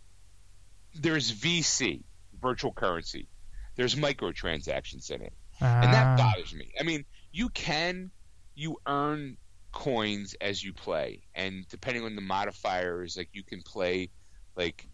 [0.95, 2.03] there's VC,
[2.41, 3.29] virtual currency.
[3.77, 6.73] There's microtransactions in it, and that Ah, bothers me.
[6.79, 8.11] I mean, you can
[8.55, 9.37] you earn
[9.73, 14.11] coins as you play, and depending on the modifiers, like you can play
[14.57, 14.87] like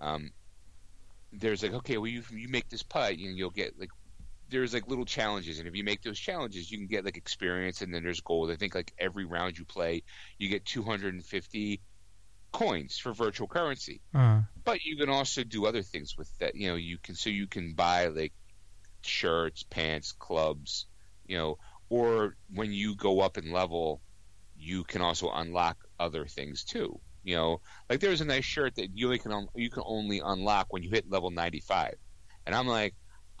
[0.00, 0.30] um,
[1.32, 3.90] there's like okay, well you you make this putt, and you'll get like
[4.54, 7.82] there's like little challenges, and if you make those challenges, you can get like experience,
[7.82, 8.50] and then there's gold.
[8.50, 10.02] I think like every round you play,
[10.38, 11.82] you get 250
[12.52, 14.00] coins for virtual currency.
[14.14, 14.18] uh,
[14.64, 16.54] But you can also do other things with that.
[16.56, 18.32] You know, you can so you can buy like
[19.02, 20.86] shirts, pants, clubs,
[21.26, 21.58] you know,
[21.88, 24.02] or when you go up in level,
[24.56, 27.00] you can also unlock other things too.
[27.22, 27.60] You know,
[27.90, 30.82] like there's a nice shirt that you only can un- you can only unlock when
[30.82, 31.94] you hit level 95,
[32.46, 32.94] and I'm like,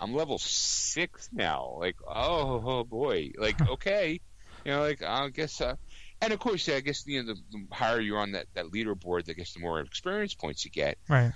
[0.04, 1.76] I'm level six now.
[1.80, 4.20] Like, oh, oh boy, like okay,
[4.64, 5.60] you know, like I guess.
[5.60, 5.76] Uh,
[6.20, 8.66] and of course, yeah, I guess you know, the, the higher you're on that, that
[8.66, 11.32] leaderboard, I guess the more experience points you get right.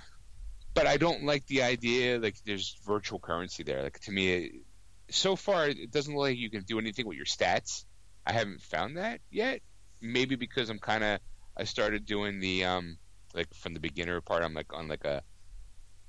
[0.73, 3.83] but I don't like the idea like there's virtual currency there.
[3.83, 4.51] Like to me, it,
[5.09, 7.85] so far it doesn't look like you can do anything with your stats.
[8.25, 9.61] I haven't found that yet.
[10.01, 11.19] Maybe because I'm kind of
[11.57, 12.97] I started doing the um
[13.33, 14.43] like from the beginner part.
[14.43, 15.21] I'm like on like a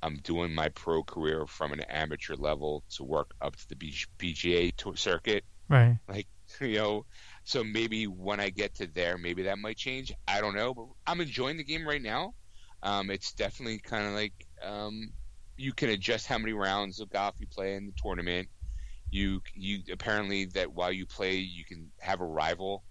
[0.03, 3.77] I'm doing my pro career from an amateur level to work up to the
[4.19, 5.45] PGA tour circuit.
[5.69, 5.99] Right.
[6.09, 6.27] Like,
[6.61, 7.07] you know,
[7.45, 10.13] so maybe when I get to there, maybe that might change.
[10.27, 12.35] I don't know, but I'm enjoying the game right now.
[12.83, 14.33] Um, it's definitely kind of like
[14.63, 15.13] um,
[15.57, 18.49] you can adjust how many rounds of golf you play in the tournament.
[19.11, 22.85] You you apparently that while you play, you can have a rival,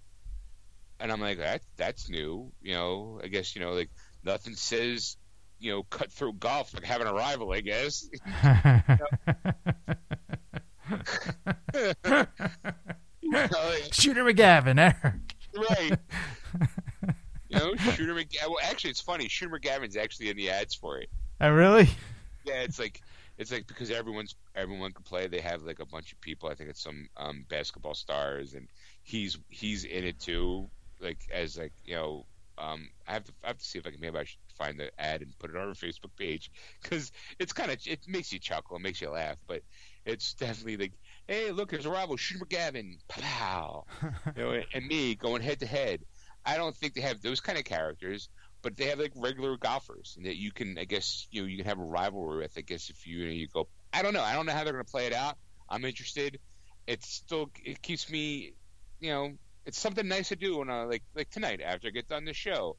[1.00, 2.52] and I'm like that that's new.
[2.62, 3.90] You know, I guess you know like
[4.24, 5.18] nothing says
[5.60, 7.52] you know cutthroat golf like having a rival.
[7.52, 8.10] I guess.
[13.92, 15.36] Shooter McGavin, Eric.
[15.56, 16.00] right.
[17.50, 18.48] You know, Shooter McGavin.
[18.48, 19.28] Well, actually, it's funny.
[19.28, 21.10] Shooter McGavin's actually in the ads for it.
[21.42, 21.90] Oh, really?
[22.46, 23.02] Yeah, it's like
[23.38, 25.28] it's like because everyone's everyone can play.
[25.28, 26.50] They have like a bunch of people.
[26.50, 28.68] I think it's some um, basketball stars, and
[29.04, 30.70] he's he's in it too.
[31.00, 32.26] Like as like you know,
[32.58, 34.80] um, I have to I have to see if I can maybe I should find
[34.80, 36.52] the ad and put it on our Facebook page
[36.84, 39.62] because it's kind of it makes you chuckle, it makes you laugh, but
[40.06, 40.94] it's definitely like,
[41.28, 43.86] hey, look, there's a rival, Shooter McGavin, pow,
[44.36, 46.02] you know, and me going head to head.
[46.46, 48.30] I don't think they have those kind of characters,
[48.62, 51.58] but they have like regular golfers and that you can, I guess, you know, you
[51.58, 52.54] can have a rivalry with.
[52.58, 54.64] I guess if you you, know, you go, I don't know, I don't know how
[54.64, 55.38] they're going to play it out.
[55.70, 56.40] I'm interested.
[56.88, 58.54] It's still it keeps me,
[59.00, 59.32] you know,
[59.66, 62.34] it's something nice to do when I like like tonight after I get done the
[62.34, 62.78] show.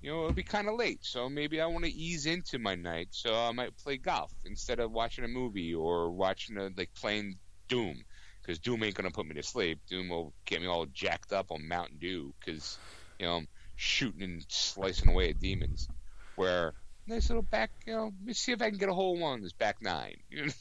[0.00, 2.76] You know, it'll be kind of late, so maybe I want to ease into my
[2.76, 3.08] night.
[3.10, 7.38] So I might play golf instead of watching a movie or watching a like playing
[7.68, 8.04] Doom
[8.40, 9.80] because Doom ain't gonna put me to sleep.
[9.88, 12.78] Doom will get me all jacked up on Mountain Dew because
[13.18, 15.88] you know I'm shooting and slicing away at demons.
[16.36, 16.74] Where
[17.06, 19.34] nice little back, you know, let me see if I can get a hole one
[19.34, 20.16] on this back nine.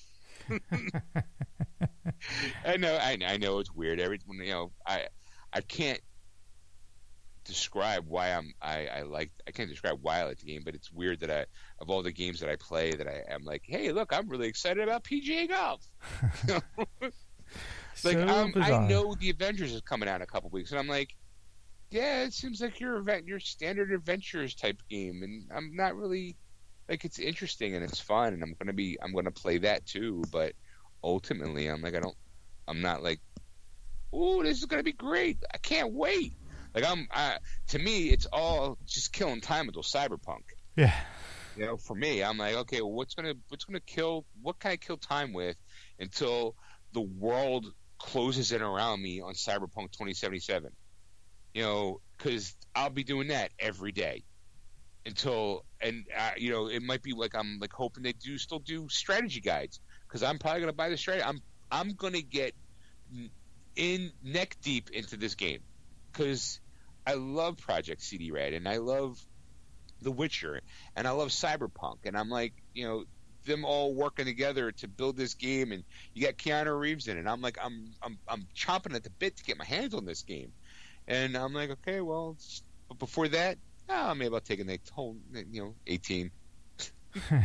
[2.65, 3.99] I know, I, I know it's weird.
[3.99, 5.07] Every you know, I
[5.53, 5.99] I can't
[7.47, 10.75] describe why I'm I, I like I can't describe why I like the game, but
[10.75, 11.45] it's weird that I
[11.79, 14.47] of all the games that I play that I am like, hey, look, I'm really
[14.47, 15.81] excited about PGA golf.
[17.01, 17.11] like
[17.95, 20.87] so um, I know the Avengers is coming out in a couple weeks, and I'm
[20.87, 21.15] like,
[21.89, 26.35] yeah, it seems like your event, your standard adventures type game, and I'm not really
[26.89, 30.23] like it's interesting and it's fun, and I'm gonna be I'm gonna play that too,
[30.31, 30.53] but
[31.03, 32.17] ultimately, I'm like I don't
[32.67, 33.21] I'm not like,
[34.11, 36.33] oh, this is gonna be great, I can't wait.
[36.77, 37.39] Like I'm, I,
[37.69, 40.43] to me, it's all just killing time with those cyberpunk.
[40.75, 40.93] Yeah.
[41.55, 44.25] You know, for me, I'm like, okay, well, what's gonna what's gonna kill?
[44.43, 45.55] What can I kill time with
[45.99, 46.55] until
[46.93, 47.65] the world
[47.97, 50.69] closes in around me on Cyberpunk 2077?
[51.55, 54.23] You know, because I'll be doing that every day
[55.03, 58.59] until, and uh, you know, it might be like I'm like hoping they do still
[58.59, 61.25] do strategy guides because I'm probably gonna buy the strategy.
[61.25, 61.41] I'm
[61.71, 62.53] I'm gonna get
[63.75, 65.61] in neck deep into this game
[66.11, 66.59] because
[67.07, 69.17] I love Project CD Red and I love
[70.01, 70.59] The Witcher
[70.93, 73.05] and I love Cyberpunk and I'm like, you know,
[73.45, 77.25] them all working together to build this game and you got Keanu Reeves in it.
[77.25, 80.23] I'm like, I'm I'm I'm chomping at the bit to get my hands on this
[80.23, 80.51] game,
[81.07, 82.35] and I'm like, okay, well,
[82.89, 83.57] but before that,
[83.87, 86.29] oh, maybe I'll take a whole, you know, 18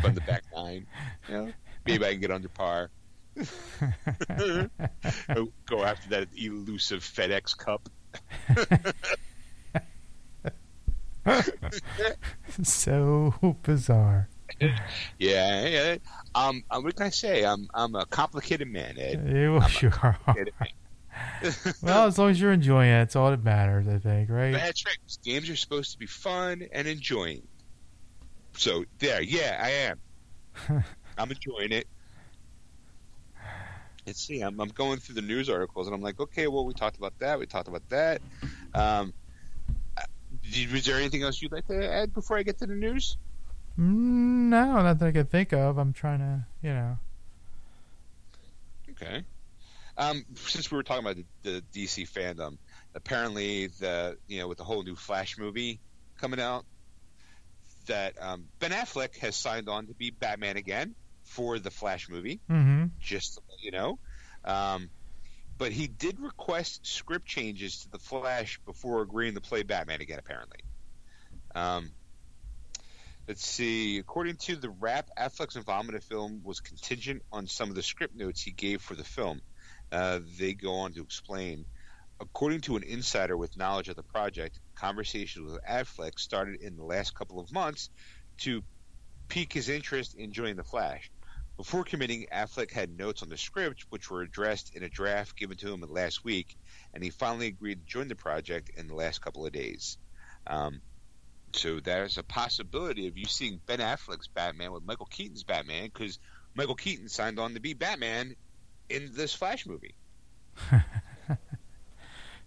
[0.02, 0.88] from the back nine,
[1.28, 1.52] you know,
[1.86, 2.90] maybe I can get under par.
[5.66, 7.88] Go after that elusive FedEx Cup.
[12.62, 14.28] so bizarre.
[15.18, 15.96] Yeah, yeah.
[16.34, 17.44] Um, uh, what can I say?
[17.44, 19.28] I'm I'm a complicated man, Ed.
[19.34, 20.36] You I'm sure are.
[21.82, 24.52] Well, as long as you're enjoying it, it's all that matters, I think, right?
[24.52, 24.96] That's right.
[25.24, 27.42] Games are supposed to be fun and enjoying.
[28.56, 29.70] So there, yeah, I
[30.70, 30.84] am.
[31.18, 31.86] I'm enjoying it.
[34.06, 34.40] Let's see.
[34.40, 37.18] I'm, I'm going through the news articles and I'm like, okay, well, we talked about
[37.20, 37.38] that.
[37.38, 38.20] We talked about that.
[38.74, 39.12] Um,
[40.72, 43.16] was there anything else you'd like to add before I get to the news?
[43.78, 45.78] Mm, no, not that I can think of.
[45.78, 46.98] I'm trying to, you know.
[48.90, 49.24] Okay.
[49.96, 52.56] Um, since we were talking about the, the DC fandom,
[52.94, 55.80] apparently the you know with the whole new Flash movie
[56.18, 56.64] coming out,
[57.86, 60.94] that um, Ben Affleck has signed on to be Batman again
[61.24, 62.40] for the Flash movie.
[62.48, 63.98] hmm Just you know,
[64.44, 64.88] um,
[65.62, 70.18] but he did request script changes to the Flash before agreeing to play Batman again.
[70.18, 70.58] Apparently.
[71.54, 71.92] Um,
[73.28, 73.98] Let's see.
[73.98, 77.82] According to the Wrap, Affleck's involvement in the film was contingent on some of the
[77.82, 79.40] script notes he gave for the film.
[79.92, 81.64] Uh, they go on to explain.
[82.20, 86.82] According to an insider with knowledge of the project, conversations with Affleck started in the
[86.82, 87.88] last couple of months
[88.38, 88.64] to
[89.28, 91.08] pique his interest in joining the Flash.
[91.56, 95.56] Before committing, Affleck had notes on the script, which were addressed in a draft given
[95.58, 96.56] to him last week,
[96.92, 99.98] and he finally agreed to join the project in the last couple of days.
[100.46, 100.80] Um,
[101.52, 106.18] so there's a possibility of you seeing Ben Affleck's Batman with Michael Keaton's Batman because
[106.54, 108.34] Michael Keaton signed on to be Batman
[108.88, 109.94] in this Flash movie.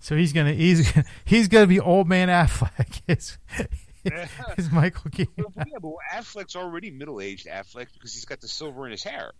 [0.06, 0.94] So he's gonna he's
[1.26, 3.02] he's gonna be old man Affleck.
[4.58, 5.34] Is Michael Keaton?
[5.38, 9.32] Well, yeah, but Affleck's already middle-aged Affleck because he's got the silver in his hair.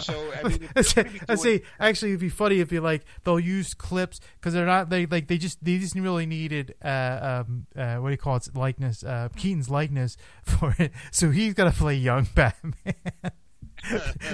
[0.00, 2.70] So I mean, they're say, gonna be let's doing- say actually it'd be funny if
[2.72, 6.26] you like they'll use clips because they're not they like they just they just really
[6.26, 10.92] needed uh um uh what do you call it likeness uh Keaton's likeness for it
[11.10, 12.74] so he's got to play young Batman.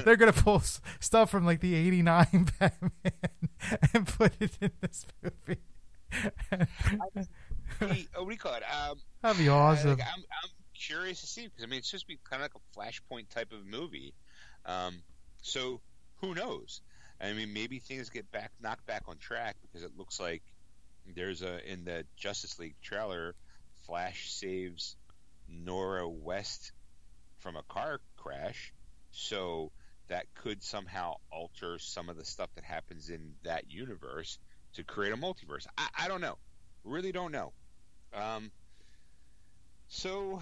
[0.04, 2.92] they're gonna pull s- stuff from like the '89 Batman
[3.94, 5.60] and put it in this movie.
[8.16, 8.62] Uh, what do you call it?
[8.62, 9.90] Um, That'd be uh, awesome.
[9.90, 12.50] like, I'm, I'm curious to see because I mean it's supposed to be kind of
[12.50, 14.14] like a Flashpoint type of movie.
[14.66, 15.02] Um,
[15.42, 15.80] so
[16.20, 16.80] who knows?
[17.20, 20.42] I mean, maybe things get back knocked back on track because it looks like
[21.14, 23.34] there's a in the Justice League trailer,
[23.86, 24.96] Flash saves
[25.48, 26.72] Nora West
[27.38, 28.72] from a car crash,
[29.10, 29.70] so
[30.08, 34.38] that could somehow alter some of the stuff that happens in that universe
[34.74, 35.66] to create a multiverse.
[35.78, 36.36] I, I don't know,
[36.84, 37.52] really don't know.
[38.12, 38.50] Um,
[39.88, 40.40] so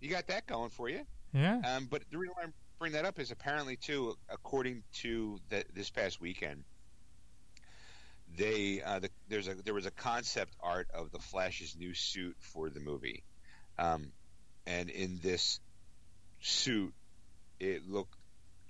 [0.00, 1.02] you got that going for you.
[1.32, 1.60] Yeah.
[1.64, 5.64] Um, but the reason why I bring that up is apparently too, according to the,
[5.74, 6.64] this past weekend,
[8.36, 12.36] they uh, the, there's a there was a concept art of the Flash's new suit
[12.38, 13.22] for the movie,
[13.78, 14.12] um,
[14.66, 15.60] and in this
[16.40, 16.94] suit,
[17.58, 18.14] it looked.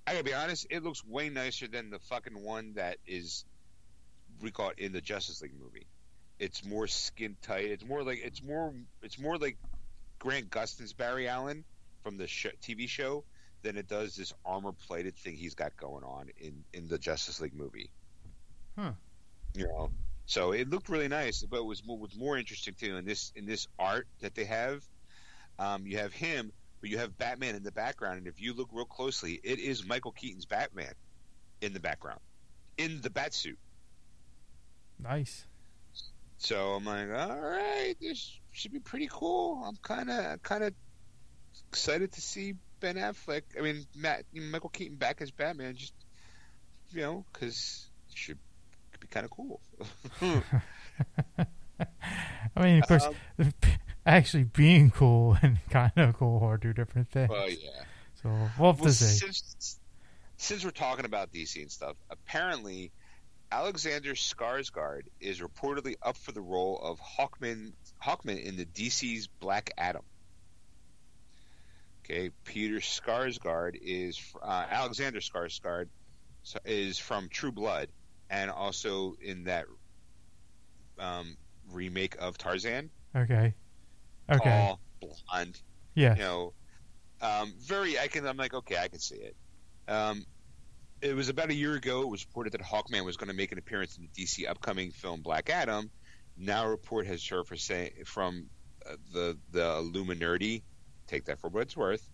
[0.06, 3.44] I gotta be honest, it looks way nicer than the fucking one that is
[4.40, 5.86] we call it in the Justice League movie.
[6.41, 7.67] It's more skin tight.
[7.67, 8.73] It's more like it's more
[9.03, 9.59] it's more like
[10.19, 11.65] Grant Gustin's Barry Allen
[12.03, 13.25] from the sh- TV show
[13.62, 17.41] than it does this armor plated thing he's got going on in in the Justice
[17.41, 17.91] League movie.
[18.77, 18.93] Huh.
[19.55, 19.91] You know,
[20.25, 23.33] so it looked really nice, but it was what was more interesting too in this
[23.37, 24.83] in this art that they have.
[25.59, 28.71] Um, you have him, but you have Batman in the background, and if you look
[28.73, 30.95] real closely, it is Michael Keaton's Batman
[31.61, 32.21] in the background,
[32.79, 33.59] in the bat suit.
[34.99, 35.47] Nice.
[36.43, 39.62] So I'm like, all right, this should be pretty cool.
[39.65, 40.73] I'm kind of kind of
[41.69, 43.43] excited to see Ben Affleck.
[43.59, 45.77] I mean, Matt, Michael Keaton back as Batman.
[45.77, 45.93] Just
[46.93, 48.39] you know, because it should
[49.01, 49.61] be kind of cool.
[52.57, 53.05] I mean, of course,
[53.39, 53.53] Um,
[54.07, 57.29] actually being cool and kind of cool are two different things.
[57.29, 57.85] well, yeah.
[58.23, 59.05] So we'll have Well, to see.
[59.27, 59.79] since
[60.39, 62.93] since we're talking about DC and stuff, apparently
[63.52, 67.72] Alexander Skarsgård is reportedly up for the role of Hawkman
[68.05, 70.02] Hawkman in the DC's Black Adam.
[72.05, 75.89] Okay, Peter Skarsgård is uh, Alexander Skarsgård
[76.64, 77.89] is from True Blood,
[78.28, 79.66] and also in that
[80.98, 81.36] um,
[81.70, 82.90] remake of Tarzan.
[83.14, 83.55] Okay.
[84.31, 84.51] Okay.
[84.51, 85.60] Tall, blonde,
[85.94, 86.14] yeah.
[86.14, 86.52] you know,
[87.20, 87.98] um, very.
[87.98, 88.27] I can.
[88.27, 89.36] I'm like, okay, I can see it.
[89.89, 90.24] Um,
[91.02, 92.02] it was about a year ago.
[92.02, 94.90] It was reported that Hawkman was going to make an appearance in the DC upcoming
[94.90, 95.90] film Black Adam.
[96.36, 97.72] Now, a report has surfaced
[98.06, 98.47] from
[98.89, 100.62] uh, the the Illuminati,
[101.06, 102.06] take that for what it's worth,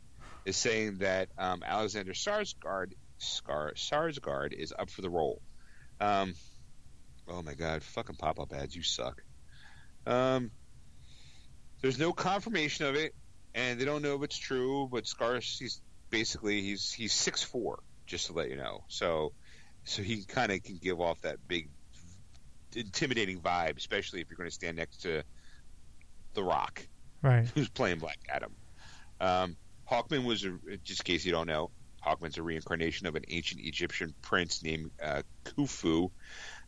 [0.44, 5.40] is saying that um, Alexander Skarsgård Scar Sarsgaard is up for the role.
[6.00, 6.34] Um,
[7.28, 9.22] oh my god, fucking pop up ads, you suck.
[10.06, 10.50] Um,
[11.80, 13.14] there's no confirmation of it,
[13.54, 14.88] and they don't know if it's true.
[14.90, 15.80] But Scar, he's
[16.10, 18.80] basically he's he's six four, just to let you know.
[18.88, 19.32] So,
[19.84, 21.68] so he kind of can give off that big,
[22.74, 25.22] intimidating vibe, especially if you're going to stand next to
[26.34, 26.86] The Rock,
[27.22, 27.46] Right.
[27.54, 28.54] who's playing Black Adam.
[29.20, 29.56] Um,
[29.90, 31.70] Hawkman was, a, just in case you don't know,
[32.04, 36.10] Hawkman's a reincarnation of an ancient Egyptian prince named uh, Khufu.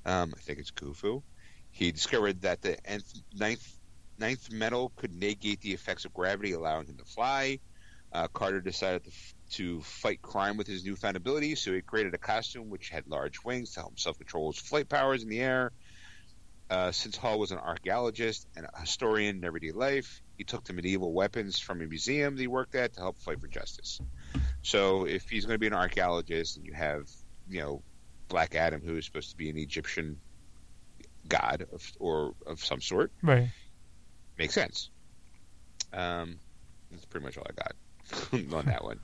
[0.05, 1.23] Um, I think it's Khufu.
[1.71, 3.65] He discovered that the nth, ninth,
[4.19, 7.59] ninth metal could negate the effects of gravity, allowing him to fly.
[8.13, 12.15] Uh, Carter decided to, f- to fight crime with his newfound abilities, so he created
[12.15, 15.41] a costume which had large wings to help himself control his flight powers in the
[15.41, 15.73] air.
[16.71, 20.75] Uh, since Hall was an archaeologist and a historian in everyday life, he took the
[20.75, 23.99] medieval weapons from a museum that he worked at to help fight for justice.
[24.61, 27.09] So, if he's going to be an archaeologist and you have,
[27.49, 27.83] you know,
[28.29, 30.21] Black Adam, who is supposed to be an Egyptian
[31.27, 33.49] god of, or of some sort, Right.
[34.37, 34.91] makes sense.
[35.93, 36.39] Um,
[36.91, 39.01] that's pretty much all I got on that one.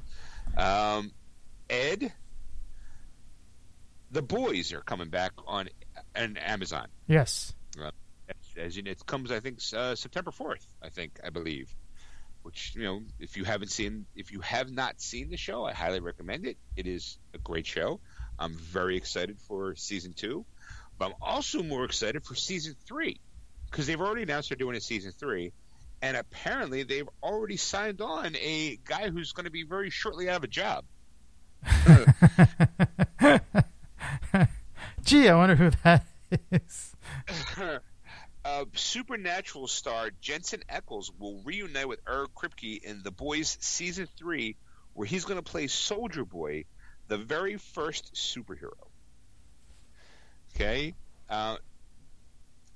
[0.57, 1.13] Um,
[1.69, 2.13] Ed,
[4.11, 5.69] the boys are coming back on
[6.17, 6.89] on Amazon.
[7.07, 7.53] Yes.
[8.29, 10.67] As, as you know, it comes, I think, uh, September fourth.
[10.83, 11.75] I think, I believe.
[12.43, 15.73] Which you know, if you haven't seen, if you have not seen the show, I
[15.73, 16.59] highly recommend it.
[16.77, 18.01] It is a great show.
[18.39, 20.45] I'm very excited for season two,
[20.99, 23.19] but I'm also more excited for season three
[23.71, 25.53] because they've already announced they're doing a season three,
[26.05, 30.37] and apparently they've already signed on a guy who's going to be very shortly out
[30.37, 30.85] of a job.
[35.03, 36.05] Gee, I wonder who that
[36.53, 36.95] is.
[38.45, 44.57] uh, Supernatural star Jensen Ackles will reunite with Eric Kripke in The Boys season three,
[44.93, 46.67] where he's going to play Soldier Boy,
[47.09, 48.77] the very first superhero.
[50.55, 50.97] Okay,
[51.31, 51.57] uh,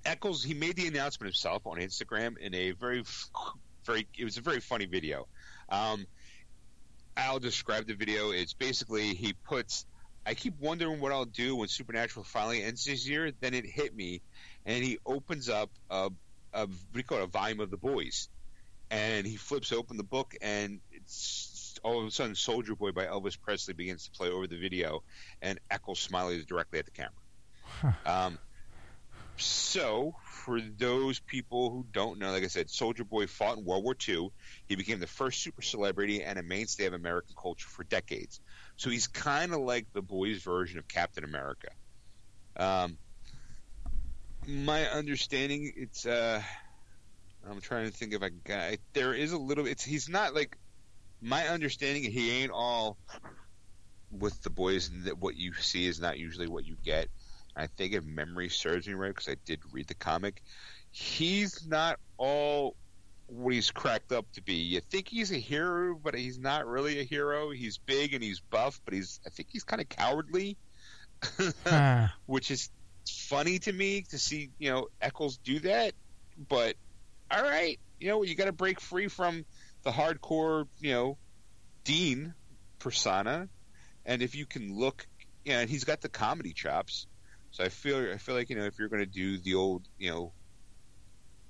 [0.08, 3.04] Ackles he made the announcement himself on Instagram in a very,
[3.84, 5.26] very it was a very funny video.
[5.68, 6.06] Um,
[7.16, 8.30] I'll describe the video.
[8.30, 9.84] It's basically he puts.
[10.24, 13.32] I keep wondering what I'll do when Supernatural finally ends this year.
[13.40, 14.22] Then it hit me,
[14.64, 16.10] and he opens up a,
[16.54, 18.28] a what do you call it, a volume of the boys,
[18.90, 23.04] and he flips open the book, and it's all of a sudden Soldier Boy by
[23.04, 25.02] Elvis Presley begins to play over the video,
[25.42, 27.96] and Ackles smiles directly at the camera.
[28.06, 28.38] Um,
[29.38, 33.84] so, for those people who don't know, like I said, Soldier Boy fought in World
[33.84, 34.30] War II.
[34.66, 38.40] He became the first super celebrity and a mainstay of American culture for decades.
[38.76, 41.68] So he's kind of like the boys' version of Captain America.
[42.56, 42.98] Um,
[44.46, 46.42] my understanding, it's uh,
[47.48, 48.78] I'm trying to think of a guy.
[48.92, 49.66] There is a little.
[49.66, 50.56] It's he's not like
[51.20, 52.10] my understanding.
[52.10, 52.96] He ain't all
[54.10, 57.08] with the boys, that what you see is not usually what you get.
[57.58, 60.42] I think if memory serves me right, because I did read the comic,
[60.90, 62.76] he's not all
[63.26, 64.54] what he's cracked up to be.
[64.54, 67.50] You think he's a hero, but he's not really a hero.
[67.50, 70.56] He's big and he's buff, but he's I think he's kind of cowardly,
[71.66, 72.08] Huh.
[72.26, 72.70] which is
[73.06, 75.94] funny to me to see you know Ackles do that.
[76.48, 76.76] But
[77.30, 79.44] all right, you know you got to break free from
[79.82, 81.18] the hardcore you know
[81.84, 82.34] Dean
[82.78, 83.48] persona,
[84.06, 85.06] and if you can look,
[85.44, 87.07] you know, and he's got the comedy chops.
[87.50, 89.82] So I feel I feel like you know if you're going to do the old
[89.98, 90.32] you know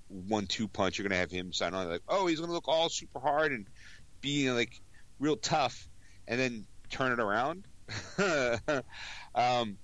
[0.08, 2.68] one-two punch, you're going to have him sign on like, oh, he's going to look
[2.68, 3.66] all super hard and
[4.20, 4.80] be like
[5.18, 5.88] real tough,
[6.26, 7.66] and then turn it around.
[9.34, 9.76] um,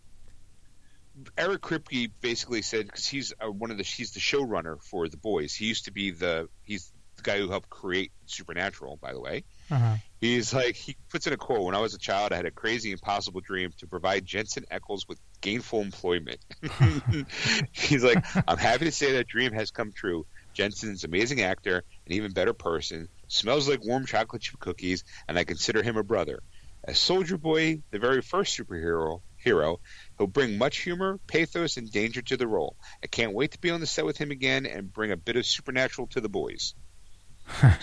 [1.39, 5.17] Eric Kripke basically said because he's uh, one of the he's the showrunner for the
[5.17, 5.55] boys.
[5.55, 9.45] He used to be the he's the guy who helped create Supernatural, by the way.
[9.71, 9.97] Uh-huh.
[10.25, 12.51] He's like he puts in a quote: "When I was a child, I had a
[12.51, 16.41] crazy, impossible dream to provide Jensen Ackles with gainful employment."
[17.73, 20.25] He's like, "I'm happy to say that dream has come true.
[20.55, 25.39] Jensen's an amazing actor, an even better person, smells like warm chocolate chip cookies, and
[25.39, 26.41] I consider him a brother.
[26.85, 29.79] As Soldier Boy, the very first superhero hero,
[30.17, 32.77] he'll bring much humor, pathos, and danger to the role.
[33.03, 35.37] I can't wait to be on the set with him again and bring a bit
[35.37, 36.75] of supernatural to the boys."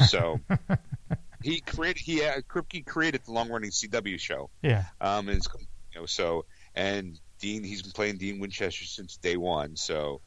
[0.08, 0.40] So
[1.44, 4.50] he created he uh, Kripke created the long running CW show.
[4.62, 4.86] Yeah.
[5.00, 5.50] Um, and it's,
[5.94, 6.46] you know so
[6.76, 9.76] and Dean he's been playing Dean Winchester since day one.
[9.76, 10.22] So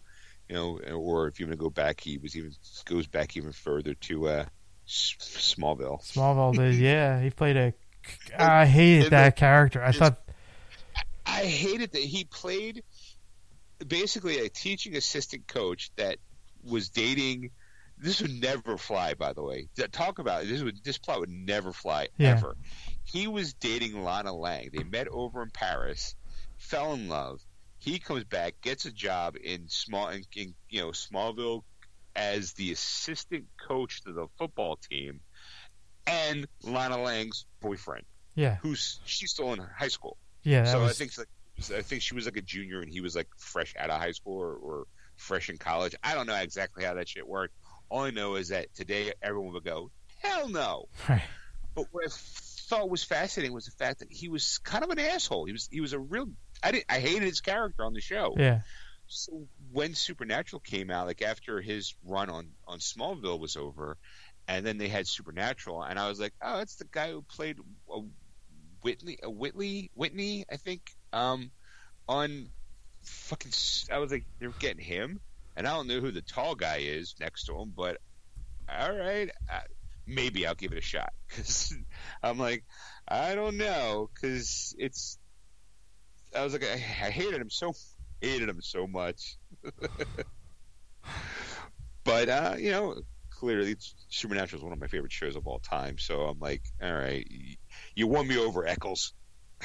[0.48, 2.52] you know, or if you want to go back, he was even
[2.84, 4.44] goes back even further to uh,
[4.86, 6.02] Smallville.
[6.02, 6.74] Smallville did.
[6.80, 7.74] Yeah, he played a.
[8.38, 9.82] I hated And that character.
[9.82, 10.18] I thought.
[11.26, 12.82] I hated that he played
[13.86, 16.18] basically a teaching assistant coach that
[16.62, 17.50] was dating
[17.98, 19.14] this would never fly.
[19.14, 20.48] By the way, talk about it.
[20.48, 22.30] this would this plot would never fly Yeah.
[22.32, 22.56] ever.
[23.04, 24.70] He was dating Lana Lang.
[24.72, 26.14] They met over in Paris,
[26.58, 27.40] fell in love.
[27.78, 31.62] He comes back, gets a job in small in, in you know Smallville
[32.16, 35.20] as the assistant coach to the football team,
[36.06, 38.04] and Lana Lang's boyfriend,
[38.34, 40.16] Yeah, who's she's still in high school.
[40.42, 40.64] yeah.
[40.64, 41.28] So was, I think like,
[41.78, 44.12] I think she was like a junior and he was like fresh out of high
[44.12, 44.84] school or, or
[45.16, 45.94] fresh in college.
[46.02, 47.54] I don't know exactly how that shit worked.
[47.94, 50.88] All I know is that today everyone would go, hell no.
[51.08, 51.22] Right.
[51.76, 54.98] But what I thought was fascinating was the fact that he was kind of an
[54.98, 55.44] asshole.
[55.44, 56.26] He was he was a real.
[56.60, 56.86] I didn't.
[56.88, 58.34] I hated his character on the show.
[58.36, 58.62] yeah,
[59.06, 63.96] So when Supernatural came out, like after his run on on Smallville was over,
[64.48, 67.58] and then they had Supernatural, and I was like, oh, it's the guy who played
[67.88, 68.00] uh,
[68.82, 71.52] Whitley, uh, Whitley, Whitney, I think, um,
[72.08, 72.48] on
[73.02, 73.52] fucking.
[73.92, 75.20] I was like, they're getting him,
[75.56, 77.98] and I don't know who the tall guy is next to him, but
[78.68, 79.30] all right,
[80.06, 81.74] maybe I'll give it a shot because
[82.22, 82.64] I'm like,
[83.08, 85.18] I don't know, because it's.
[86.36, 87.72] I was like, I, I hated him so
[88.20, 89.36] hated him so much.
[92.04, 92.96] but uh, you know,
[93.30, 93.76] clearly
[94.08, 95.98] Supernatural is one of my favorite shows of all time.
[95.98, 97.26] So I'm like, all right,
[97.94, 99.12] you won me over, Ackles.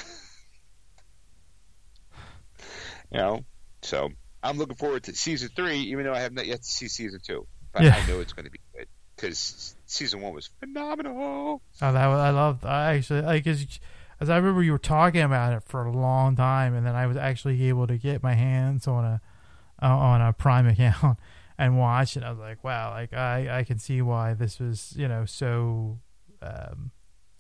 [3.12, 3.46] you know,
[3.82, 4.10] so
[4.42, 7.20] I'm looking forward to season three, even though I have not yet to see season
[7.26, 7.46] two.
[7.74, 7.96] But Yeah.
[7.96, 11.62] I know it's going to be good because season one was phenomenal.
[11.82, 12.66] Oh, that was, I loved.
[12.66, 13.80] I actually like as
[14.20, 17.08] as I remember you were talking about it for a long time, and then I
[17.08, 19.22] was actually able to get my hands on a
[19.82, 21.18] uh, on a Prime account
[21.58, 22.24] and watch it.
[22.24, 26.00] I was like, wow, like I I can see why this was you know so
[26.42, 26.92] um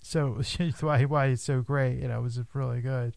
[0.01, 0.41] so
[0.81, 1.99] why why it's so great.
[1.99, 3.15] You know, it was really good.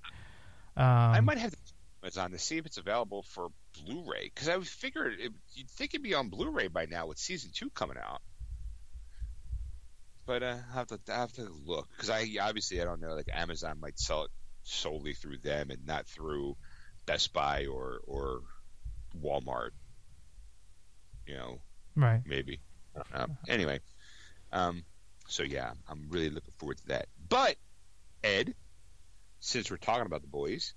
[0.74, 1.56] Um, I might have to
[2.02, 3.48] Amazon to see if it's available for
[3.84, 7.18] Blu-ray because I would figure it, you'd think it'd be on Blu-ray by now with
[7.18, 8.20] season two coming out.
[10.26, 13.14] But uh, I have to I have to look because I obviously I don't know
[13.14, 14.30] like Amazon might sell it
[14.62, 16.56] solely through them and not through
[17.06, 18.42] Best Buy or or
[19.20, 19.70] Walmart.
[21.26, 21.60] You know,
[21.96, 22.20] right.
[22.24, 22.60] maybe.
[23.48, 23.80] Anyway,
[24.52, 24.84] um,
[25.28, 27.06] so yeah, I'm really looking forward to that.
[27.28, 27.56] But
[28.22, 28.54] Ed,
[29.40, 30.74] since we're talking about the boys,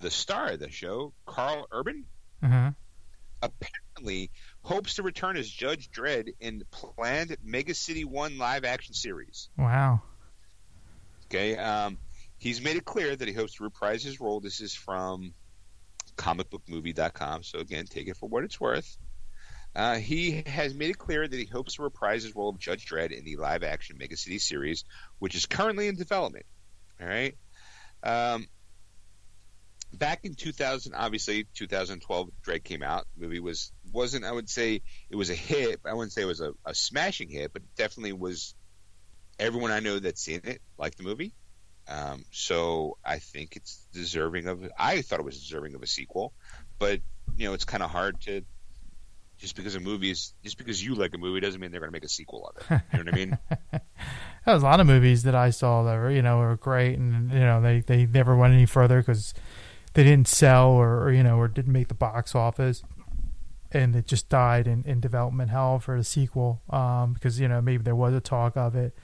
[0.00, 2.04] the star of the show, Karl Urban,
[2.42, 2.70] Uh-huh.
[3.42, 4.30] apparently
[4.62, 9.48] hopes to return as Judge Dredd in planned Mega City One live action series.
[9.56, 10.02] Wow.
[11.26, 11.98] Okay, um,
[12.38, 14.40] he's made it clear that he hopes to reprise his role.
[14.40, 15.34] This is from
[16.16, 18.96] comicbookmovie.com, so again, take it for what it's worth.
[19.76, 22.86] Uh, he has made it clear that he hopes to reprise his role of Judge
[22.88, 24.84] Dredd in the live action Mega City series,
[25.18, 26.46] which is currently in development.
[27.00, 27.36] All right.
[28.02, 28.46] Um,
[29.92, 33.06] back in 2000, obviously 2012, Dredd came out.
[33.16, 35.80] The movie was wasn't I would say it was a hit.
[35.84, 38.54] I wouldn't say it was a, a smashing hit, but it definitely was.
[39.38, 41.32] Everyone I know that's seen it liked the movie.
[41.86, 44.68] Um, so I think it's deserving of.
[44.78, 46.32] I thought it was deserving of a sequel,
[46.78, 47.00] but
[47.36, 48.42] you know it's kind of hard to.
[49.38, 51.92] Just because a movie is, just because you like a movie doesn't mean they're going
[51.92, 52.82] to make a sequel of it.
[52.92, 53.38] You know what I mean?
[54.44, 56.98] There was a lot of movies that I saw that were, you know, were great,
[56.98, 59.34] and you know, they they never went any further because
[59.98, 62.84] they didn't sell or, or you know, or didn't make the box office,
[63.72, 66.62] and it just died in, in development hell for the sequel.
[66.70, 68.96] Um, because you know maybe there was a talk of it.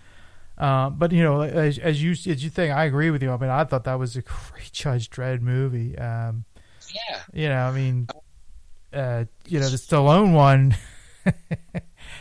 [0.57, 3.33] Um, but you know, as, as you as you think, I agree with you.
[3.33, 5.99] I mean, I thought that was a great Judge Dredd movie.
[5.99, 6.45] Um,
[6.95, 7.23] yeah.
[7.33, 8.07] you know, I mean,
[8.93, 10.77] uh, you know, the Stallone one.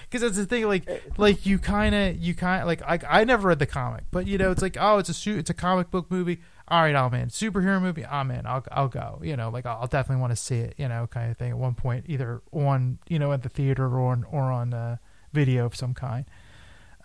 [0.10, 0.88] Because that's the thing, like,
[1.18, 4.28] like you kind of, you kind of, like, I, I never read the comic, but
[4.28, 6.40] you know, it's like, oh, it's a su- it's a comic book movie.
[6.68, 7.27] All right, I'm in.
[7.27, 8.45] Superhero movie, I'm in.
[8.45, 9.19] I'll, I'll go.
[9.22, 10.76] You know, like, I'll, I'll definitely want to see it.
[10.77, 11.52] You know, kind of thing.
[11.52, 14.98] At one point, either on, you know, at the theater or on, or on uh,
[15.34, 16.26] video of some kind.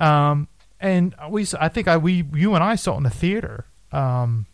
[0.00, 0.48] Um,
[0.80, 3.66] and we, I think I, we, you and I saw it in the theater.
[3.90, 4.46] Um,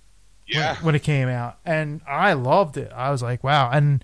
[0.47, 0.77] when- Yeah.
[0.83, 2.91] when, it came out, and I loved it.
[2.95, 3.71] I was like, wow.
[3.71, 4.03] And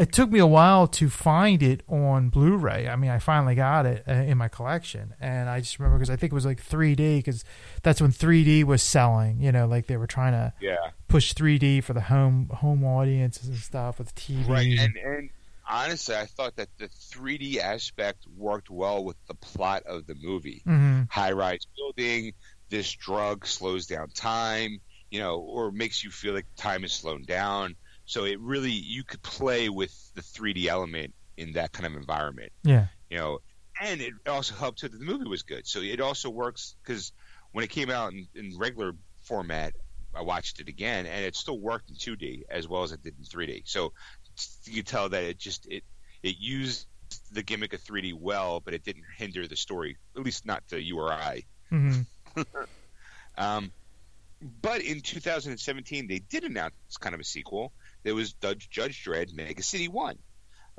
[0.00, 2.88] it took me a while to find it on Blu-ray.
[2.88, 6.08] I mean, I finally got it uh, in my collection, and I just remember because
[6.10, 7.44] I think it was like 3D because
[7.82, 9.40] that's when 3D was selling.
[9.40, 10.76] You know, like they were trying to Yeah.
[11.08, 14.48] push 3D for the home home audiences and stuff with TV.
[14.48, 15.30] Right, and and
[15.68, 20.62] honestly, I thought that the 3D aspect worked well with the plot of the movie.
[20.64, 22.32] hmm High-rise building,
[22.70, 27.24] this drug slows down time, you know, or makes you feel like time is slowing
[27.24, 27.76] down.
[28.10, 32.50] So it really you could play with the 3D element in that kind of environment,
[32.64, 32.88] Yeah.
[33.08, 33.38] you know.
[33.80, 35.64] And it also helped too that the movie was good.
[35.64, 37.12] So it also works because
[37.52, 39.74] when it came out in, in regular format,
[40.12, 43.14] I watched it again, and it still worked in 2D as well as it did
[43.16, 43.62] in 3D.
[43.66, 43.92] So
[44.64, 45.84] you could tell that it just it
[46.24, 46.88] it used
[47.30, 50.82] the gimmick of 3D well, but it didn't hinder the story, at least not to
[50.82, 51.44] you or I.
[51.68, 52.00] hmm
[53.38, 53.72] Um,
[54.62, 57.72] but in 2017, they did announce kind of a sequel.
[58.02, 60.16] There was Judge, Judge Dredd Mega City 1.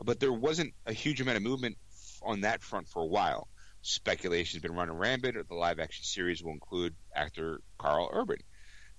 [0.03, 1.77] But there wasn't a huge amount of movement
[2.23, 3.47] on that front for a while.
[3.81, 5.35] Speculation has been running rampant.
[5.35, 8.37] That the live action series will include actor Karl Urban.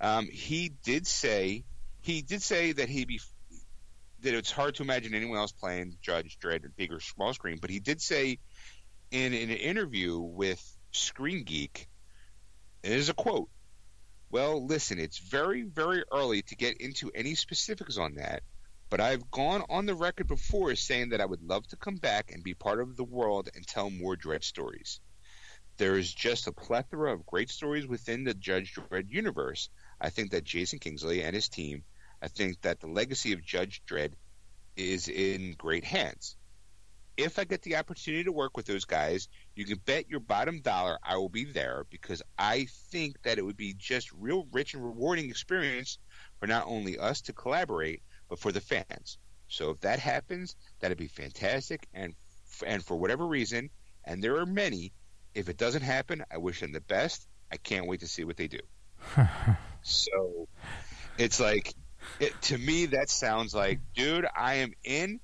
[0.01, 1.65] Um, he did say
[2.01, 3.20] he did say that he be
[4.23, 7.59] that it's hard to imagine anyone else playing Judge Dredd big or small screen.
[7.61, 8.39] But he did say
[9.11, 10.61] in, in an interview with
[10.93, 11.89] Screen Geek,
[12.82, 13.49] it is a quote.
[14.33, 18.43] Well, listen, it's very, very early to get into any specifics on that,
[18.89, 22.33] but I've gone on the record before saying that I would love to come back
[22.33, 25.01] and be part of the world and tell more Dredd stories.
[25.77, 29.69] There is just a plethora of great stories within the Judge Dredd universe.
[30.01, 31.85] I think that Jason Kingsley and his team,
[32.23, 34.15] I think that the legacy of Judge Dredd
[34.77, 36.37] is in great hands.
[37.16, 40.60] If I get the opportunity to work with those guys, you can bet your bottom
[40.60, 44.74] dollar I will be there because I think that it would be just real rich
[44.74, 45.98] and rewarding experience
[46.40, 49.18] for not only us to collaborate, but for the fans.
[49.48, 51.86] So if that happens, that'd be fantastic.
[51.93, 52.14] And
[52.66, 53.70] and for whatever reason,
[54.05, 54.93] and there are many,
[55.34, 57.26] if it doesn't happen, I wish them the best.
[57.51, 58.60] I can't wait to see what they do.
[59.82, 60.48] so
[61.18, 61.74] it's like
[62.20, 65.20] it, to me that sounds like, dude, I am in.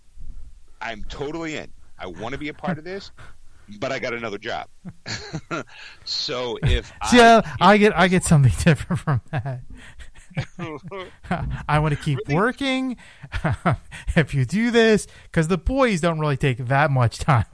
[0.81, 1.73] I'm totally in.
[1.99, 3.11] I want to be a part of this,
[3.81, 4.69] but I got another job.
[6.05, 9.61] so if See, I, I, I get I get something different from that.
[11.69, 12.35] I want to keep Really?
[12.35, 12.97] working.
[14.15, 17.47] if you do this, because the boys don't really take that much time.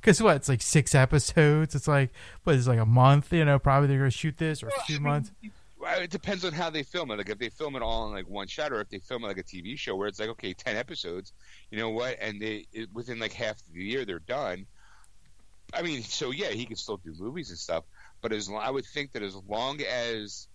[0.00, 0.36] Because what?
[0.36, 1.74] It's like six episodes.
[1.74, 2.12] It's like
[2.44, 2.54] what?
[2.56, 3.32] It's like a month.
[3.32, 5.32] You know, probably they're gonna shoot this or Well, a few I months.
[5.42, 5.50] Well,
[5.86, 7.18] it depends on how they film it.
[7.18, 9.28] Like if they film it all in like one shot, or if they film it
[9.28, 11.32] like a TV show where it's like okay, ten episodes,
[11.70, 12.16] you know what?
[12.20, 14.66] And they it, within like half the year they're done.
[15.74, 17.84] I mean, so yeah, he can still do movies and stuff,
[18.20, 20.46] but as I would think that as long as,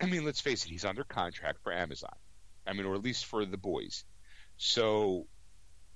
[0.00, 2.14] I mean, let's face it, he's under contract for Amazon.
[2.66, 4.04] I mean, or at least for the boys.
[4.56, 5.26] So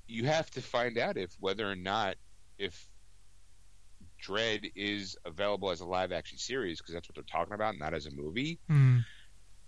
[0.09, 2.17] you have to find out if whether or not
[2.59, 2.89] if
[4.23, 7.95] Dredd is available as a live action series because that's what they're talking about, not
[7.95, 8.59] as a movie.
[8.69, 8.99] Hmm.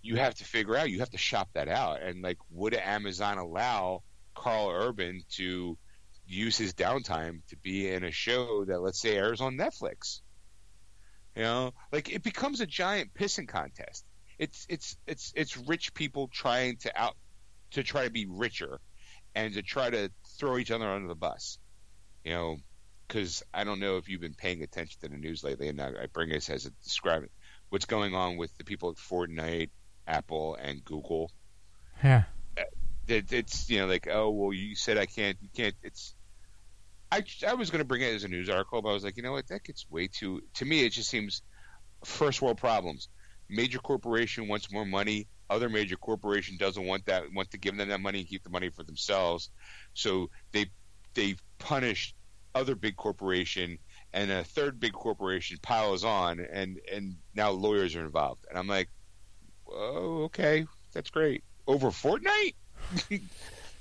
[0.01, 0.89] You have to figure out.
[0.89, 2.01] You have to shop that out.
[2.01, 4.03] And like, would Amazon allow
[4.35, 5.77] Karl Urban to
[6.27, 10.21] use his downtime to be in a show that, let's say, airs on Netflix?
[11.35, 14.05] You know, like it becomes a giant pissing contest.
[14.37, 17.15] It's it's it's it's rich people trying to out
[17.71, 18.79] to try to be richer
[19.33, 21.57] and to try to throw each other under the bus.
[22.23, 22.57] You know,
[23.07, 26.07] because I don't know if you've been paying attention to the news lately, and I,
[26.11, 27.27] bring this as a describe.
[27.69, 29.69] What's going on with the people at Fortnite,
[30.07, 31.31] Apple, and Google?
[32.03, 32.23] Yeah.
[32.57, 32.63] Uh,
[33.07, 36.15] it, it's you know like oh well you said I can't you can't it's.
[37.11, 39.15] I, I was going to bring it as a news article, but I was like,
[39.15, 40.41] you know what, that gets way too.
[40.55, 41.43] To me, it just seems
[42.03, 43.09] first world problems.
[43.47, 45.27] Major corporation wants more money.
[45.47, 47.31] Other major corporation doesn't want that.
[47.31, 49.51] Want to give them that money and keep the money for themselves.
[49.93, 50.65] So they
[51.13, 52.14] they punish
[52.55, 53.77] other big corporation,
[54.13, 58.45] and a third big corporation piles on, and and now lawyers are involved.
[58.49, 58.89] And I'm like,
[59.69, 61.43] oh, okay, that's great.
[61.67, 62.55] Over Fortnite,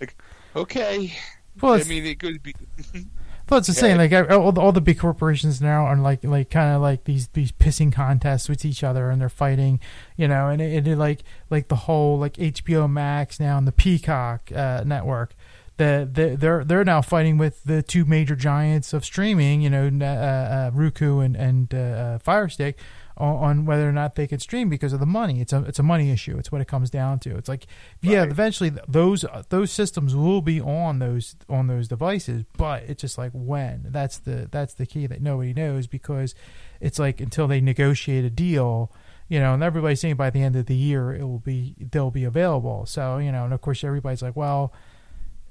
[0.01, 0.17] like,
[0.57, 1.15] okay.
[1.61, 2.55] Well, I mean, it could be.
[3.49, 3.97] well, it's the same.
[3.97, 7.29] Like all the, all the big corporations now are like like kind of like these
[7.29, 9.79] these pissing contests with each other, and they're fighting.
[10.17, 13.73] You know, and it, it like like the whole like HBO Max now and the
[13.73, 15.37] Peacock uh, network.
[15.77, 19.91] The, the, they're they're now fighting with the two major giants of streaming, you know,
[20.01, 22.79] uh, uh, Roku and and uh, uh, Fire Stick,
[23.17, 25.41] on, on whether or not they can stream because of the money.
[25.41, 26.39] It's a it's a money issue.
[26.39, 27.37] It's what it comes down to.
[27.37, 27.67] It's like
[28.01, 28.31] yeah, Right.
[28.31, 33.33] eventually those those systems will be on those on those devices, but it's just like
[33.35, 33.87] when.
[33.89, 36.37] That's the that's the key that nobody knows because
[36.81, 38.93] it's like until they negotiate a deal,
[39.29, 42.13] you know, and everybody's saying by the end of the year it will be they'll
[42.13, 42.87] be available.
[42.87, 44.73] So you know, and of course everybody's like, well.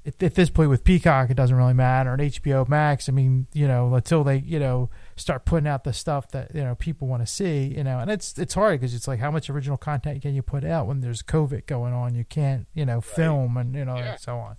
[0.06, 2.12] At, at this point with Peacock, it doesn't really matter.
[2.12, 5.92] And HBO Max, I mean, you know, until they, you know, start putting out the
[5.94, 8.94] stuff that you know people want to see, you know, and it's it's hard because
[8.94, 12.14] it's like how much original content can you put out when there's COVID going on?
[12.14, 14.12] You can't, you know, film and you know Yeah.
[14.12, 14.56] and so on.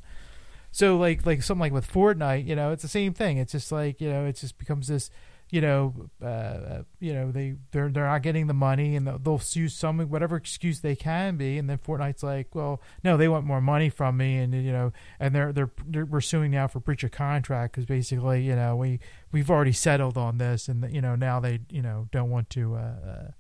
[0.72, 3.38] So like like something like with Fortnite, you know, it's the same thing.
[3.38, 5.10] It's just like you know, it just becomes this,
[5.50, 9.20] you know, uh, uh, you know, they they're they're not getting the money and they'll,
[9.20, 13.28] they'll use some whatever excuse they can be, and then Fortnite's like, well, no, they
[13.28, 16.68] want more money from me, and you know, and they're they're, they're we're suing now
[16.68, 19.00] for breach of contract because basically, you know, we
[19.32, 22.76] we've already settled on this, and you know now they you know don't want to.
[22.76, 23.32] Uh, uh,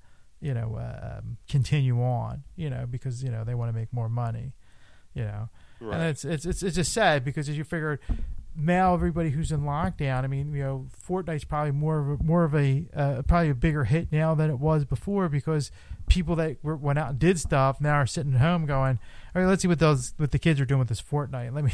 [0.42, 3.92] you know, uh, um, continue on, you know, because you know they want to make
[3.92, 4.54] more money,
[5.16, 5.50] you know,
[5.94, 8.00] and it's, it's it's it's just sad because as you figure,
[8.58, 12.44] now everybody who's in lockdown, I mean, you know, Fortnite's probably more of a, more
[12.44, 15.72] of a uh, probably a bigger hit now than it was before because
[16.08, 19.00] people that were, went out and did stuff now are sitting at home going,
[19.36, 21.54] all right, let's see what those what the kids are doing with this Fortnite.
[21.54, 21.74] Let me,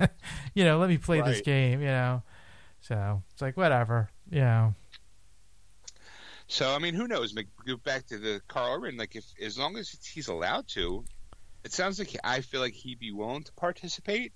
[0.54, 1.80] you know, let me play this game.
[1.80, 2.22] You know,
[2.80, 4.10] so it's like whatever.
[4.30, 4.74] You know,
[6.48, 7.32] So I mean, who knows?
[7.66, 8.96] Go back to the Karl Urban.
[8.96, 11.04] Like, if as long as he's allowed to,
[11.64, 14.32] it sounds like I feel like he'd be willing to participate,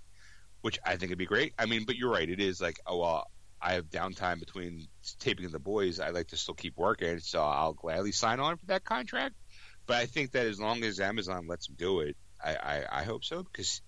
[0.66, 1.54] which I think would be great.
[1.60, 2.28] I mean, but you're right.
[2.28, 3.30] It is like, oh well,
[3.62, 4.88] I have downtime between
[5.20, 6.00] taping the boys.
[6.00, 9.36] I like to still keep working, so I'll gladly sign on for that contract.
[9.86, 13.02] But I think that as long as Amazon lets him do it, I I, I
[13.04, 13.80] hope so because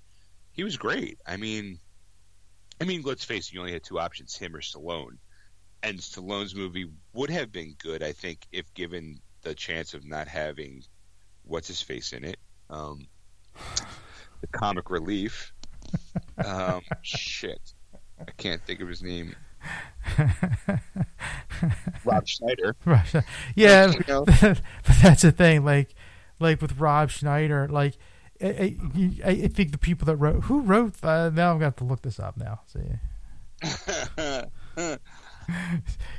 [0.53, 1.19] he was great.
[1.27, 1.81] I mean,
[2.81, 5.19] I mean, let's face it, you only had two options: him or Stallone
[5.83, 10.29] and Stallone's movie would have been good, I think, if given the chance of not
[10.29, 10.85] having
[11.43, 12.39] what's his face in it,
[12.71, 13.09] um,
[14.41, 15.53] the comic relief.
[16.44, 17.74] Um, shit,
[18.20, 19.35] I can't think of his name.
[22.05, 22.77] Rob Schneider.
[22.85, 23.15] right?
[23.55, 24.24] Yeah, You know?
[24.40, 24.62] but
[25.02, 25.65] that's the thing.
[25.65, 25.94] Like,
[26.39, 27.97] like with Rob Schneider, like.
[28.40, 28.77] I,
[29.24, 31.85] I, I think the people that wrote who wrote uh, now I'm gonna have to
[31.85, 32.60] look this up now.
[32.66, 32.78] See,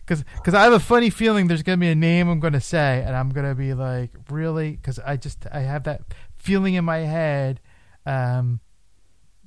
[0.06, 3.04] because because I have a funny feeling there's gonna be a name I'm gonna say,
[3.06, 4.72] and I'm gonna be like, really?
[4.72, 6.02] Because I just I have that
[6.38, 7.62] feeling in my head
[8.06, 8.60] um,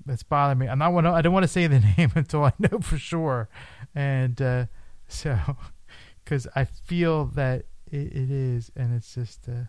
[0.07, 0.69] that's bothering me.
[0.69, 3.49] I'm not want I don't want to say the name until I know for sure,
[3.95, 4.66] and uh,
[5.09, 5.39] so
[6.24, 9.49] because I feel that it, it is, and it's just.
[9.49, 9.65] Uh,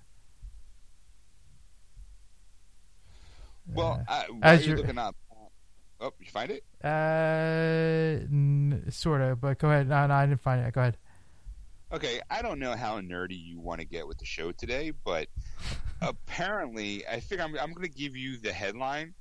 [3.67, 5.15] well, uh, as you're you're- looking up,
[6.01, 6.63] oh, you find it?
[6.83, 6.87] uh,
[8.29, 9.87] n- sort of, but go ahead.
[9.87, 10.73] No, no, I didn't find it.
[10.73, 10.97] Go ahead.
[11.93, 15.27] Okay, I don't know how nerdy you want to get with the show today, but
[16.01, 19.13] apparently, I think I'm, I'm going to give you the headline.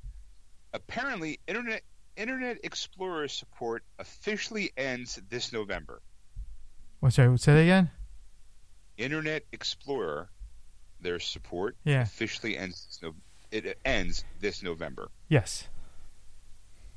[0.74, 1.82] Apparently, Internet
[2.16, 6.00] Internet Explorer support officially ends this November.
[7.00, 7.36] What's sorry?
[7.38, 7.90] Say that again.
[8.98, 10.28] Internet Explorer,
[11.00, 12.02] their support Yeah.
[12.02, 12.86] officially ends.
[12.86, 13.14] This no,
[13.50, 15.10] it ends this November.
[15.28, 15.68] Yes.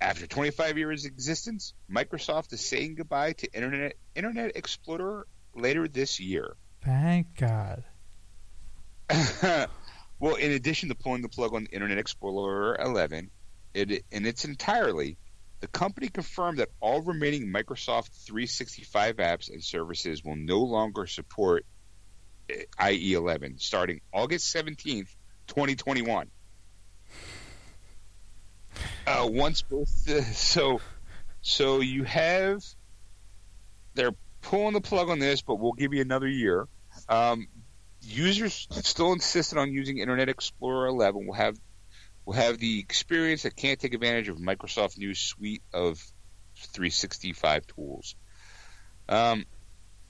[0.02, 6.56] After 25 years existence, Microsoft is saying goodbye to Internet Internet Explorer later this year.
[6.84, 7.84] Thank God.
[10.20, 13.30] well, in addition to pulling the plug on Internet Explorer 11,
[13.76, 15.18] it, in its entirety,
[15.60, 21.66] the company confirmed that all remaining Microsoft 365 apps and services will no longer support
[22.50, 25.10] eh, IE 11 starting August 17th,
[25.48, 26.30] 2021.
[29.08, 29.90] Uh, once both,
[30.36, 30.82] so,
[31.42, 32.64] so you have,
[33.94, 36.68] they're pulling the plug on this, but we'll give you another year.
[37.08, 37.48] Um,
[38.02, 41.58] users still insisted on using Internet Explorer 11 will have
[42.26, 46.04] will have the experience that can't take advantage of Microsoft's new suite of
[46.56, 48.16] 365 tools.
[49.08, 49.46] Um,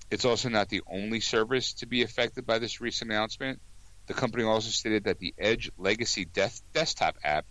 [0.10, 3.60] it's also not the only service to be affected by this recent announcement.
[4.08, 7.46] The company also stated that the Edge Legacy death desktop app,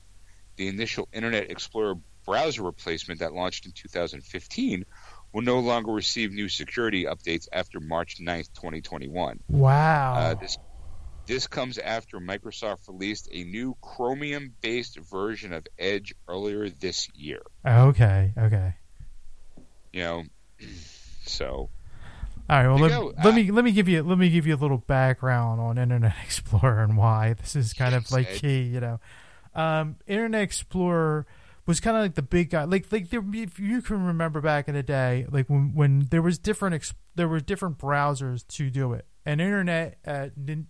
[0.56, 4.86] the initial Internet Explorer browser replacement that launched in 2015,
[5.32, 9.40] will no longer receive new security updates after March 9th, 2021.
[9.48, 10.14] Wow.
[10.14, 10.56] Uh, this
[11.26, 17.42] this comes after Microsoft released a new Chromium-based version of Edge earlier this year.
[17.66, 18.32] okay.
[18.36, 18.74] Okay.
[19.92, 20.22] You know,
[21.24, 21.68] so All
[22.48, 22.66] right.
[22.66, 25.60] Well, let, let me let me give you let me give you a little background
[25.60, 28.62] on Internet Explorer and why this is kind of like key.
[28.62, 29.00] You know,
[29.54, 31.26] um, Internet Explorer
[31.66, 32.64] was kind of like the big guy.
[32.64, 36.22] Like like there, if you can remember back in the day, like when when there
[36.22, 40.68] was different there were different browsers to do it, and Internet uh, didn't.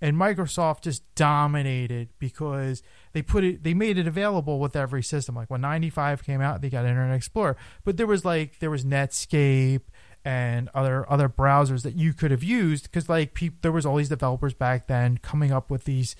[0.00, 5.34] And Microsoft just dominated because they put it, they made it available with every system.
[5.34, 8.84] Like when 95 came out, they got Internet Explorer, but there was like there was
[8.84, 9.82] Netscape
[10.24, 13.96] and other other browsers that you could have used because like peop, there was all
[13.96, 16.14] these developers back then coming up with these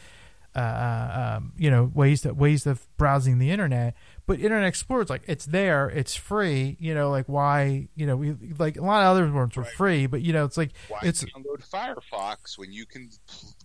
[0.54, 3.94] uh, um, you know ways that ways of browsing the internet
[4.28, 8.14] but internet explorer is like it's there it's free you know like why you know
[8.14, 9.72] we like a lot of other ones were Right.
[9.72, 13.10] free but you know it's like why it's download Firefox when you can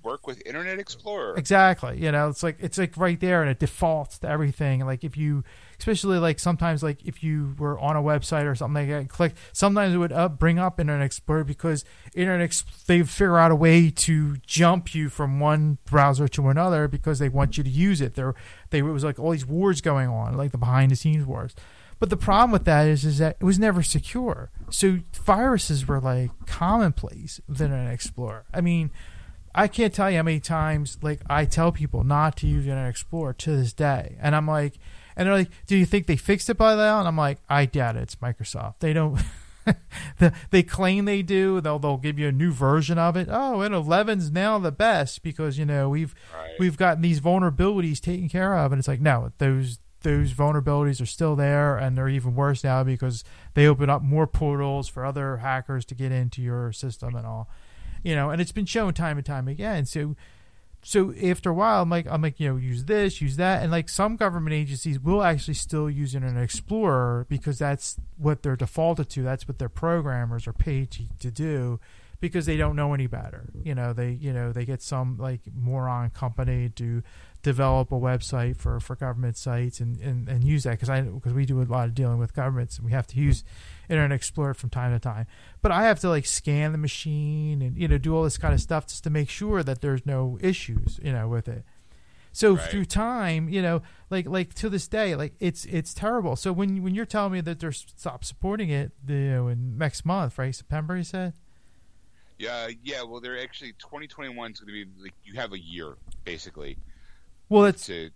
[0.03, 1.35] work with Internet Explorer?
[1.37, 1.97] Exactly.
[2.03, 4.85] You know, it's like it's like right there and it defaults to everything.
[4.85, 5.43] Like if you
[5.83, 9.33] especially like sometimes like if you were on a website or something like that click
[9.51, 11.83] sometimes it would up bring up Internet Explorer because
[12.15, 16.87] Internet Ex- they figure out a way to jump you from one browser to another
[16.87, 18.15] because they want you to use it.
[18.15, 18.33] There
[18.69, 21.53] they it was like all these wars going on, like the behind the scenes wars.
[21.99, 24.51] But the problem with that is, is that it was never secure.
[24.69, 28.45] So viruses were like commonplace with Internet Explorer.
[28.53, 28.89] I mean,
[29.53, 32.89] I can't tell you how many times like I tell people not to use Internet
[32.89, 34.79] Explorer to this day, and I'm like,
[35.15, 37.65] And they're like, "Do you think they fixed it by now?" And I'm like, "I
[37.65, 38.03] doubt it.
[38.03, 38.75] It's Microsoft.
[38.79, 39.19] They don't."
[40.19, 41.61] the, they claim they do.
[41.61, 43.27] They'll they'll give you a new version of it.
[43.31, 46.51] Oh, and 11's now the best because you know we've Right.
[46.59, 51.05] we've gotten these vulnerabilities taken care of, and it's like no, those those vulnerabilities are
[51.05, 53.23] still there, and they're even worse now because
[53.53, 57.49] they open up more portals for other hackers to get into your system and all.
[58.03, 59.85] You know, and it's been shown time and time again.
[59.85, 60.17] So
[60.83, 63.71] so after a while, I'm like, I'm like, you know, use this, use that, and
[63.71, 69.09] like some government agencies will actually still use Internet Explorer because that's what they're defaulted
[69.11, 69.23] to.
[69.23, 71.79] That's what their programmers are paid to, to do
[72.19, 73.49] because they don't know any better.
[73.63, 77.03] You know, they you know they get some like moron company to
[77.43, 81.33] develop a website for, for government sites and, and, and use that because I because
[81.33, 83.43] we do a lot of dealing with governments and we have to use
[83.89, 85.27] Internet Explorer from time to time.
[85.61, 88.53] But I have to like scan the machine and you know do all this kind
[88.53, 91.63] of stuff just to make sure that there's no issues you know with it.
[92.35, 92.69] So Right.
[92.71, 96.35] through time, you know, like like to this day, like it's it's terrible.
[96.35, 100.03] So when when you're telling me that they're stop supporting it, you know, in next
[100.03, 101.33] month, right, September, you said.
[102.39, 103.03] Yeah, yeah.
[103.03, 105.93] Well, they're actually 2021 is going to be like you have a year
[106.25, 106.77] basically
[107.49, 108.09] Well, that's to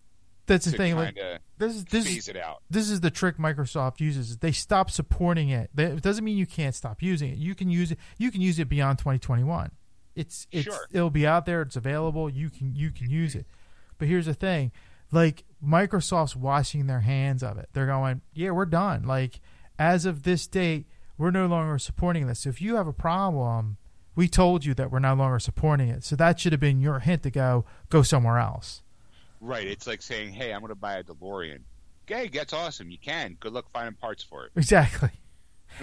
[0.48, 0.96] that's the thing.
[0.96, 1.16] Like
[1.60, 2.26] this is this is
[2.70, 4.38] this is the trick Microsoft uses.
[4.38, 5.70] They stop supporting it.
[5.74, 7.38] They- It doesn't mean you can't stop using it.
[7.38, 8.00] You can use it.
[8.18, 9.72] You can use it beyond 2021.
[10.16, 10.88] It's it's Sure.
[10.92, 11.62] it'll be out there.
[11.62, 12.30] It's available.
[12.30, 13.46] You can you can use it.
[14.00, 14.72] But here's the thing,
[15.12, 17.70] like Microsoft's washing their hands of it.
[17.74, 19.04] They're going, yeah, we're done.
[19.04, 19.40] Like
[19.80, 20.88] as of this date,
[21.18, 22.40] we're no longer supporting this.
[22.42, 23.78] So if you have a problem,
[24.16, 26.04] we told you that we're no longer supporting it.
[26.04, 28.82] So that should have been your hint to go go somewhere else.
[29.40, 29.68] Right.
[29.68, 31.60] It's like saying, "Hey, I'm going to buy a DeLorean."
[32.10, 32.90] Okay, that's awesome.
[32.90, 33.36] You can.
[33.40, 34.52] Good luck finding parts for it.
[34.56, 35.12] Exactly.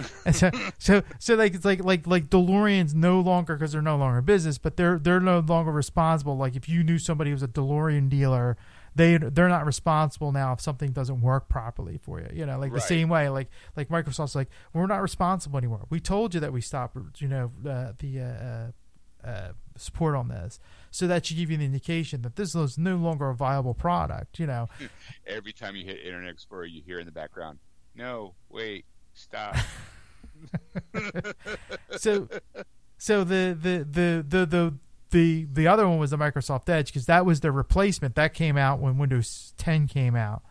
[0.33, 4.19] so, so, so like it's like like like DeLoreans no longer because they're no longer
[4.19, 6.37] in business, but they're they're no longer responsible.
[6.37, 8.57] Like if you knew somebody who was a DeLorean dealer,
[8.95, 12.29] they they're not responsible now if something doesn't work properly for you.
[12.33, 15.87] You know, like the same way, like like Microsoft's like we're not responsible anymore.
[15.91, 18.73] We told you that we stopped, you know, uh, the uh,
[19.25, 20.61] uh, support on this,
[20.91, 24.39] so that should give you an indication that this is no longer a viable product.
[24.39, 24.69] You know,
[25.27, 27.59] Every time you hit Internet Explorer, you hear in the background,
[27.95, 28.85] "No, wait,
[29.15, 29.57] stop."
[31.97, 32.29] so
[32.99, 34.75] so the the the the the
[35.11, 38.57] the, the other one was the Microsoft Edge because that was the replacement that came
[38.57, 40.43] out when Windows 10 came out,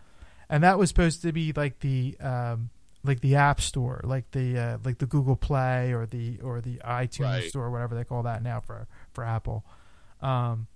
[0.50, 2.70] and that was supposed to be like the um,
[3.04, 6.78] like the App Store, like the uh, like the Google Play or the or the
[6.86, 7.50] iTunes Right.
[7.50, 9.66] Store, whatever they call that now for for Apple.
[10.22, 10.68] Um,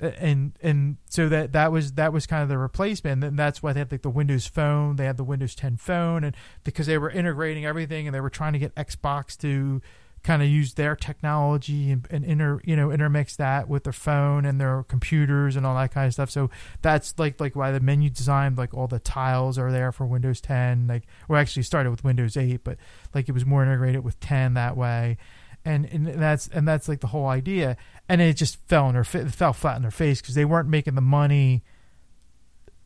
[0.00, 3.72] and and so that that was that was kind of the replacement and that's why
[3.72, 6.34] they had like the Windows Phone they had the Windows 10 phone and
[6.64, 9.80] because they were integrating everything and they were trying to get Xbox to
[10.24, 14.46] kind of use their technology and, and inter you know intermix that with their phone
[14.46, 16.30] and their computers and all that kind of stuff.
[16.30, 16.50] So
[16.82, 20.40] that's like like why the menu design like all the tiles are there for Windows
[20.40, 22.78] 10 like well actually started with Windows 8 but
[23.14, 25.18] like it was more integrated with 10 that way.
[25.64, 27.76] And and that's and that's like the whole idea.
[28.08, 30.94] And it just fell in their fell flat in their face because they weren't making
[30.94, 31.62] the money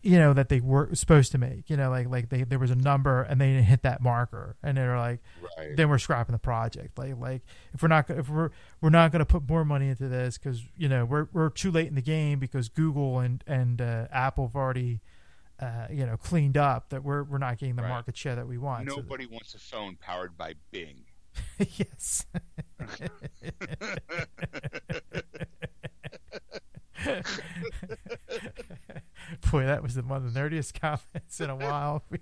[0.09, 2.71] you know that they were supposed to make you know like like they there was
[2.71, 5.21] a number and they didn't hit that marker and they're like
[5.59, 5.77] right.
[5.77, 7.43] then we're scrapping the project like like
[7.75, 8.49] if we're not if we're
[8.81, 11.71] we're not going to put more money into this because you know we're we're too
[11.71, 15.01] late in the game because Google and and uh, Apple have already
[15.61, 17.89] uh, you know cleaned up that we're we're not getting the Right.
[17.91, 21.05] market share that we want So- Nobody wants a phone powered by Bing.
[21.59, 22.25] yes
[29.51, 32.03] Boy, that was the one of the nerdiest comments in a while.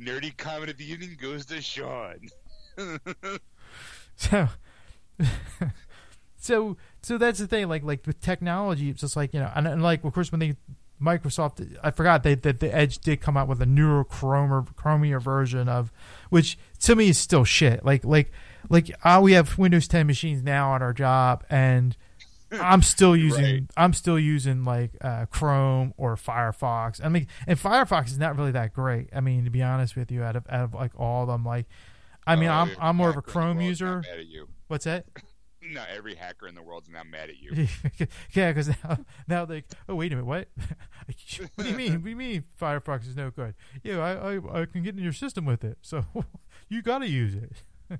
[0.00, 2.28] Nerdy comment of the evening goes to Sean.
[4.16, 4.48] so,
[6.36, 7.68] so, so that's the thing.
[7.68, 10.40] Like, like with technology, it's just like you know, and, and like of course when
[10.40, 10.56] they
[11.00, 15.20] Microsoft, I forgot they that the Edge did come out with a newer Chrome Chromium
[15.20, 15.92] version of,
[16.30, 17.84] which to me is still shit.
[17.84, 18.32] Like, like,
[18.70, 21.96] like uh, we have Windows 10 machines now on our job, and
[22.60, 23.62] I'm still using Right.
[23.76, 27.04] I'm still using like uh, Chrome or Firefox.
[27.04, 29.08] I mean, and Firefox is not really that great.
[29.14, 31.44] I mean, to be honest with you, out of out of like all of them,
[31.44, 31.66] like,
[32.26, 33.96] I mean, Oh, I'm I'm more of a hacker in the Chrome user.
[34.08, 34.48] Mad at you.
[34.68, 35.06] What's that?
[35.68, 37.66] Not every hacker in the world's not mad at you.
[38.32, 40.48] yeah, because now now they oh wait a minute what?
[41.56, 41.92] what do you mean?
[41.94, 43.54] What do you mean Firefox is no good?
[43.82, 46.04] Yeah, I I, I can get in your system with it, so
[46.68, 47.98] you got to use it.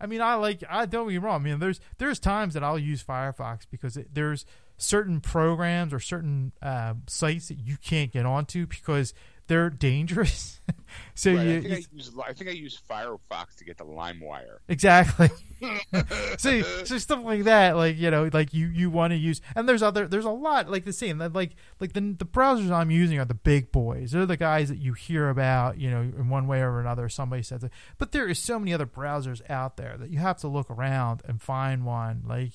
[0.00, 0.64] I mean, I like.
[0.68, 1.42] I don't get me wrong.
[1.42, 4.46] I mean, there's there's times that I'll use Firefox because it, there's
[4.76, 9.12] certain programs or certain uh, sites that you can't get onto because
[9.46, 10.60] they're dangerous.
[11.14, 13.78] so Right, you, I, think you- I, use, I think I use Firefox to get
[13.78, 14.58] the LimeWire.
[14.68, 15.28] exactly.
[16.38, 19.68] so, so stuff like that, like you know, like you you want to use, and
[19.68, 23.18] there's other, there's a lot like the same, like like the the browsers I'm using
[23.18, 24.12] are the big boys.
[24.12, 27.08] They're the guys that you hear about, you know, in one way or another.
[27.08, 30.38] Somebody says it, but there is so many other browsers out there that you have
[30.38, 32.52] to look around and find one like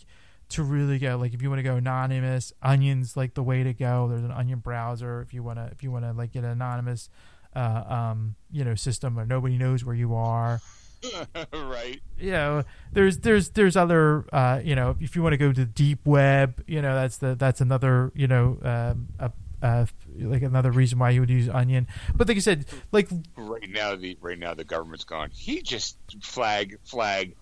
[0.49, 1.18] to really go.
[1.18, 4.07] Like if you want to go anonymous, Onion's like the way to go.
[4.07, 7.10] There's an Onion browser if you want to if you want to like get anonymous,
[7.56, 10.61] uh, um, you know, system where nobody knows where you are
[11.53, 12.02] right.
[12.18, 12.64] you know
[12.94, 15.99] there's there's there's other uh you know if you want to go to the deep
[16.06, 19.86] web you know that's the that's another you know um a, uh
[20.19, 23.07] like another reason why you would use onion but like i said like
[23.38, 25.30] Right now, the right now the government's gone.
[25.32, 27.36] He just flag flag.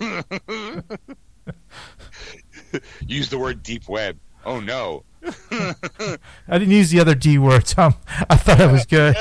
[3.06, 4.18] Use the word deep web.
[4.44, 5.04] Oh no.
[5.50, 6.16] i
[6.48, 7.92] didn't use the other d word so
[8.30, 9.16] i thought it was good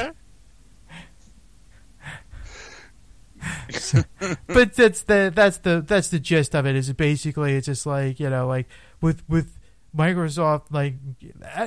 [4.48, 8.20] but that's the that's the that's the gist of it is basically it's just like
[8.20, 8.68] you know like
[9.02, 9.58] with with
[9.96, 10.96] microsoft like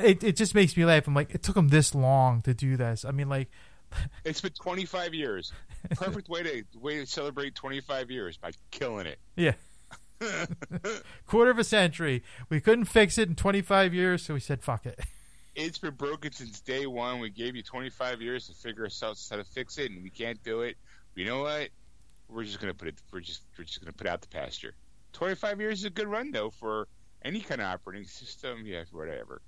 [0.04, 2.76] it, it just makes me laugh i'm like it took them this long to do
[2.76, 3.48] this i mean like
[4.24, 5.52] It's been 25 years.
[5.92, 9.18] Perfect way to way to celebrate 25 years by killing it.
[9.36, 9.54] Yeah.
[11.26, 12.22] Quarter of a century.
[12.48, 15.00] We couldn't fix it in 25 years, so we said, fuck it.
[15.56, 17.18] It's been broken since day one.
[17.20, 20.10] We gave you 25 years to figure us out how to fix it, and we
[20.10, 20.76] can't do it.
[21.20, 21.68] You know what?
[22.30, 22.94] We're just gonna put it.
[23.12, 24.74] We're just we're just gonna put out the pasture.
[25.12, 26.88] 25 years is a good run though for
[27.22, 28.62] any kind of operating system.
[28.64, 29.42] Yeah, whatever.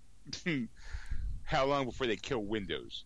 [1.44, 3.05] how long before they kill Windows?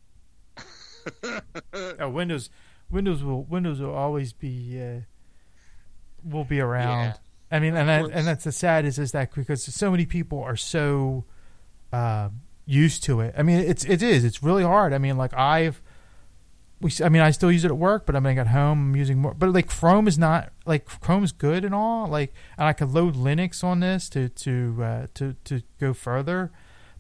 [1.73, 2.51] Oh, Windows,
[2.91, 5.03] Windows will Windows will always be uh,
[6.25, 7.05] will be around.
[7.05, 7.15] Yeah.
[7.53, 10.43] I mean, and that, and that's the sad is is that because so many people
[10.43, 11.25] are so
[11.93, 12.31] uh,
[12.65, 13.33] used to it.
[13.39, 14.93] I mean, it's it is it's really hard.
[14.93, 15.81] I mean, like I've
[16.81, 18.97] we I mean I still use it at work, but I mean at home I'm
[18.97, 19.35] using more.
[19.35, 22.07] But like Chrome is not like Chrome's good and all.
[22.07, 26.53] Like and I could load Linux on this to to uh, to to go further.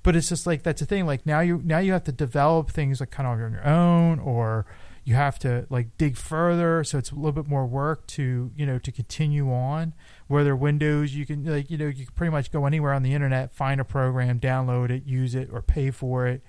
[0.02, 1.04] But it's just like that's the thing.
[1.04, 4.18] Like now you now you have to develop things like kind of on your own,
[4.20, 4.64] or
[5.04, 6.82] you have to like dig further.
[6.82, 9.94] So it's a little bit more work to you know to continue on.
[10.26, 13.02] Where there Windows, you can like you know you can pretty much go anywhere on
[13.02, 16.42] the internet, find a program, download it, use it, or pay for it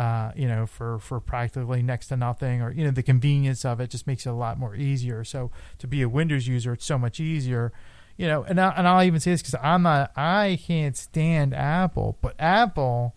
[0.00, 3.80] uh, you know, for, for practically next to nothing, or you know, the convenience of
[3.80, 5.24] it just makes it a lot more easier.
[5.24, 7.70] So to be a Windows user, it's so much easier,
[8.16, 8.42] you know.
[8.44, 12.34] And I, and I'll even say this because I'm not, I can't stand Apple, but
[12.38, 13.14] Apple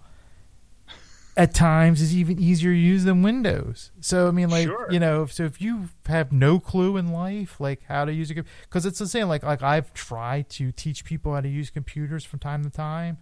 [1.36, 3.92] at times is even easier to use than Windows.
[4.02, 4.88] So I mean, like Sure.
[4.92, 8.36] you know, so if you have no clue in life, like how to use a
[8.36, 9.28] computer, because it's the same.
[9.30, 13.18] Like like I've tried to teach people how to use computers from time to time,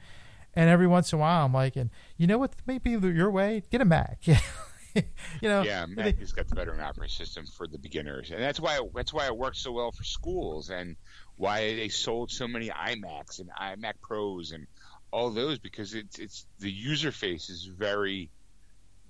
[0.56, 2.53] and every once in a while I'm like, and you know what?
[2.65, 4.19] Maybe your way, get a Mac.
[4.28, 5.03] you
[5.41, 8.80] know, Yeah, Mac has got the better operating system for the beginners, and that's why
[8.94, 10.95] that's why it works so well for schools, and
[11.38, 14.68] why they sold so many iMacs and iMac Pros and
[15.11, 18.30] all those because it's it's the user face is very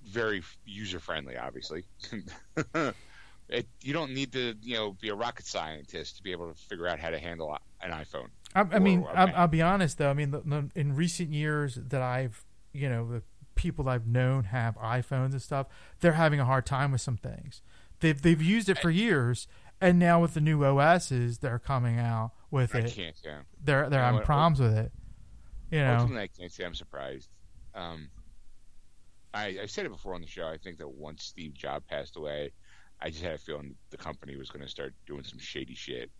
[0.04, 1.36] very user friendly.
[1.36, 1.84] Obviously,
[3.48, 6.58] it, you don't need to you know be a rocket scientist to be able to
[6.68, 8.28] figure out how to handle an iPhone.
[8.54, 10.10] I, I mean, Or a I'll, I'll be honest though.
[10.10, 13.22] I mean, the, the, in recent years that I've, you know, the
[13.54, 15.66] people I've known have iPhones and stuff,
[16.00, 17.62] they're having a hard time with some things.
[18.00, 19.46] They've they've used it for years,
[19.80, 23.16] and now with the new OSs that are coming out with I it, can't.
[23.24, 23.40] Yeah.
[23.62, 24.92] they're they're having problems with it.
[25.70, 27.30] You know, I can't say I'm surprised.
[27.74, 28.10] Um,
[29.32, 30.46] I, I said it before on the show.
[30.46, 32.52] I think that once Steve Jobs passed away,
[33.00, 36.10] I just had a feeling the company was going to start doing some shady shit,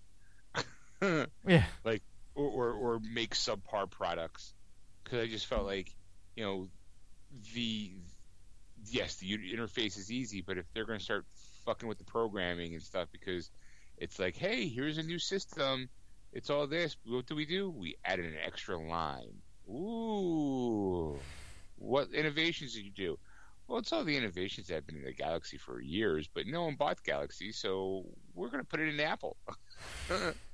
[1.46, 1.64] yeah,
[2.34, 4.54] or or make subpar products.
[5.02, 5.94] Because I just felt like,
[6.36, 6.68] you know,
[7.54, 7.92] the
[8.86, 11.24] yes, the interface is easy, but if they're going to start
[11.64, 13.50] fucking with the programming and stuff, because
[13.98, 15.88] it's like, hey, here's a new system.
[16.32, 16.96] It's all this.
[17.04, 17.70] What do we do?
[17.70, 19.34] We added an extra line.
[19.68, 21.18] Ooh.
[21.76, 23.18] What innovations did you do?
[23.68, 26.64] Well, it's all the innovations that have been in the Galaxy for years, but no
[26.64, 28.04] one bought Galaxy, so
[28.34, 29.36] we're going to put it in Apple.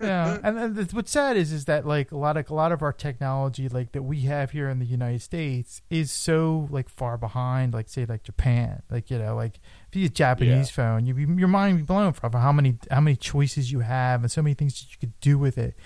[0.00, 0.38] yeah.
[0.44, 2.92] And, and what's sad is is that like a lot of a lot of our
[2.92, 7.74] technology like that we have here in the United States is so like far behind,
[7.74, 11.16] like say like Japan, like you know, like if you use a Japanese phone, you
[11.16, 14.54] your mind be blown for how many how many choices you have and so many
[14.54, 15.76] things that you could do with it.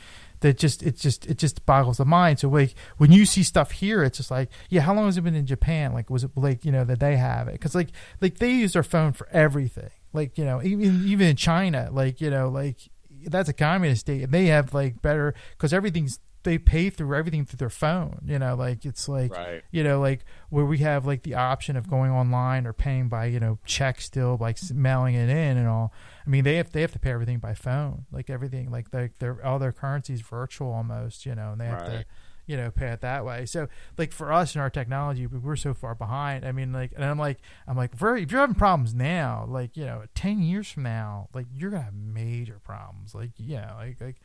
[0.40, 2.38] That just it just it just boggles the mind.
[2.38, 5.22] So like when you see stuff here, it's just like yeah, how long has it
[5.22, 5.92] been in Japan?
[5.92, 7.52] Like was it like you know that they have it?
[7.52, 7.88] Because like
[8.20, 9.90] like they use their phone for everything.
[10.12, 12.88] Like you know even even in China, like you know like
[13.26, 17.44] that's a communist state and they have like better because everything's they pay through everything
[17.44, 18.20] through their phone.
[18.24, 19.62] You know, like it's like Right.
[19.72, 23.26] you know, like where we have like the option of going online or paying by
[23.26, 25.92] you know check still, like mailing it in and all.
[26.24, 29.10] I mean, they have they have to pay everything by phone, like everything, like their
[29.18, 31.26] their all their currencies virtual almost.
[31.26, 32.06] You know, and they have to Right.
[32.48, 33.46] You know pay it that way.
[33.46, 36.44] So like for us in our technology, we- we're so far behind.
[36.44, 37.38] I mean, like, and I'm like,
[37.68, 41.28] I'm like, for, if you're having problems now, like you know, ten years from now,
[41.32, 43.14] like you're gonna have major problems.
[43.14, 44.16] Like yeah, like like.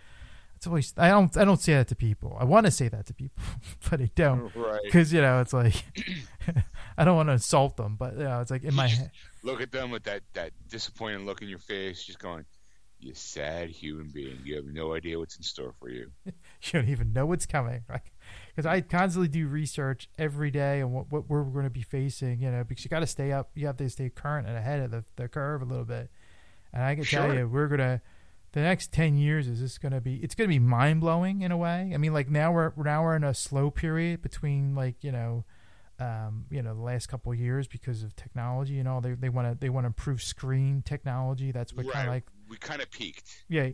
[0.55, 2.37] It's always I don't I don't say that to people.
[2.39, 3.43] I want to say that to people,
[3.89, 4.79] but I don't Right.
[4.85, 5.83] because you know it's like
[6.97, 9.11] I don't want to insult them, but you know it's like in my head.
[9.43, 12.45] Look at them with that, that disappointed look in your face, just going,
[12.97, 14.39] You sad human being.
[14.45, 16.11] You have no idea what's in store for you.
[16.25, 16.31] you
[16.71, 17.83] don't even know what's coming.
[17.89, 18.12] Like,
[18.55, 22.39] because I constantly do research every day on what, what we're going to be facing,
[22.39, 24.79] you know, because you got to stay up, you have to stay current and ahead
[24.79, 26.11] of the, the curve a little bit.
[26.71, 28.01] And I can tell you, we're going to,
[28.51, 31.41] the next 10 years is this going to be, it's going to be mind blowing
[31.41, 31.91] in a way.
[31.93, 35.45] I mean, like now we're, now we're in a slow period between like, you know,
[35.99, 39.01] um, you know, the last couple of years because of technology and all.
[39.01, 41.51] They, they want to, they want to improve screen technology.
[41.51, 43.43] That's what kind of like, we kind of peaked.
[43.49, 43.69] yeah.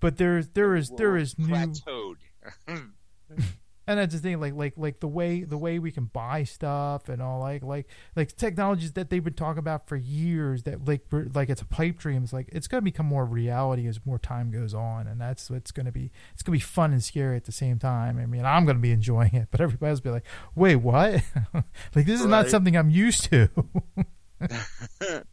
[0.00, 2.16] But there's, there is, there We're new, plateaued.
[3.86, 7.08] and that's the thing like like like the way the way we can buy stuff
[7.08, 11.02] and all like like like technologies that they've been talking about for years that like
[11.34, 14.18] like it's a pipe dream it's like it's going to become more reality as more
[14.18, 17.02] time goes on and that's what's going to be it's going to be fun and
[17.04, 19.90] scary at the same time i mean i'm going to be enjoying it but everybody
[19.90, 21.22] else will be like wait what
[21.94, 23.48] like this is not something i'm used to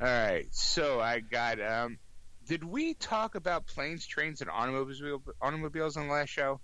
[0.00, 0.46] All right.
[0.50, 1.60] So I got.
[1.60, 1.98] um
[2.46, 5.02] Did we talk about planes, trains, and automobiles
[5.42, 6.60] automobiles on the last show?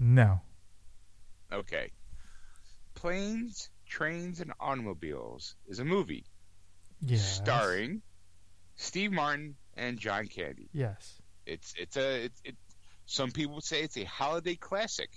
[0.00, 0.40] No
[1.52, 1.90] Okay.
[2.94, 6.24] Planes, Trains, and Automobiles is a movie
[7.00, 8.02] yeah starring
[8.76, 10.68] Steve Martin and John Candy.
[10.72, 12.56] yes It's it's a it's, it.
[13.06, 15.10] Some people say it's a holiday classic.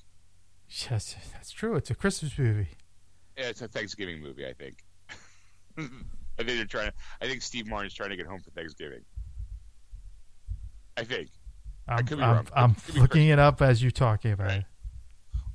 [0.90, 2.70] yes that's true it's a christmas movie
[3.38, 4.78] Yeah, it's a Thanksgiving movie, I think.
[5.78, 6.90] I think they're trying.
[6.90, 9.02] To, I think Steve Martin's trying to get home for Thanksgiving.
[10.98, 11.30] I think.
[11.88, 12.48] i'm, could be I'm, wrong.
[12.56, 14.58] I'm Could be looking it up as you're talking about Right.
[14.60, 14.66] it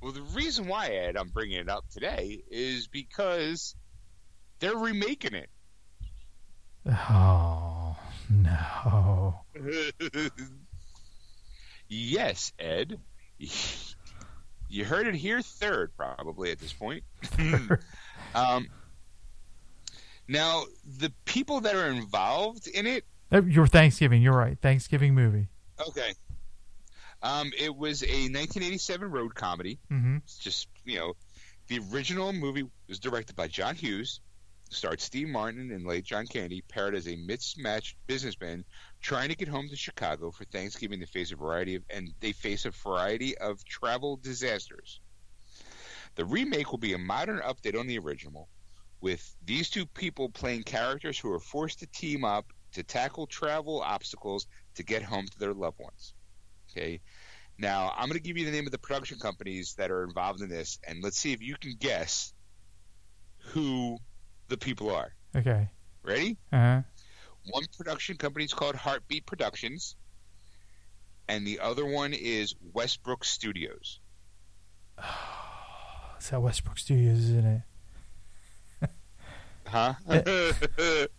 [0.01, 3.75] Well, the reason why Ed I'm bringing it up today is because
[4.61, 5.51] they're remaking it.
[6.89, 7.97] oh
[8.31, 9.41] no
[11.89, 12.99] yes, Ed.
[14.69, 17.03] You heard it here third, probably at this point.
[18.35, 18.69] um,
[20.29, 20.65] now,
[20.99, 24.23] the people that are involved in it Your Thanksgiving.
[24.23, 24.59] You're right.
[24.61, 25.49] Thanksgiving movie.
[25.89, 26.12] Okay.
[27.23, 29.78] Um, it was a 1987 road comedy.
[29.90, 30.19] Mm-hmm.
[30.19, 31.15] It's just you know,
[31.66, 34.20] the original movie was directed by John Hughes,
[34.70, 38.65] starred Steve Martin and late John Candy, paired as a mismatched businessman
[39.01, 41.01] trying to get home to Chicago for Thanksgiving.
[41.01, 45.01] They face a variety of and they face a variety of travel disasters.
[46.15, 48.49] The remake will be a modern update on the original,
[49.01, 53.81] with these two people playing characters who are forced to team up to tackle travel
[53.81, 56.15] obstacles to get home to their loved ones.
[56.70, 57.01] Okay.
[57.59, 60.40] Now, I'm going to give you the name of the production companies that are involved
[60.43, 62.32] in this, and let's see if you can guess
[63.39, 63.99] who
[64.49, 65.12] the people are.
[65.36, 65.69] Okay.
[66.05, 66.36] Ready?
[66.53, 66.82] Uh-huh.
[67.51, 69.97] One production company is called Hartbeat Productions,
[71.28, 74.01] and the other one is Westbrook Studios.
[76.16, 77.62] It's that Westbrook Studios, isn't
[78.82, 78.90] it?
[79.69, 79.95] Huh?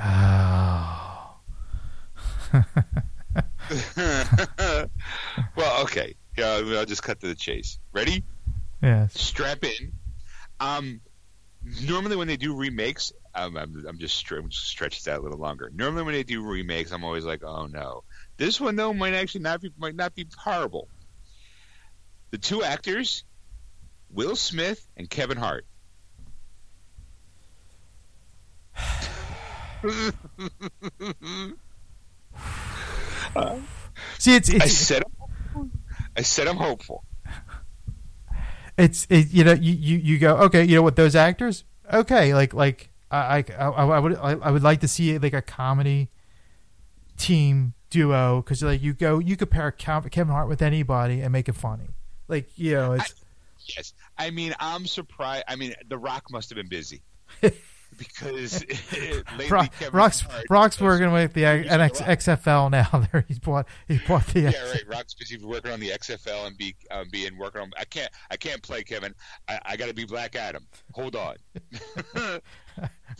[0.00, 1.40] Oh.
[5.56, 6.14] well, okay.
[6.36, 7.78] Yeah, I'll just cut to the chase.
[7.92, 8.24] Ready?
[8.82, 9.20] Yes.
[9.20, 9.92] strap in.
[10.60, 11.00] Um,
[11.82, 15.22] normally when they do remakes, um, I'm, I'm just stre- I'm just stretch that a
[15.22, 15.70] little longer.
[15.74, 18.04] Normally when they do remakes, I'm always like, oh no.
[18.36, 20.88] This one though might actually not be might not be horrible.
[22.30, 23.24] The two actors,
[24.10, 25.66] Will Smith and Kevin Hart.
[34.18, 35.02] See, it's I said
[36.16, 37.04] I said I'm hopeful.
[38.76, 42.34] it's it, you know you, you you go okay you know what those actors okay
[42.34, 45.42] like like I I, I, I would I, I would like to see like a
[45.42, 46.10] comedy
[47.16, 51.48] team duo because like you go you compare Kev- Kevin Hart with anybody and make
[51.48, 51.88] it funny
[52.28, 53.14] like you know it's
[53.76, 55.44] Yes, I mean I'm surprised.
[55.46, 57.02] I mean The Rock must have been busy
[57.96, 63.06] because lately Rock, Kevin Rock's Hart Rock's working with the used to NX, XFL now.
[63.12, 64.40] There, he's bought he bought the.
[64.40, 64.86] yeah, right.
[64.88, 67.70] Rock's busy working on the XFL and be um, being working on.
[67.78, 68.10] I can't.
[68.30, 69.14] I can't play Kevin.
[69.48, 70.66] I, I got to be Black Adam.
[70.92, 71.36] Hold on.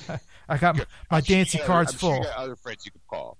[0.49, 2.24] I got my, my I'm sure dancing cards I'm sure you full.
[2.24, 3.39] got other friends you could call.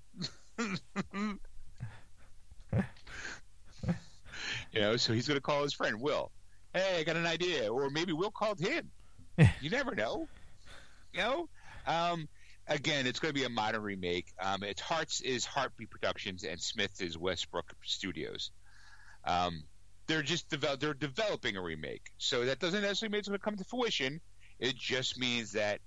[4.71, 6.31] You know, so he's going to call his friend Will.
[6.73, 8.89] Hey, I got an idea, or maybe Will called him.
[9.61, 10.27] you never know.
[11.13, 11.49] You.
[11.85, 12.27] Um,
[12.67, 14.27] again, it's going to be a modern remake.
[14.41, 18.51] Um, it's Hart's is Hartbeat Productions, and Smith is Westbrook Studios.
[19.25, 19.63] Um,
[20.07, 23.43] they're just develop, they're developing a remake, so that doesn't necessarily mean it's going to
[23.43, 24.21] come to fruition.
[24.59, 25.81] It just means that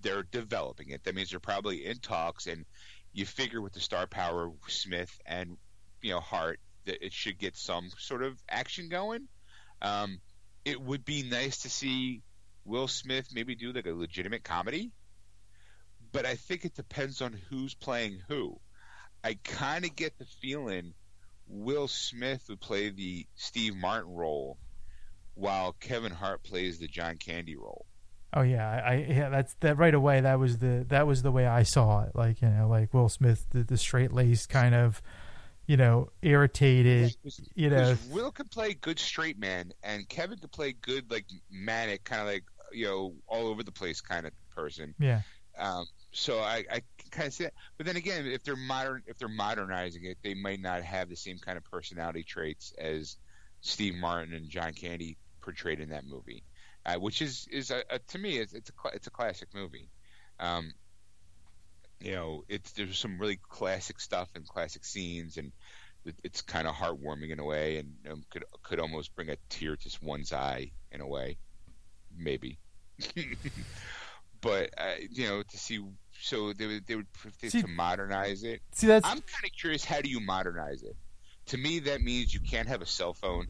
[0.00, 1.04] they're developing it.
[1.04, 2.64] That means they're probably in talks, and
[3.12, 5.56] you figure with the star power Smith and
[6.02, 9.28] you know Hart that it should get some sort of action going.
[9.82, 10.20] Um,
[10.64, 12.22] it would be nice to see
[12.66, 14.90] Will Smith maybe do like a legitimate comedy,
[16.12, 18.58] but I think it depends on who's playing who.
[19.22, 20.92] I kind of get the feeling
[21.48, 24.58] Will Smith would play the Steve Martin role,
[25.34, 27.86] while Kevin Hart plays the John Candy role.
[28.32, 30.20] Oh yeah, I, yeah that's that right away.
[30.20, 32.12] That was the that was the way I saw it.
[32.14, 35.00] Like you know, like Will Smith, the, the straight laced kind of,
[35.66, 37.16] you know, irritated.
[37.54, 42.04] you know, Will can play good straight man, and Kevin can play good like manic,
[42.04, 42.44] kind of like
[42.76, 44.94] you know all over the place kind of person.
[44.98, 45.22] yeah,
[45.58, 47.54] Um, so I, I kind of see that.
[47.78, 51.16] But then again, if they're modern, if they're modernizing it, they might not have the
[51.16, 53.16] same kind of personality traits as
[53.60, 56.44] Steve Martin and John Candy portrayed in that movie,
[56.86, 59.90] uh, which is is a, a, to me it's, it's a it's a classic movie.
[60.40, 60.72] Um,
[62.00, 65.52] you know, it's there's some really classic stuff and classic scenes, and
[66.04, 69.36] it- it's kind of heartwarming in a way, and um, could could almost bring a
[69.48, 71.38] tear to one's eye in a way,
[72.14, 72.60] maybe.
[74.40, 75.80] but uh, you know, to see
[76.20, 77.06] so they would they would
[77.42, 78.60] See- to modernize it.
[78.72, 79.84] see that's I'm kind of curious.
[79.84, 80.96] How do you modernize it?
[81.46, 83.46] To me, that means you can't have a cell phone,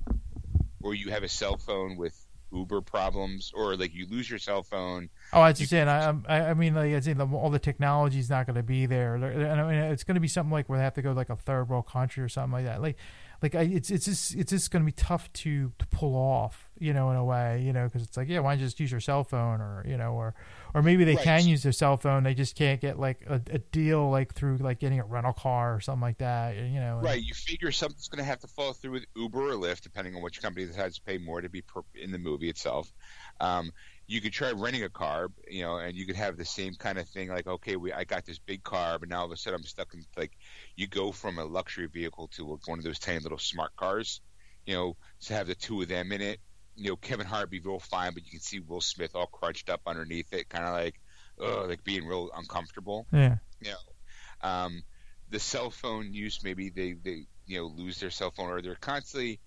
[0.82, 2.14] or you have a cell phone with
[2.52, 5.09] Uber problems, or like you lose your cell phone.
[5.32, 5.89] Oh, I just saying.
[5.89, 8.86] I, I, I mean, like I said, the, all the technology's not going to be
[8.86, 9.14] there.
[9.14, 11.31] And I mean, it's going to be something like where they have to go like
[11.31, 12.82] a third world country or something like that.
[12.82, 12.97] Like,
[13.43, 16.65] like I, it's it's just it's just going to be tough to to pull off,
[16.78, 18.81] you know, in a way, you know, because it's like, yeah, why don't you just
[18.81, 20.35] use your cell phone, or you know, or
[20.74, 21.24] or maybe they Right.
[21.24, 24.59] can use their cell phone, they just can't get like a, a deal like through
[24.59, 26.97] like getting a rental car or something like that, you know.
[26.98, 29.81] and- Right, you figure something's going to have to fall through with Uber or Lyft,
[29.82, 32.93] depending on which company decides to pay more to be per, in the movie itself.
[33.40, 33.70] Um,
[34.09, 36.98] you could try renting a car, you know, and you could have the same kind
[36.98, 39.36] of thing, like, okay, we I got this big car, but now all of a
[39.36, 40.32] sudden I'm stuck in like,
[40.77, 44.20] you go from a luxury vehicle to one of those tiny little smart cars,
[44.65, 46.39] you know, to have the two of them in it.
[46.77, 49.70] You know, Kevin Hart be real fine, but you can see Will Smith all crunched
[49.70, 51.01] up underneath it, kind of like,
[51.43, 53.36] ugh, like being real uncomfortable yeah.
[53.61, 54.82] you know, um,
[55.31, 58.77] the cell phone use maybe they they you know lose their cell phone or they're
[58.77, 59.40] constantly,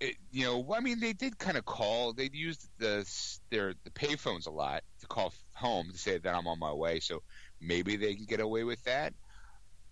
[0.00, 3.74] it, you know, I mean they did kind of call they used the s- their
[3.84, 7.22] the payphones a lot to call home to say that I'm on my way, so
[7.60, 9.12] maybe they can get away with that.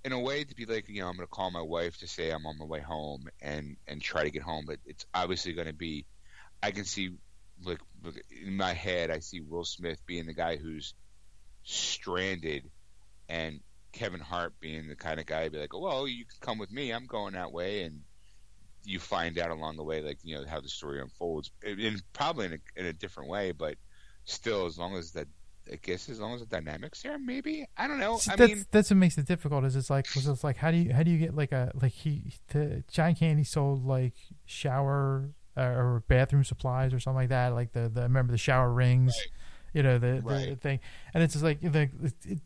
[0.05, 2.06] In a way, to be like, you know, I'm going to call my wife to
[2.06, 5.52] say I'm on my way home and and try to get home, but it's obviously
[5.52, 6.06] going to be.
[6.62, 7.10] I can see,
[7.64, 10.94] like, look, in my head, I see Will Smith being the guy who's
[11.64, 12.70] stranded
[13.28, 13.60] and
[13.92, 16.58] Kevin Hart being the kind of guy to be like, oh, well, you can come
[16.58, 16.92] with me.
[16.92, 18.02] I'm going that way, and
[18.84, 22.46] you find out along the way, like you know how the story unfolds, in probably
[22.46, 23.76] in a, in a different way, but
[24.24, 25.26] still, as long as that,
[25.70, 28.18] I guess, as long as the dynamics there, maybe I don't know.
[28.18, 29.64] See, I that's mean, that's what makes it difficult.
[29.64, 31.92] Is it's like it's like how do you how do you get like a like
[31.92, 34.14] he the John Candy sold like
[34.44, 37.54] shower uh, or bathroom supplies or something like that.
[37.54, 39.28] Like the the remember the shower rings, Right.
[39.74, 40.80] you know the the thing,
[41.14, 42.38] and it's just like the it, it,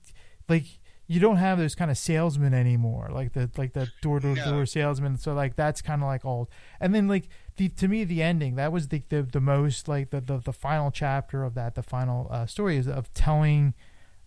[0.49, 0.65] like
[1.07, 3.09] you don't have those kind of salesmen anymore.
[3.12, 5.16] Like the like the door to door salesman.
[5.16, 6.49] So like that's kind of like old.
[6.81, 10.11] And then like the to me the ending that was the the, the most like
[10.11, 13.74] the, the the final chapter of that the final uh, story is of telling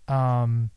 [0.09, 0.71] um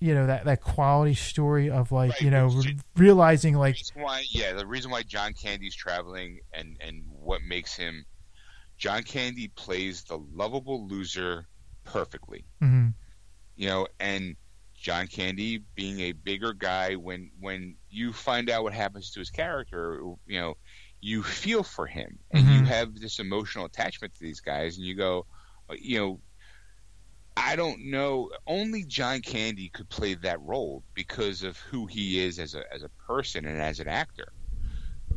[0.00, 4.24] you know that that quality story of like Right, you know re- realizing like why,
[4.30, 8.04] yeah, the reason why John Candy's traveling and and what makes him
[8.76, 11.46] John Candy plays the lovable loser
[11.84, 12.44] perfectly.
[12.62, 12.94] mhm,
[13.56, 14.36] you know, and
[14.74, 19.30] John Candy being a bigger guy when when you find out what happens to his
[19.30, 20.54] character, you know,
[21.00, 22.66] you feel for him and you Mhm.
[22.66, 25.26] have this emotional attachment to these guys and you go,
[25.68, 26.20] uh, you know,
[27.38, 32.38] I don't know, only John Candy could play that role because of who he is
[32.38, 34.32] as a as a person and as an actor.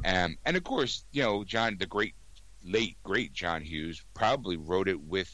[0.06, 2.14] Um, and of course, you know, John the great
[2.64, 5.32] late great John Hughes probably wrote it with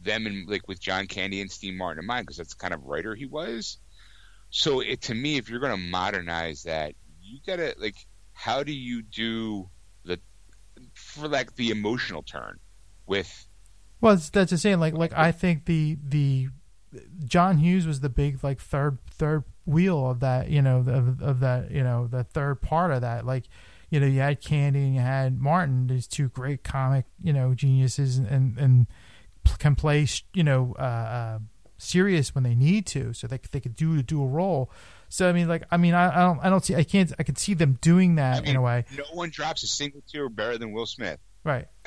[0.00, 2.74] them and like with John Candy and Steve Martin in mind because that's the kind
[2.74, 3.78] of writer he was.
[4.50, 7.96] So it to me, if you're going to modernize that, you gotta like,
[8.32, 9.68] how do you do
[10.04, 10.18] the
[10.94, 12.58] for like the emotional turn
[13.06, 13.48] with
[14.00, 16.48] well that's the same like like I think the the
[17.24, 21.40] John Hughes was the big like third third wheel of that you know of, of
[21.40, 23.44] that you know the third part of that like
[23.90, 27.54] you know, you had Candy and you had Martin, these two great comic, you know,
[27.54, 28.86] geniuses, and and, and
[29.58, 31.38] can play, you know, uh, uh,
[31.78, 34.70] serious when they need to, so they they could do a dual role.
[35.08, 37.22] So I mean, like, I mean, I, I don't, I don't see, I can't, I
[37.22, 40.02] can see them doing that I mean, in a way, No one drops a single
[40.10, 41.20] tear better than Will Smith.
[41.44, 41.66] right?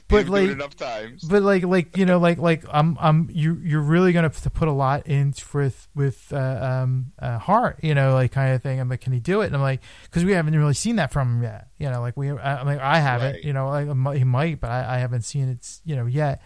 [0.08, 1.22] But, like- enough times.
[1.24, 4.50] But like, like you know, like, like I'm, I'm, you, you're really gonna have to
[4.50, 6.36] put a lot in with, with, uh,
[6.82, 8.78] um, uh, Hart, you know, like kind of thing.
[8.80, 9.46] I'm like, can he do it?
[9.46, 12.16] And I'm like, because we haven't really seen that from him yet, you know, like
[12.16, 13.44] we, I, I'm like, I haven't, Right.
[13.44, 16.42] you know, like he might, but I, I haven't seen it, you know, yet.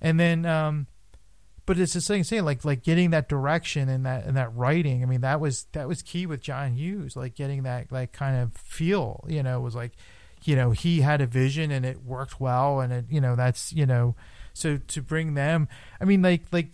[0.00, 0.86] And then, um,
[1.66, 5.02] but it's the same thing, like, like getting that direction and that, and that writing.
[5.02, 8.36] I mean, that was, that was key with John Hughes, like getting that, like kind
[8.42, 9.92] of feel, you know, was like,
[10.44, 13.72] you know he had a vision and it worked well and it you know that's
[13.72, 14.14] you know
[14.52, 15.68] so to bring them
[16.00, 16.68] i mean like like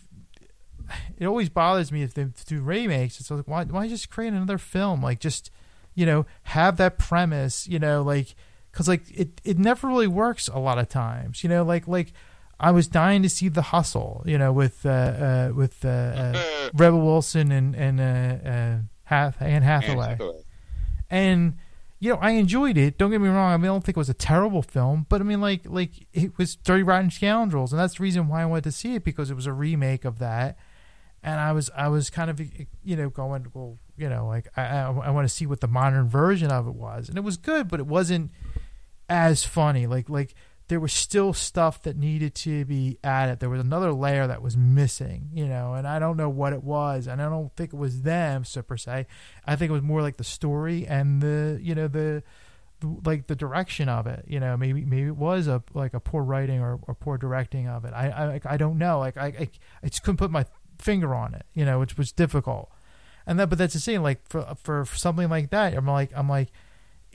[1.18, 3.18] it always bothers me if they do remakes.
[3.18, 5.02] It's like why why just create another film?
[5.02, 5.50] Like just
[5.96, 8.36] you know have that premise you know like
[8.70, 12.12] because like it it never really works a lot of times you know like like
[12.60, 16.68] i was dying to see the hustle you know with uh uh with uh, uh
[16.74, 20.42] rebel wilson and and uh uh Hath- Anne And Hathaway Hathaway.
[21.08, 21.54] and
[21.98, 22.98] you know I enjoyed it.
[22.98, 23.52] Don't get me wrong.
[23.52, 25.90] I mean, I don't think it was a terrible film, but I mean, like like
[26.12, 29.04] it was Dirty Rotten Scoundrels, and that's the reason why I wanted to see it
[29.04, 30.58] because it was a remake of that,
[31.22, 34.48] and I was I was kind of eh, you know going well you know like
[34.56, 37.24] I I, I want to see what the modern version of it was, and it
[37.24, 38.30] was good, but it wasn't
[39.08, 39.86] as funny.
[39.86, 40.34] Like like
[40.68, 43.38] there was still stuff that needed to be added.
[43.38, 46.64] There was another layer that was missing, you know, and I don't know what it
[46.64, 49.06] was, and I don't think it was them so per se.
[49.46, 52.24] I think it was more like the story and the you know the,
[52.80, 54.24] the like the direction of it.
[54.26, 57.68] You know, maybe maybe it was a like a poor writing or, or poor directing
[57.68, 57.92] of it.
[57.94, 58.98] I I I don't know.
[58.98, 59.50] Like I, I
[59.84, 60.46] I just couldn't put my
[60.78, 61.46] finger on it.
[61.54, 62.70] You know, which was difficult.
[63.24, 64.02] And that, but that's the same.
[64.02, 66.50] Like for for something like that, I'm like I'm like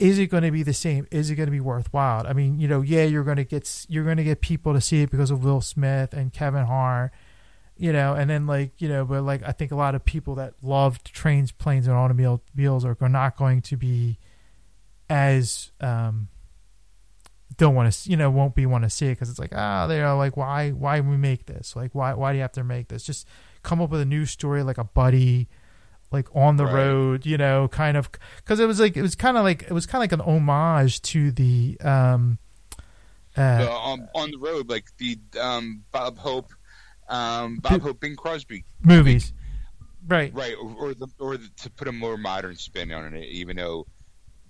[0.02, 1.08] is it going to be the same?
[1.12, 2.26] Is it going to be worthwhile?
[2.26, 4.82] I mean, you know, yeah, you're going to get you're going to get people to
[4.82, 7.12] see it because of Will Smith and Kevin Hart,
[7.78, 10.34] you know, and then like you know, but like I think a lot of people
[10.36, 14.18] that loved trains, planes, and automobiles are not going to be
[15.08, 16.30] as um
[17.58, 19.86] don't want to you know won't be want to see it because it's like ah
[19.86, 22.88] they're like why why we make this like why why do you have to make
[22.88, 23.28] this just
[23.62, 25.50] come up with a new story like a buddy
[26.12, 26.74] like on the Right.
[26.74, 29.72] road, you know, kind of because it was like it was kind of like it
[29.72, 32.38] was kind of like an homage to the um
[33.36, 36.52] uh The, um, on the road, like the um, Bob Hope,
[37.08, 39.32] um, Bob Hope, Bing Crosby, movies,
[40.06, 40.34] right?
[40.34, 40.56] right?
[40.62, 43.88] Or, or the or the, to put a more modern spin on it, even though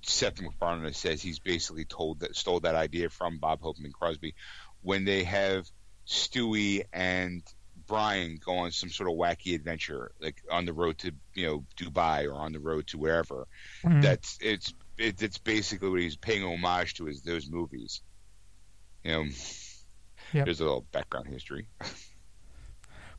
[0.01, 4.33] Seth MacFarlane says he's basically told that stole that idea from Bob Hope and Crosby,
[4.81, 5.69] when they have
[6.07, 7.43] Stewie and
[7.91, 11.57] Brian go on some sort of wacky adventure, like on the road to you know
[11.79, 13.39] Dubai or on the road to wherever.
[13.83, 14.01] Mhm.
[14.01, 18.01] That's it's it, it's basically what he's paying homage to is those movies.
[19.03, 19.23] You know,
[20.33, 20.45] Yep.
[20.45, 21.67] there's a little background history.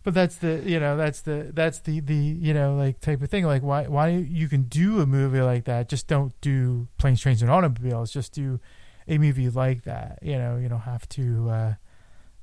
[0.05, 3.31] But that's the you know that's the that's the the you know like type of
[3.31, 7.21] thing like why why you can do a movie like that just don't do planes
[7.21, 8.59] trains and automobiles just do
[9.07, 11.75] a movie like that you know you don't have to uh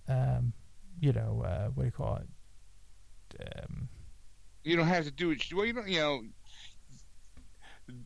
[0.08, 0.54] um
[1.00, 2.28] you know uh what do you call it
[3.64, 3.90] um
[4.64, 5.44] You don't have to do it.
[5.54, 5.88] Well, you don't.
[5.88, 6.22] You know,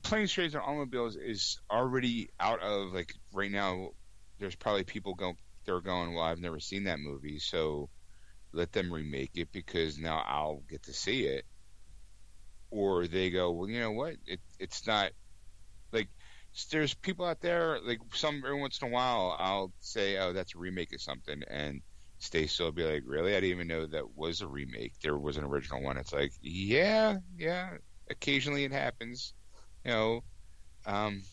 [0.03, 3.89] planes, trains, and automobiles is already out of like right now.
[4.39, 5.33] There's probably people go
[5.65, 6.13] they're going.
[6.13, 7.89] Well, I've never seen that movie, so
[8.53, 11.45] let them remake it because now I'll get to see it.
[12.71, 14.15] Or they go, well, you know what?
[14.25, 15.11] It it's not
[15.91, 16.09] like
[16.71, 20.55] there's people out there like some every once in a while I'll say, oh, that's
[20.55, 21.81] a remake of something, and
[22.23, 23.31] Stacey will be like, really?
[23.35, 24.93] I didn't even know that was a remake.
[25.01, 25.97] There was an original one.
[25.97, 27.71] It's like, yeah, yeah.
[28.09, 29.33] Occasionally it happens,
[29.83, 30.23] you know.
[30.85, 31.23] Um,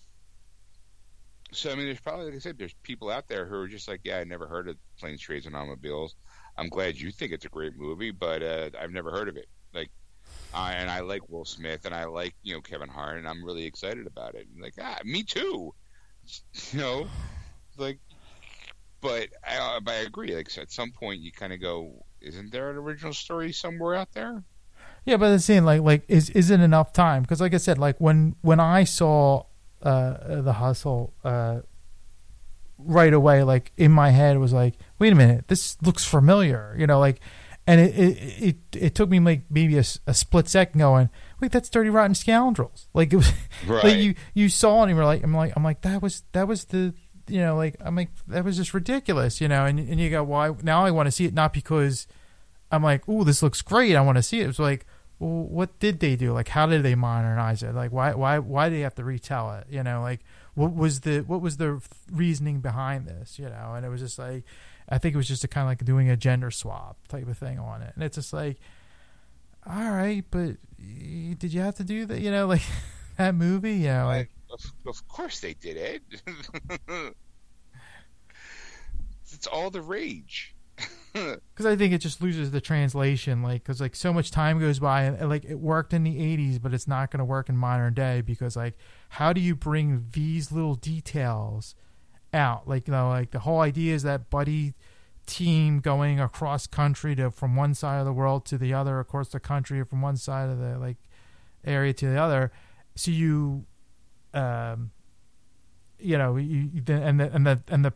[1.52, 3.86] so I mean, there's probably, like I said, there's people out there who are just
[3.86, 6.16] like, yeah, I never heard of Planes, Trains, and Automobiles.
[6.56, 9.46] I'm glad you think it's a great movie, but uh, I've never heard of it.
[9.72, 9.90] Like,
[10.52, 13.44] I, and I like Will Smith, and I like you know Kevin Hart, and I'm
[13.44, 14.48] really excited about it.
[14.52, 15.72] And like, ah, me too.
[16.72, 17.06] You know,
[17.78, 17.98] like,
[19.00, 20.34] but I, uh, but I agree.
[20.34, 24.12] Like, at some point, you kind of go, isn't there an original story somewhere out
[24.12, 24.42] there?
[25.04, 27.22] Yeah, but it's saying like like is is it enough time?
[27.22, 29.44] Because like I said, like when when I saw
[29.82, 31.60] uh the hustle uh
[32.78, 36.74] right away, like in my head it was like, wait a minute, this looks familiar,
[36.78, 37.20] you know, like,
[37.66, 41.08] and it it it, it took me like maybe a split second going,
[41.40, 42.88] wait, that's Dirty Rotten Scoundrels.
[42.92, 43.32] Like it was
[43.66, 43.84] Right.
[43.84, 46.24] like you you saw it and you were like, I'm like I'm like that was
[46.32, 46.92] that was the
[47.30, 50.22] you know like I'm like that was just ridiculous, you know, and and you go,
[50.22, 52.06] well, now I want to see it not because
[52.70, 53.96] I'm like, oh, this looks great.
[53.96, 54.44] I want to see it.
[54.44, 54.86] It was like,
[55.18, 56.32] well, what did they do?
[56.32, 57.74] Like, how did they modernize it?
[57.74, 59.66] Like, why, why, why do they have to retell it?
[59.68, 60.20] You know, like,
[60.54, 63.38] what was the, what was the reasoning behind this?
[63.38, 64.44] You know, and it was just like,
[64.88, 67.36] I think it was just a kind of like doing a gender swap type of
[67.36, 68.58] thing on it, and it's just like,
[69.66, 72.20] all right, but did you have to do that?
[72.20, 72.62] You know, like
[73.18, 76.02] that movie, you know, like, Of, of course they did, Ed.
[79.32, 80.54] it's all the rage.
[81.12, 84.78] because I think it just loses the translation, like because like so much time goes
[84.78, 87.56] by and, like it worked in the '80s, but it's not going to work in
[87.56, 88.76] modern day because like
[89.10, 91.74] how do you bring these little details
[92.32, 92.68] out?
[92.68, 94.74] Like you know, like the whole idea is that buddy
[95.26, 99.28] team going across country to from one side of the world to the other, across
[99.28, 100.96] the country, from one side of the like
[101.64, 102.52] area to the other.
[102.94, 103.64] So you,
[104.34, 104.90] um,
[105.98, 107.92] you know, you, and the and the and the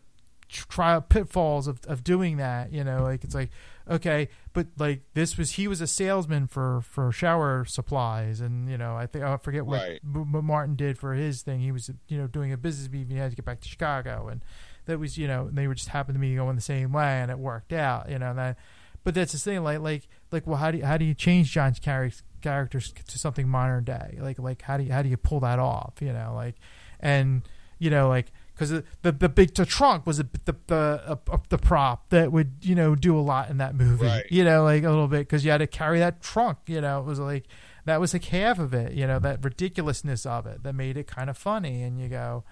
[0.48, 3.50] trial pitfalls of, of doing that you know like it's like
[3.90, 8.76] okay but like this was he was a salesman for for shower supplies and you
[8.78, 10.00] know i think i forget what, Right.
[10.04, 13.16] what martin did for his thing he was you know doing a business meeting he
[13.16, 14.44] had to get back to chicago and
[14.84, 17.32] that was you know they were just happened to be going the same way and
[17.32, 18.56] it worked out you know and that
[19.02, 21.50] but that's the thing like like like well how do you how do you change
[21.50, 22.10] john's char-
[22.44, 24.18] characters to something modern day.
[24.20, 26.56] Like like how do you how do you pull that off you know like
[27.00, 27.42] and
[27.78, 31.38] you know like because the, the the big the trunk was a, the the uh,
[31.48, 34.24] the prop that would you know do a lot in that movie Right.
[34.30, 37.00] you know like a little bit because you had to carry that trunk you know
[37.00, 37.44] it was like
[37.86, 41.06] that was like half of it you know that ridiculousness of it that made it
[41.08, 42.44] kind of funny and you go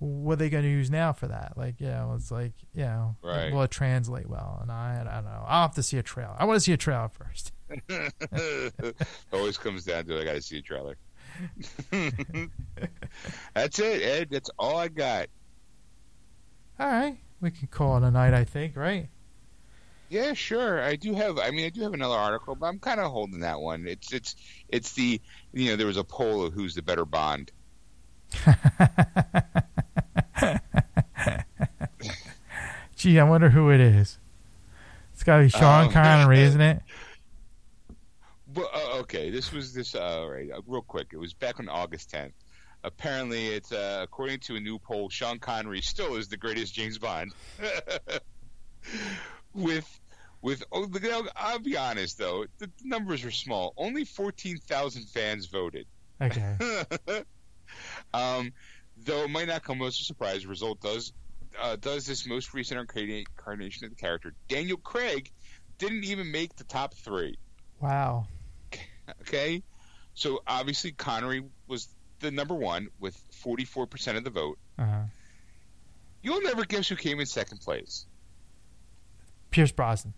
[0.00, 1.52] what are they going to use now for that?
[1.56, 3.52] Like you know it's like you know Right.
[3.52, 4.58] will it translate well?
[4.60, 5.44] And I I don't know.
[5.46, 6.34] I'll have to see a trailer.
[6.36, 7.52] I want to see a trailer first
[9.32, 10.96] Always comes down to I got to see a trailer.
[13.54, 14.28] That's it, Ed.
[14.30, 15.28] That's all I got.
[16.78, 19.08] all right we can call it a night I think right
[20.08, 20.80] Yeah, sure.
[20.82, 21.38] I do have.
[21.38, 23.86] I mean, I do have another article, but I'm kind of holding that one.
[23.88, 24.36] It's it's
[24.68, 25.20] it's the
[25.52, 27.50] you know there was a poll of who's the better Bond.
[32.96, 34.18] Gee, I wonder who it is.
[35.12, 36.82] It's got to be Sean Um, Connery, isn't it?
[38.54, 39.94] Well, uh, okay, this was this.
[39.94, 41.08] Uh, all right, uh, real quick.
[41.12, 42.32] It was back on August 10th.
[42.84, 46.98] Apparently, it's uh, according to a new poll, Sean Connery still is the greatest James
[46.98, 47.32] Bond.
[49.54, 50.00] with
[50.42, 50.86] with oh,
[51.34, 53.72] I'll be honest though, the numbers are small.
[53.76, 55.86] Only 14,000 fans voted.
[56.20, 56.56] Okay.
[58.14, 58.52] um,
[58.98, 61.12] though it might not come as a surprise, the result does
[61.60, 64.34] uh, does this most recent incarnation of the character.
[64.48, 65.30] Daniel Craig
[65.78, 67.38] didn't even make the top three.
[67.80, 68.26] Wow.
[69.22, 69.62] Okay,
[70.14, 71.88] so obviously Connery was
[72.20, 74.58] the number one with 44% of the vote.
[74.78, 75.02] Uh-huh.
[76.22, 78.06] You'll never guess who came in second place.
[79.50, 80.14] Pierce Brosnan.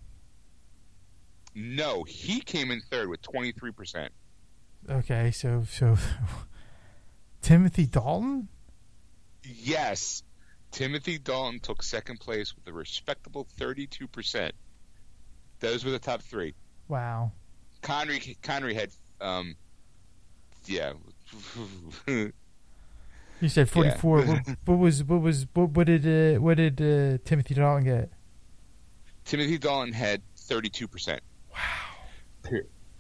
[1.55, 4.09] No, he came in third with 23%.
[4.89, 5.97] Okay, so so
[7.43, 8.49] Timothy Dalton.
[9.43, 10.23] Yes,
[10.71, 14.53] Timothy Dalton took second place with a respectable 32%.
[15.61, 16.55] Those were the top three.
[16.89, 17.33] Wow.
[17.87, 18.91] Connery Connery had
[19.21, 19.55] um
[20.65, 20.93] yeah
[23.41, 24.23] You said forty four.
[24.23, 28.11] what, what was what was what, what did uh, what did uh, Timothy Dalton get?
[29.25, 31.19] Timothy Dalton had 32%.
[31.53, 31.61] Wow.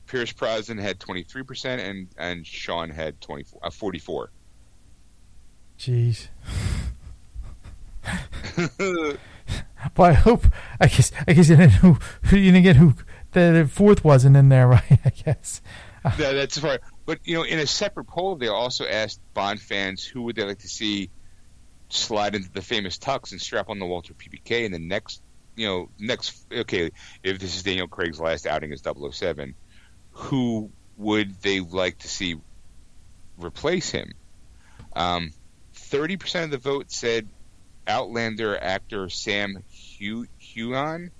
[0.06, 4.30] Pierce Brosnan had 23% and and Sean had 24 uh, 44.
[5.78, 6.28] Jeez.
[9.96, 10.46] Well, I hope.
[10.80, 11.12] I guess.
[11.26, 12.94] I guess you didn't know who you didn't get who
[13.36, 14.98] the, the fourth wasn't in there, right?
[15.04, 15.60] I guess.
[16.18, 16.80] That's far.
[17.04, 20.44] But you know, in a separate poll, they also asked Bond fans who would they
[20.44, 21.10] like to see
[21.88, 25.22] slide into the famous tux and strap on the Walther PPK in the next,
[25.54, 26.44] you know, next.
[26.52, 26.90] Okay,
[27.22, 29.54] if this is Daniel Craig's last outing as 007,
[30.12, 32.36] who would they like to see
[33.36, 34.12] replace him?
[34.94, 35.32] Um,
[35.74, 37.28] Thirty percent of the vote said
[37.86, 41.10] Outlander actor Sam Heughan.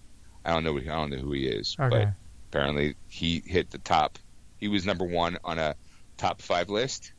[0.47, 0.78] I don't know.
[0.78, 2.05] I don't know who he is, Okay.
[2.05, 2.09] but
[2.48, 4.18] apparently he hit the top.
[4.59, 5.74] He was number one on a
[6.16, 7.12] top five list,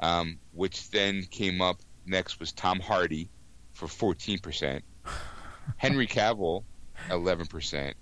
[0.00, 3.30] um, which then came up next was Tom Hardy
[3.74, 4.82] for 14%,
[5.76, 6.64] Henry Cavill
[7.08, 7.94] 11%,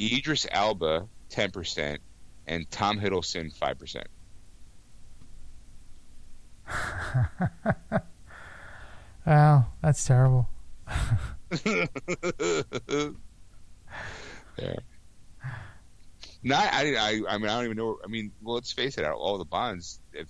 [0.00, 1.98] Idris Elba 10%,
[2.46, 4.04] and Tom Hiddleston 5%.
[9.26, 10.48] Wow, that's terrible.
[14.58, 14.74] yeah.
[16.42, 17.98] Not, I, I, I mean, I don't even know.
[18.02, 19.04] I mean, well, let's face it.
[19.04, 20.26] Out of all the Bonds, if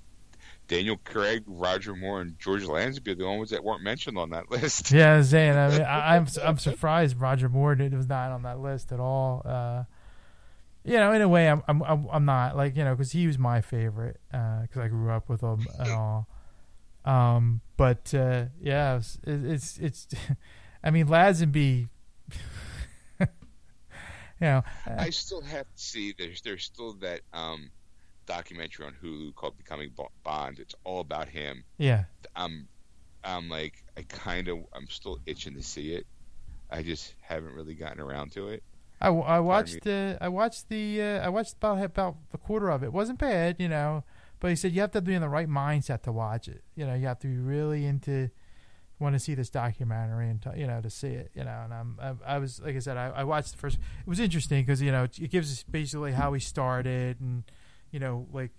[0.66, 4.30] Daniel Craig, Roger Moore, and George Lazenby are the only ones that weren't mentioned on
[4.30, 4.90] that list.
[4.92, 5.56] Yeah, I was saying.
[5.56, 9.00] I mean, I, I'm I'm surprised Roger Moore did, was not on that list at
[9.00, 9.42] all.
[9.44, 9.84] Uh,
[10.84, 13.26] you know, in a way, I'm I'm I'm, I'm not like you know because he
[13.26, 16.28] was my favorite because I grew up with him and all.
[17.04, 20.08] Um, but uh, yeah, it's it's, it's
[20.84, 21.88] I mean, Lazenby.
[24.40, 26.14] You know, uh, I still have to see.
[26.16, 27.70] There's there's still that um,
[28.26, 29.90] documentary on Hulu called Becoming
[30.24, 30.58] Bond.
[30.58, 31.64] It's all about him.
[31.78, 32.04] yeah,
[32.34, 32.68] I'm
[33.22, 36.06] I'm like I kind of I'm still itching to see it.
[36.70, 38.62] I just haven't really gotten around to it.
[39.00, 42.82] I, I watched the I watched the uh, I watched about about a quarter of
[42.82, 42.86] it.
[42.86, 42.92] it.
[42.92, 44.04] wasn't bad, you know.
[44.40, 46.62] But he said you have to be in the right mindset to watch it.
[46.74, 48.30] You know, you have to be really into
[49.00, 51.30] want to see this documentary and t- you know to see it.
[51.34, 53.76] You know, and I'm I, I was like I said I, I watched the first.
[53.76, 57.44] It was interesting because you know it, it gives us basically how he started and
[57.90, 58.50] you know like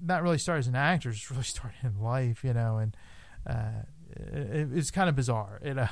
[0.00, 2.42] not really started as an actor, just really started in life.
[2.42, 2.96] You know, and
[3.46, 3.82] uh,
[4.16, 5.60] it, it's kind of bizarre.
[5.64, 5.88] You know.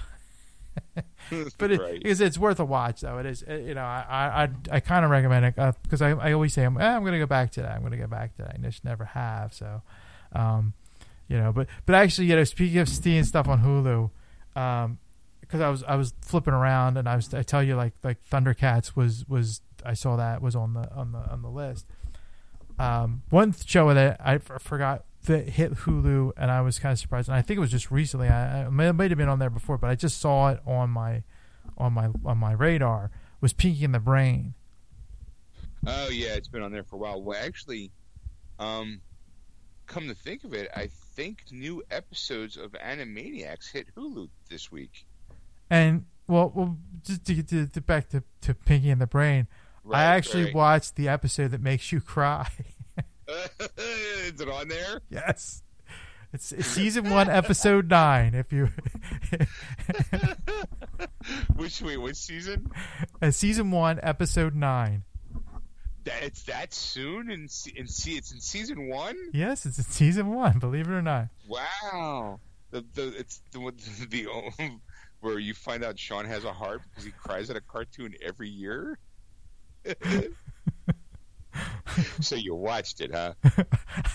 [1.58, 2.02] but it, right.
[2.04, 3.18] it's, it's worth a watch though.
[3.18, 6.32] It is, uh, you know, I I I kind of recommend it because I I
[6.32, 7.72] always say I'm eh, I'm going to go back to that.
[7.72, 8.54] I'm going to go back to that.
[8.54, 9.52] I just never have.
[9.52, 9.82] So,
[10.32, 10.74] um,
[11.30, 14.10] you know, but but actually, you know, speaking of seeing stuff on Hulu,
[14.60, 14.98] um,
[15.40, 18.18] because I was I was flipping around and I was I tell you like like
[18.28, 21.86] Thundercats was was I saw that was on the on the on the list.
[22.80, 27.28] Um, one show that I forgot that hit Hulu, and I was kind of surprised.
[27.28, 28.28] And I think it was just recently.
[28.28, 30.60] I, I it may, might have been on there before, but I just saw it
[30.66, 31.22] on my
[31.78, 33.12] on my on my radar.
[33.40, 34.54] Was Pinky and the Brain?
[35.86, 37.22] Oh yeah, it's been on there for a while.
[37.22, 37.92] Well, actually,
[38.58, 39.00] um,
[39.86, 40.88] come to think of it, I
[41.20, 45.04] think new episodes of Animaniacs hit Hulu this week.
[45.68, 49.46] And well, well, just to get to, to back to, to Pinky and the Brain,
[49.92, 50.54] I actually right.
[50.54, 52.48] watched the episode that makes you cry.
[53.28, 55.02] Is it on there?
[55.10, 55.62] yes,
[56.32, 58.34] it's, it's season one, episode nine.
[58.34, 58.70] If you,
[61.56, 62.72] which wait, which season?
[63.20, 65.02] uh, season one, episode nine.
[66.04, 69.16] That it's that soon, and se- and see, it's in season one.
[69.32, 70.58] Yes, it's in season one.
[70.58, 71.28] Believe it or not.
[71.46, 72.40] Wow.
[72.70, 73.76] The the it's the one-
[74.08, 74.26] the
[75.20, 78.48] where you find out Shawn has a heart because he cries at a cartoon every
[78.48, 78.98] year.
[82.20, 83.34] so you watched it, huh?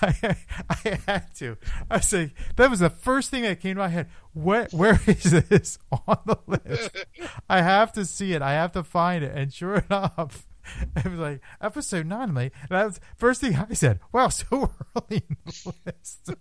[0.01, 0.35] I,
[0.69, 1.57] I had to.
[1.89, 4.09] I was like, that was the first thing that came to my head.
[4.33, 7.05] Where, where is this on the list?
[7.49, 8.41] I have to see it.
[8.41, 9.31] I have to find it.
[9.35, 10.47] And sure enough,
[10.95, 12.51] it was like episode nine, mate.
[12.61, 13.99] And that was first thing I said.
[14.11, 16.31] Wow, so early in the list.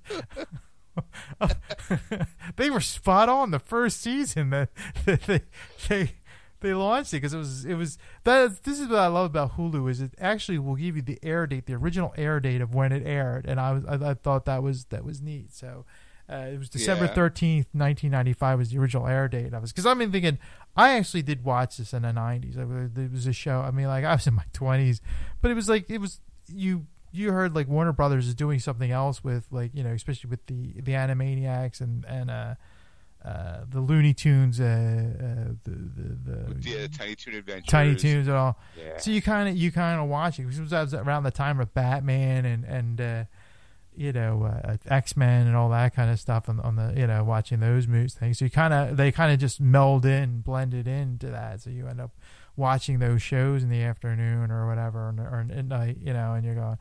[2.57, 4.71] they were spot on the first season that,
[5.05, 5.41] that they
[5.89, 6.13] they
[6.61, 9.57] they launched it because it was it was that this is what I love about
[9.57, 12.75] Hulu is it actually will give you the air date the original air date of
[12.75, 15.85] when it aired and I was I, I thought that was that was neat so
[16.31, 17.15] uh, it was December Yeah.
[17.15, 20.39] thirteenth nineteen ninety five was the original air date of it because I'm thinking
[20.77, 24.05] I actually did watch this in the nineties it was a show I mean like
[24.05, 25.01] I was in my twenties
[25.41, 28.91] but it was like it was you you heard like Warner Brothers is doing something
[28.91, 32.55] else with like you know especially with the the Animaniacs and and uh,
[33.25, 37.69] uh, the Looney Tunes uh, uh, the the, the the uh, Tiny Toon Adventures.
[37.71, 38.59] Tiny Toons and all.
[38.77, 38.99] Yeah.
[38.99, 41.73] So you kind of you kind of watch it it was around the time of
[41.73, 43.25] Batman and and uh,
[43.97, 47.07] you know uh, X Men and all that kind of stuff on, on the you
[47.07, 48.39] know watching those movies things.
[48.39, 51.61] So you kind of they kind of just meld in, blended into that.
[51.61, 52.13] So you end up
[52.57, 56.45] watching those shows in the afternoon or whatever, or, or at night, you know, and
[56.45, 56.79] you're going,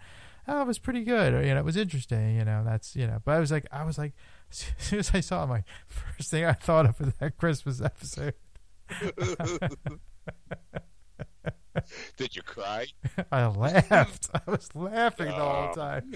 [0.47, 2.63] oh, it was pretty good, or you know, it was interesting, you know.
[2.65, 4.13] That's you know, but I was like, I was like,
[4.51, 8.35] as soon as I saw my first thing I thought of was that Christmas episode.
[12.17, 12.87] Did you cry?
[13.31, 14.29] I laughed.
[14.33, 16.11] I was laughing the whole Oh, time.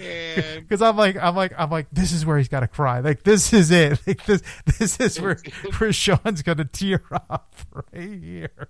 [0.60, 3.00] Because I'm like, I'm like, I'm like, this is where he's got to cry.
[3.00, 4.00] Like, this is it.
[4.06, 4.42] Like, this,
[4.78, 5.38] this is where,
[5.78, 8.68] where Shawn's gonna tear up right here.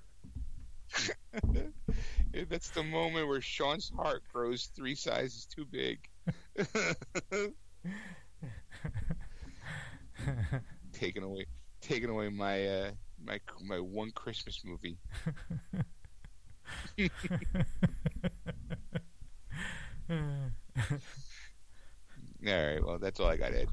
[2.48, 5.98] That's the moment where Shawn's heart grows three sizes too big.
[10.92, 11.46] taking away,
[11.80, 12.90] taking away my uh,
[13.24, 14.96] my my one Christmas movie.
[22.46, 23.68] All right, well that's all I got, Ed.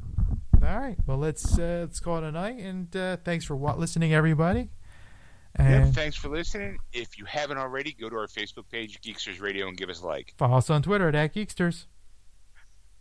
[0.64, 0.98] All right.
[1.06, 2.58] Well, let's uh, let's call it a night.
[2.58, 4.70] And uh, thanks for wa- listening, everybody.
[5.60, 6.80] Yeah, And thanks for listening.
[6.92, 10.08] If you haven't already, go to our Facebook page, Geeksters Radio, and give us a
[10.08, 10.34] like.
[10.38, 11.86] follow us on Twitter at Geeksters.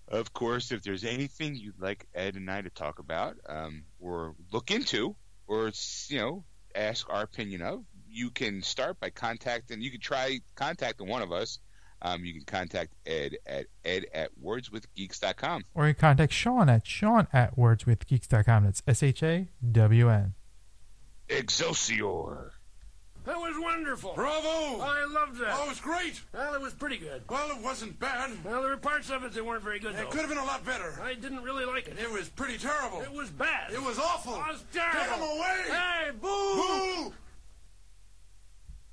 [0.09, 4.35] Of course, if there's anything you'd like Ed and I to talk about, um, or
[4.53, 5.17] look into,
[5.47, 5.73] or
[6.09, 9.81] you know, ask our opinion of, you can start by contacting.
[9.83, 11.59] You can try contacting one of us.
[12.03, 15.65] Um, you can contact Ed at ed at wordswithgeeks.com.
[15.75, 18.65] Or you can contact Shawn at Shawn at wordswithgeeks.com.
[18.65, 20.35] That's S H A W N.
[21.29, 22.53] Excelsior.
[23.25, 24.13] That was wonderful.
[24.15, 24.83] Bravo!
[24.83, 25.55] I loved that.
[25.57, 26.21] Oh, it was great.
[26.35, 27.23] Well, it was pretty good.
[27.31, 28.33] Well, it wasn't bad.
[28.45, 30.07] Well, there were parts of it that weren't very good, It though.
[30.11, 31.01] could have been a lot better.
[31.03, 31.99] I didn't really like it.
[31.99, 33.01] It was pretty terrible.
[33.01, 33.73] It was bad.
[33.73, 34.35] It was awful.
[34.35, 34.99] It was terrible.
[35.01, 36.11] Get him away!